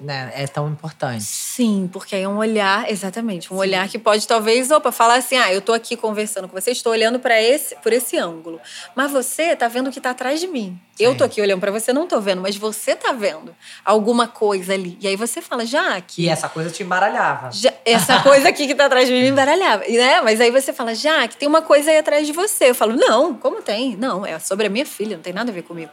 né, 0.00 0.32
é 0.36 0.46
tão 0.46 0.68
importante. 0.70 1.24
Sim, 1.24 1.90
porque 1.92 2.14
aí 2.14 2.22
é 2.22 2.28
um 2.28 2.38
olhar, 2.38 2.88
exatamente, 2.90 3.52
um 3.52 3.56
olhar 3.56 3.86
que 3.88 3.98
pode 3.98 4.26
talvez, 4.26 4.70
opa, 4.70 4.92
falar 4.92 5.16
assim, 5.16 5.36
ah, 5.36 5.52
eu 5.52 5.60
tô 5.60 5.72
aqui 5.72 5.96
conversando 5.96 6.48
com 6.48 6.58
você, 6.58 6.70
estou 6.70 6.92
olhando 6.92 7.18
para 7.18 7.42
esse, 7.42 7.74
por 7.82 7.92
esse 7.92 8.16
ângulo, 8.16 8.60
mas 8.94 9.10
você 9.10 9.54
tá 9.56 9.66
vendo 9.66 9.88
o 9.88 9.92
que 9.92 10.00
tá 10.00 10.10
atrás 10.10 10.40
de 10.40 10.46
mim. 10.46 10.78
Eu 11.00 11.16
tô 11.16 11.24
aqui 11.24 11.40
olhando 11.40 11.58
para 11.60 11.70
você, 11.72 11.92
não 11.92 12.06
tô 12.06 12.20
vendo, 12.20 12.42
mas 12.42 12.54
você 12.56 12.94
tá 12.94 13.12
vendo 13.12 13.54
alguma 13.84 14.28
coisa 14.28 14.74
ali. 14.74 14.96
E 15.00 15.08
aí 15.08 15.16
você 15.16 15.40
fala, 15.40 15.64
já 15.64 16.00
que 16.00 16.22
E 16.24 16.28
essa 16.28 16.48
coisa 16.48 16.70
te 16.70 16.82
embaralhava. 16.82 17.50
já- 17.50 17.72
essa 17.84 18.20
coisa 18.22 18.48
aqui 18.48 18.66
que 18.66 18.74
tá 18.74 18.86
atrás 18.86 19.08
de 19.08 19.12
mim 19.14 19.22
me 19.22 19.28
embaralhava. 19.28 19.84
Né? 19.88 20.20
Mas 20.20 20.40
aí 20.40 20.50
você 20.50 20.72
fala, 20.72 20.94
já 20.94 21.26
que 21.26 21.36
tem 21.36 21.48
uma 21.48 21.62
coisa 21.62 21.90
aí 21.90 21.98
atrás 21.98 22.26
de 22.26 22.32
você. 22.32 22.70
Eu 22.70 22.74
falo, 22.74 22.94
não, 22.94 23.34
como 23.34 23.62
tem? 23.62 23.96
Não, 23.96 24.24
é 24.24 24.38
sobre 24.38 24.66
a 24.66 24.70
minha 24.70 24.86
filha, 24.86 25.16
não 25.16 25.22
tem 25.22 25.32
nada 25.32 25.50
a 25.50 25.54
ver 25.54 25.62
comigo. 25.62 25.90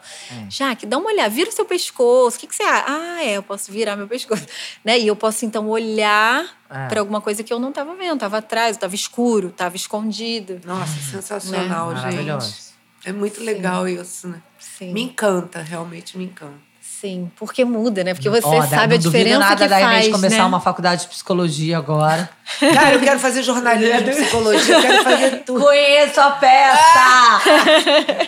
Já 0.50 0.76
que 0.76 0.86
dá 0.86 0.98
uma 0.98 1.08
olhada, 1.10 1.30
vira 1.30 1.50
o 1.50 1.54
seu 1.54 1.66
pescoço. 1.66 2.38
O 2.38 2.40
que, 2.40 2.48
que 2.48 2.56
você 2.56 2.64
acha? 2.64 2.86
Ah, 2.88 3.24
é, 3.24 3.38
eu 3.38 3.44
posso 3.44 3.72
virar 3.72 3.96
meu 3.96 4.08
pescoço. 4.08 4.46
Né? 4.84 5.00
E 5.00 5.08
eu 5.08 5.16
posso, 5.16 5.46
então, 5.46 5.68
olhar 5.70 6.46
É. 6.70 6.88
para 6.88 7.00
alguma 7.00 7.20
coisa 7.22 7.44
que 7.44 7.52
eu 7.52 7.60
não 7.60 7.72
tava 7.72 7.96
vendo. 7.96 8.20
Tava 8.20 8.38
atrás, 8.38 8.78
tava 8.78 8.94
escuro, 8.96 9.50
tava 9.52 9.76
escondido. 9.76 10.60
Nossa, 10.66 10.94
sensacional, 11.12 11.96
gente. 11.96 12.69
É 13.06 13.12
muito 13.12 13.42
legal 13.44 13.88
isso, 13.88 14.28
né? 14.28 14.42
Sim. 14.60 14.94
Me 14.94 15.04
encanta, 15.04 15.62
realmente 15.62 16.18
me 16.18 16.26
encanta. 16.26 16.70
Sim, 16.82 17.32
porque 17.38 17.64
muda, 17.64 18.04
né? 18.04 18.14
Porque 18.14 18.30
você 18.30 18.62
sabe 18.68 18.96
a 18.96 18.98
diferença 18.98 19.40
nada 19.40 19.64
que 19.64 19.70
da 19.70 19.80
faz, 19.80 20.06
Inês 20.06 20.12
começar 20.12 20.38
né? 20.40 20.44
uma 20.44 20.60
faculdade 20.60 21.04
de 21.04 21.08
psicologia 21.08 21.78
agora. 21.78 22.30
Cara, 22.60 22.96
eu 22.96 23.00
quero 23.00 23.18
fazer 23.20 23.42
jornalismo, 23.42 24.04
psicologia, 24.12 24.76
eu 24.76 24.82
quero 24.82 25.04
fazer 25.06 25.44
tudo. 25.46 25.62
Conheço 25.64 26.20
a 26.20 26.32
peça! 26.32 27.40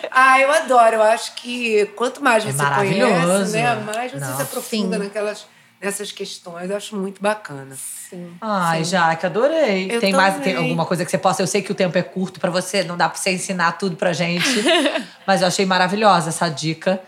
Ah, 0.14 0.40
eu 0.40 0.52
adoro. 0.52 0.96
Eu 0.96 1.04
acho 1.04 1.34
que 1.36 1.86
quanto 1.96 2.22
mais 2.22 2.46
É 2.46 2.52
você 2.52 2.64
conhece, 2.64 3.54
né, 3.54 3.76
mais 3.96 4.12
você 4.12 4.20
Não. 4.20 4.36
se 4.36 4.42
aprofunda 4.42 4.98
Sim. 4.98 5.04
naquelas, 5.04 5.46
nessas 5.82 6.12
questões. 6.12 6.70
Eu 6.70 6.78
acho 6.78 6.96
muito 6.96 7.22
bacana. 7.22 7.76
Sim. 8.10 8.34
Ai, 8.40 8.84
Jaque, 8.84 9.26
adorei. 9.26 9.90
Eu 9.92 10.00
tem 10.00 10.14
mais 10.14 10.38
tem 10.44 10.56
alguma 10.56 10.86
coisa 10.86 11.04
que 11.04 11.12
você 11.12 11.18
possa? 11.18 11.42
Eu 11.42 11.48
sei 11.48 11.62
que 11.62 11.72
o 11.72 11.76
tempo 11.76 11.98
é 11.98 12.04
curto 12.04 12.40
pra 12.40 12.50
você, 12.52 12.84
não 12.84 12.96
dá 12.98 13.10
pra 13.10 13.18
você 13.18 13.32
ensinar 13.32 13.74
tudo 13.74 13.96
pra 13.96 14.14
gente. 14.14 14.44
mas 15.26 15.42
eu 15.42 15.48
achei 15.48 15.66
maravilhosa 15.66 16.30
essa 16.30 16.48
dica, 16.50 17.02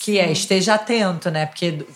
que 0.00 0.18
é 0.18 0.30
esteja 0.32 0.74
atento, 0.74 1.30
né? 1.30 1.46
Porque 1.46 1.70
du- 1.72 1.86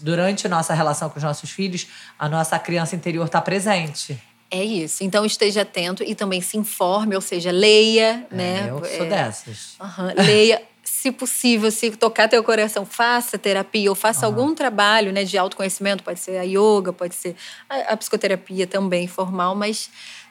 durante 0.00 0.46
a 0.46 0.50
nossa 0.50 0.72
relação 0.74 1.10
com 1.10 1.18
os 1.18 1.22
nossos 1.22 1.50
filhos, 1.50 1.86
a 2.18 2.28
nossa 2.28 2.58
criança 2.58 2.96
interior 2.96 3.28
tá 3.28 3.40
presente. 3.40 4.18
É 4.50 4.64
isso. 4.64 5.04
Então 5.04 5.24
esteja 5.24 5.62
atento 5.62 6.02
e 6.02 6.14
também 6.14 6.40
se 6.40 6.56
informe, 6.56 7.14
ou 7.14 7.20
seja, 7.20 7.52
leia, 7.52 8.26
né? 8.30 8.66
É, 8.66 8.70
eu 8.70 8.78
sou 8.84 9.06
É, 9.06 9.08
dessas. 9.08 9.76
Leia, 10.16 10.60
se 11.00 11.10
possível, 11.10 11.70
se 11.70 11.90
tocar 11.92 12.28
teu 12.28 12.44
coração, 12.44 12.84
faça 12.84 13.38
terapia 13.38 13.88
ou 13.88 13.94
faça 13.96 14.26
algum 14.26 14.54
trabalho 14.54 15.12
né, 15.12 15.24
de 15.24 15.38
autoconhecimento, 15.38 16.02
pode 16.04 16.20
ser 16.20 16.36
a 16.36 16.42
yoga, 16.42 16.92
pode 16.92 17.14
ser 17.14 17.34
a, 17.68 17.92
a 17.92 17.96
psicoterapia 17.96 18.66
também 18.66 19.06
formal, 19.08 19.54
mas 19.54 19.88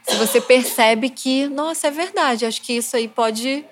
se 0.07 0.15
você 0.15 0.39
percebe 0.39 1.09
que, 1.09 1.47
nossa, 1.47 1.87
é 1.87 1.91
verdade, 1.91 2.45
acho 2.45 2.61
que 2.61 2.73
isso 2.73 2.95
aí 2.95 3.07
pode 3.07 3.65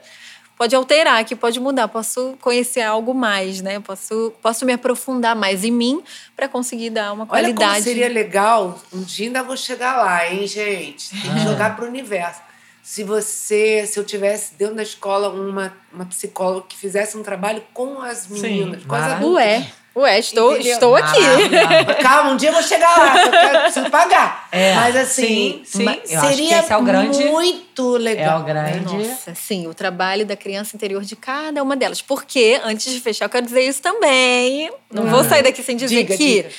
pode 0.57 0.75
alterar, 0.75 1.23
que 1.23 1.35
pode 1.35 1.59
mudar, 1.59 1.87
posso 1.87 2.35
conhecer 2.41 2.81
algo 2.81 3.13
mais, 3.13 3.61
né? 3.61 3.79
Posso 3.79 4.33
posso 4.41 4.65
me 4.65 4.73
aprofundar 4.73 5.35
mais 5.35 5.63
em 5.63 5.69
mim 5.69 6.01
para 6.35 6.47
conseguir 6.49 6.89
dar 6.89 7.13
uma 7.13 7.25
Olha 7.25 7.29
qualidade. 7.29 7.71
como 7.73 7.83
seria 7.83 8.09
legal. 8.09 8.81
Um 8.91 9.03
dia 9.03 9.27
ainda 9.27 9.43
vou 9.43 9.55
chegar 9.55 9.97
lá, 9.97 10.27
hein, 10.27 10.47
gente? 10.47 11.11
Tem 11.11 11.21
que 11.21 11.27
Ah. 11.29 11.43
jogar 11.43 11.75
pro 11.75 11.85
universo. 11.85 12.41
Se 12.89 13.03
você, 13.03 13.85
se 13.85 13.99
eu 13.99 14.05
tivesse 14.05 14.53
dentro 14.57 14.75
da 14.75 14.81
escola 14.81 15.27
uma, 15.27 15.73
uma 15.91 16.05
psicóloga 16.05 16.67
que 16.69 16.77
fizesse 16.77 17.17
um 17.17 17.21
trabalho 17.21 17.61
com 17.73 18.01
as 18.01 18.29
meninas, 18.29 18.85
com 18.85 18.95
as 18.95 19.11
adultas. 19.11 19.35
Ué, 19.35 19.67
Ué, 19.97 20.19
estou, 20.19 20.53
Entendeu? 20.53 20.73
estou 20.73 20.95
aqui. 20.95 21.19
Maravilhosa. 21.19 21.93
Calma, 21.95 22.31
um 22.31 22.37
dia 22.37 22.47
eu 22.49 22.53
vou 22.53 22.63
chegar 22.63 22.97
lá, 22.97 23.23
eu 23.25 23.29
quero, 23.31 23.59
preciso 23.63 23.89
pagar. 23.89 24.47
É, 24.53 24.73
Mas 24.75 24.95
assim, 24.95 25.63
sim, 25.65 25.85
sim. 26.05 26.17
seria 26.19 26.63
é 26.69 26.77
o 26.77 26.81
grande- 26.81 27.25
muito 27.25 27.97
legal. 27.97 28.39
É 28.39 28.41
o 28.41 28.45
grande. 28.45 28.95
Nossa, 28.95 29.35
sim, 29.35 29.67
o 29.67 29.73
trabalho 29.73 30.25
da 30.25 30.37
criança 30.37 30.73
interior 30.73 31.03
de 31.03 31.15
cada 31.17 31.61
uma 31.61 31.75
delas. 31.75 32.01
Porque, 32.01 32.57
antes 32.63 32.93
de 32.93 33.01
fechar, 33.01 33.25
eu 33.25 33.29
quero 33.29 33.45
dizer 33.45 33.67
isso 33.67 33.81
também. 33.81 34.71
Não 34.89 35.07
vou 35.07 35.25
sair 35.25 35.43
daqui 35.43 35.61
sem 35.61 35.75
dizer 35.75 36.03
Diga, 36.03 36.15
que 36.15 36.35
diga. 36.43 36.49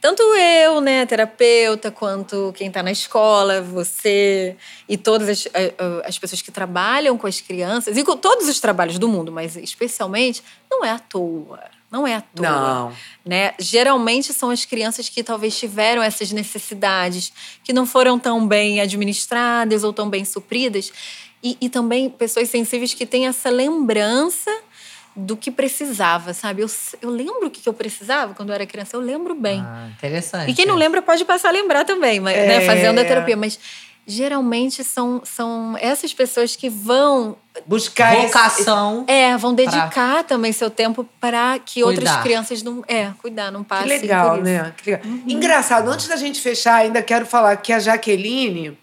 Tanto 0.00 0.22
eu, 0.22 0.80
né, 0.80 1.04
terapeuta, 1.06 1.90
quanto 1.90 2.52
quem 2.56 2.68
está 2.68 2.82
na 2.82 2.92
escola, 2.92 3.60
você 3.60 4.56
e 4.88 4.96
todas 4.96 5.28
as, 5.28 5.48
as 6.04 6.18
pessoas 6.18 6.40
que 6.40 6.52
trabalham 6.52 7.18
com 7.18 7.26
as 7.26 7.40
crianças, 7.40 7.96
e 7.96 8.04
com 8.04 8.16
todos 8.16 8.48
os 8.48 8.60
trabalhos 8.60 8.98
do 8.98 9.08
mundo, 9.08 9.32
mas 9.32 9.56
especialmente, 9.56 10.42
não 10.70 10.84
é 10.84 10.90
à 10.90 10.98
toa. 10.98 11.60
Não 11.90 12.06
é 12.06 12.14
à 12.14 12.20
toa. 12.20 12.48
Não. 12.48 12.92
Né? 13.24 13.54
Geralmente 13.58 14.32
são 14.32 14.50
as 14.50 14.64
crianças 14.64 15.08
que 15.08 15.24
talvez 15.24 15.58
tiveram 15.58 16.02
essas 16.02 16.30
necessidades, 16.30 17.32
que 17.64 17.72
não 17.72 17.86
foram 17.86 18.18
tão 18.18 18.46
bem 18.46 18.80
administradas 18.80 19.84
ou 19.84 19.92
tão 19.92 20.08
bem 20.08 20.24
supridas. 20.24 20.92
E, 21.42 21.56
e 21.60 21.68
também 21.68 22.10
pessoas 22.10 22.50
sensíveis 22.50 22.92
que 22.92 23.06
têm 23.06 23.26
essa 23.26 23.48
lembrança 23.48 24.50
do 25.18 25.36
que 25.36 25.50
precisava, 25.50 26.32
sabe? 26.32 26.62
Eu, 26.62 26.70
eu 27.02 27.10
lembro 27.10 27.46
o 27.46 27.50
que 27.50 27.60
que 27.60 27.68
eu 27.68 27.74
precisava 27.74 28.34
quando 28.34 28.50
eu 28.50 28.54
era 28.54 28.64
criança, 28.64 28.96
eu 28.96 29.00
lembro 29.00 29.34
bem. 29.34 29.60
Ah, 29.66 29.88
interessante. 29.96 30.50
E 30.50 30.54
quem 30.54 30.64
não 30.64 30.76
lembra 30.76 31.02
pode 31.02 31.24
passar 31.24 31.48
a 31.48 31.52
lembrar 31.52 31.84
também, 31.84 32.20
mas, 32.20 32.36
né, 32.36 32.62
É. 32.62 32.66
fazendo 32.66 32.98
a 33.00 33.04
terapia. 33.04 33.36
Mas 33.36 33.58
geralmente 34.06 34.82
são, 34.84 35.20
são 35.24 35.76
essas 35.78 36.14
pessoas 36.14 36.56
que 36.56 36.70
vão 36.70 37.36
Buscar 37.66 38.14
esse- 38.16 38.26
Vocação. 38.28 39.04
é, 39.06 39.36
vão 39.36 39.52
dedicar 39.52 40.24
também 40.24 40.52
seu 40.52 40.70
tempo 40.70 41.06
para 41.20 41.58
que 41.58 41.82
outras 41.84 42.08
Cuidar. 42.08 42.22
crianças 42.22 42.62
não. 42.62 42.82
É, 42.88 43.10
cuidar, 43.20 43.50
não 43.50 43.62
Que 43.62 43.68
passem 43.68 43.88
legal, 43.88 44.30
por 44.30 44.36
isso. 44.36 44.44
né? 44.44 44.72
Que 44.82 44.90
legal. 44.92 45.06
Engraçado, 45.26 45.88
antes 45.90 46.08
da 46.08 46.16
gente 46.16 46.40
fechar, 46.40 46.76
ainda 46.76 47.02
quero 47.02 47.26
falar 47.26 47.56
que 47.56 47.72
a 47.72 47.78
Jaqueline 47.78 48.78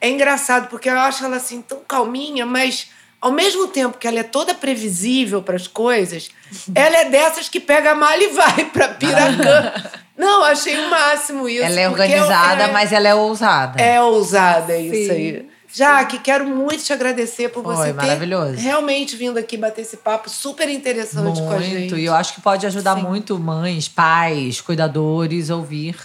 é 0.00 0.08
engraçado, 0.08 0.68
porque 0.68 0.88
eu 0.88 0.98
acho 0.98 1.24
ela 1.24 1.36
assim 1.36 1.60
tão 1.60 1.80
calminha, 1.86 2.46
mas 2.46 2.88
ao 3.24 3.32
mesmo 3.32 3.66
tempo 3.68 3.96
que 3.96 4.06
ela 4.06 4.18
é 4.18 4.22
toda 4.22 4.52
previsível 4.54 5.42
para 5.42 5.56
as 5.56 5.66
coisas, 5.66 6.30
ela 6.74 6.98
é 6.98 7.08
dessas 7.08 7.48
que 7.48 7.58
pega 7.58 7.92
a 7.92 7.94
mala 7.94 8.22
e 8.22 8.28
vai 8.28 8.66
para 8.70 8.88
Piracã. 8.88 9.72
Não, 10.16 10.44
achei 10.44 10.78
o 10.78 10.90
máximo 10.90 11.48
isso. 11.48 11.64
Ela 11.64 11.80
é 11.80 11.88
porque 11.88 12.02
organizada, 12.02 12.64
é- 12.64 12.72
mas 12.72 12.92
ela 12.92 13.08
é 13.08 13.14
ousada. 13.14 13.80
É 13.82 13.98
ousada 14.00 14.76
isso 14.76 14.94
Sim. 15.06 15.10
aí. 15.10 15.48
Jaque, 15.72 16.18
quero 16.18 16.46
muito 16.46 16.84
te 16.84 16.92
agradecer 16.92 17.48
por 17.48 17.64
Foi 17.64 17.74
você 17.74 17.86
ter 17.86 17.94
maravilhoso. 17.94 18.56
realmente 18.58 19.16
vindo 19.16 19.38
aqui 19.38 19.56
bater 19.56 19.80
esse 19.80 19.96
papo 19.96 20.28
super 20.30 20.68
interessante 20.68 21.40
com 21.40 21.50
a 21.50 21.58
gente. 21.60 21.78
Muito. 21.78 21.98
E 21.98 22.04
eu 22.04 22.14
acho 22.14 22.34
que 22.34 22.40
pode 22.42 22.64
ajudar 22.66 22.94
muito 22.94 23.36
mães, 23.40 23.88
pais, 23.88 24.60
cuidadores 24.60 25.50
a 25.50 25.56
ouvir. 25.56 25.96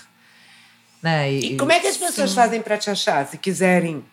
Né? 1.03 1.31
E 1.33 1.57
como 1.57 1.71
é 1.71 1.79
que 1.79 1.85
as 1.87 1.97
pessoas 1.97 2.33
fazem 2.33 2.61
para 2.61 2.77
te 2.77 2.89
achar, 2.89 3.27
se 3.27 3.37
quiserem 3.37 4.03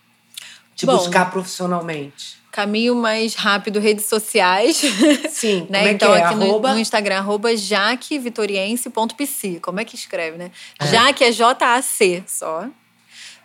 te 0.75 0.85
Bom. 0.85 0.97
buscar 0.97 1.31
profissionalmente? 1.31 2.37
Caminho 2.57 2.95
mais 2.95 3.35
rápido, 3.35 3.79
redes 3.79 4.07
sociais. 4.07 4.81
Sim, 5.29 5.67
né? 5.69 5.81
como 5.81 5.89
é 5.89 5.93
então, 5.93 6.15
que 6.15 6.19
é? 6.19 6.25
aqui 6.25 6.35
no, 6.37 6.45
Arroba? 6.45 6.73
no 6.73 6.79
Instagram, 6.79 7.19
arroba 7.19 7.55
jaquevitoriense.pc. 7.55 9.61
Como 9.61 9.79
é 9.79 9.85
que 9.85 9.95
escreve, 9.95 10.39
né? 10.39 10.51
Jaque 10.81 11.23
é 11.23 11.33
J-A-C 11.33 12.25
só. 12.27 12.67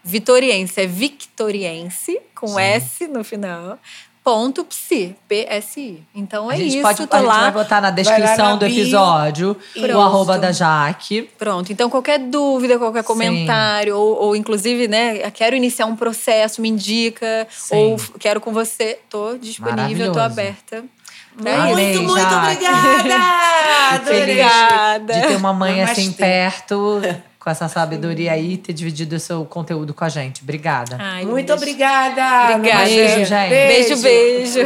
Vitoriense 0.02 0.80
é 0.80 0.88
Victoriense, 0.88 2.22
com 2.34 2.58
S 2.58 3.06
no 3.10 3.26
final. 3.26 3.78
Ponto 4.24 4.64
psi, 4.64 5.16
P-S-I. 5.28 6.04
Então 6.14 6.52
é 6.52 6.54
a 6.54 6.58
gente 6.58 6.74
isso, 6.74 6.82
pode, 6.84 7.08
tô 7.08 7.16
a 7.16 7.20
gente 7.20 7.28
lá. 7.28 7.40
vai 7.42 7.52
botar 7.52 7.82
na 7.82 7.90
descrição 7.90 8.52
na 8.52 8.56
do 8.56 8.66
episódio 8.66 9.58
o 9.76 10.00
arroba 10.00 10.38
da 10.38 10.52
Jaque. 10.52 11.24
Pronto, 11.40 11.72
então 11.74 11.90
qualquer 11.90 12.20
dúvida, 12.20 12.78
qualquer 12.78 13.04
comentário, 13.04 13.98
ou, 13.98 14.16
ou 14.16 14.36
inclusive, 14.36 14.88
né, 14.88 15.32
quero 15.32 15.56
iniciar 15.56 15.88
um 15.88 15.96
processo, 15.96 16.62
me 16.62 16.70
indica, 16.70 17.48
Sim. 17.50 17.76
ou 17.76 17.98
quero 18.20 18.40
com 18.40 18.54
você, 18.54 19.00
tô 19.10 19.38
disponível, 19.38 20.12
tô 20.12 20.20
aberta. 20.20 20.78
isso. 20.78 21.02
Amei, 21.40 21.96
Muito, 21.96 22.04
muito 22.04 22.22
Jaque. 22.22 22.36
obrigada! 22.66 23.16
Adorei. 23.96 24.22
Obrigada. 24.22 25.14
De 25.14 25.22
ter 25.30 25.36
uma 25.36 25.54
mãe 25.54 25.78
Namastê. 25.78 26.02
assim 26.02 26.12
perto, 26.12 27.02
com 27.44 27.50
essa 27.50 27.68
sabedoria 27.68 28.34
aí, 28.34 28.56
ter 28.56 28.72
dividido 28.72 29.16
o 29.16 29.20
seu 29.20 29.44
conteúdo 29.46 29.96
com 29.96 30.06
a 30.06 30.10
gente. 30.10 30.44
Obrigada. 30.44 30.96
Ai, 31.00 31.26
Muito 31.26 31.48
beijo. 31.48 31.54
obrigada! 31.54 32.56
Obrigada. 32.56 32.86
Beijo, 32.86 33.26
gente. 33.26 33.50
Beijo, 33.50 33.98
beijo. 33.98 34.60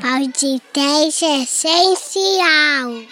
Podcast 0.00 1.24
essencial. 1.42 3.02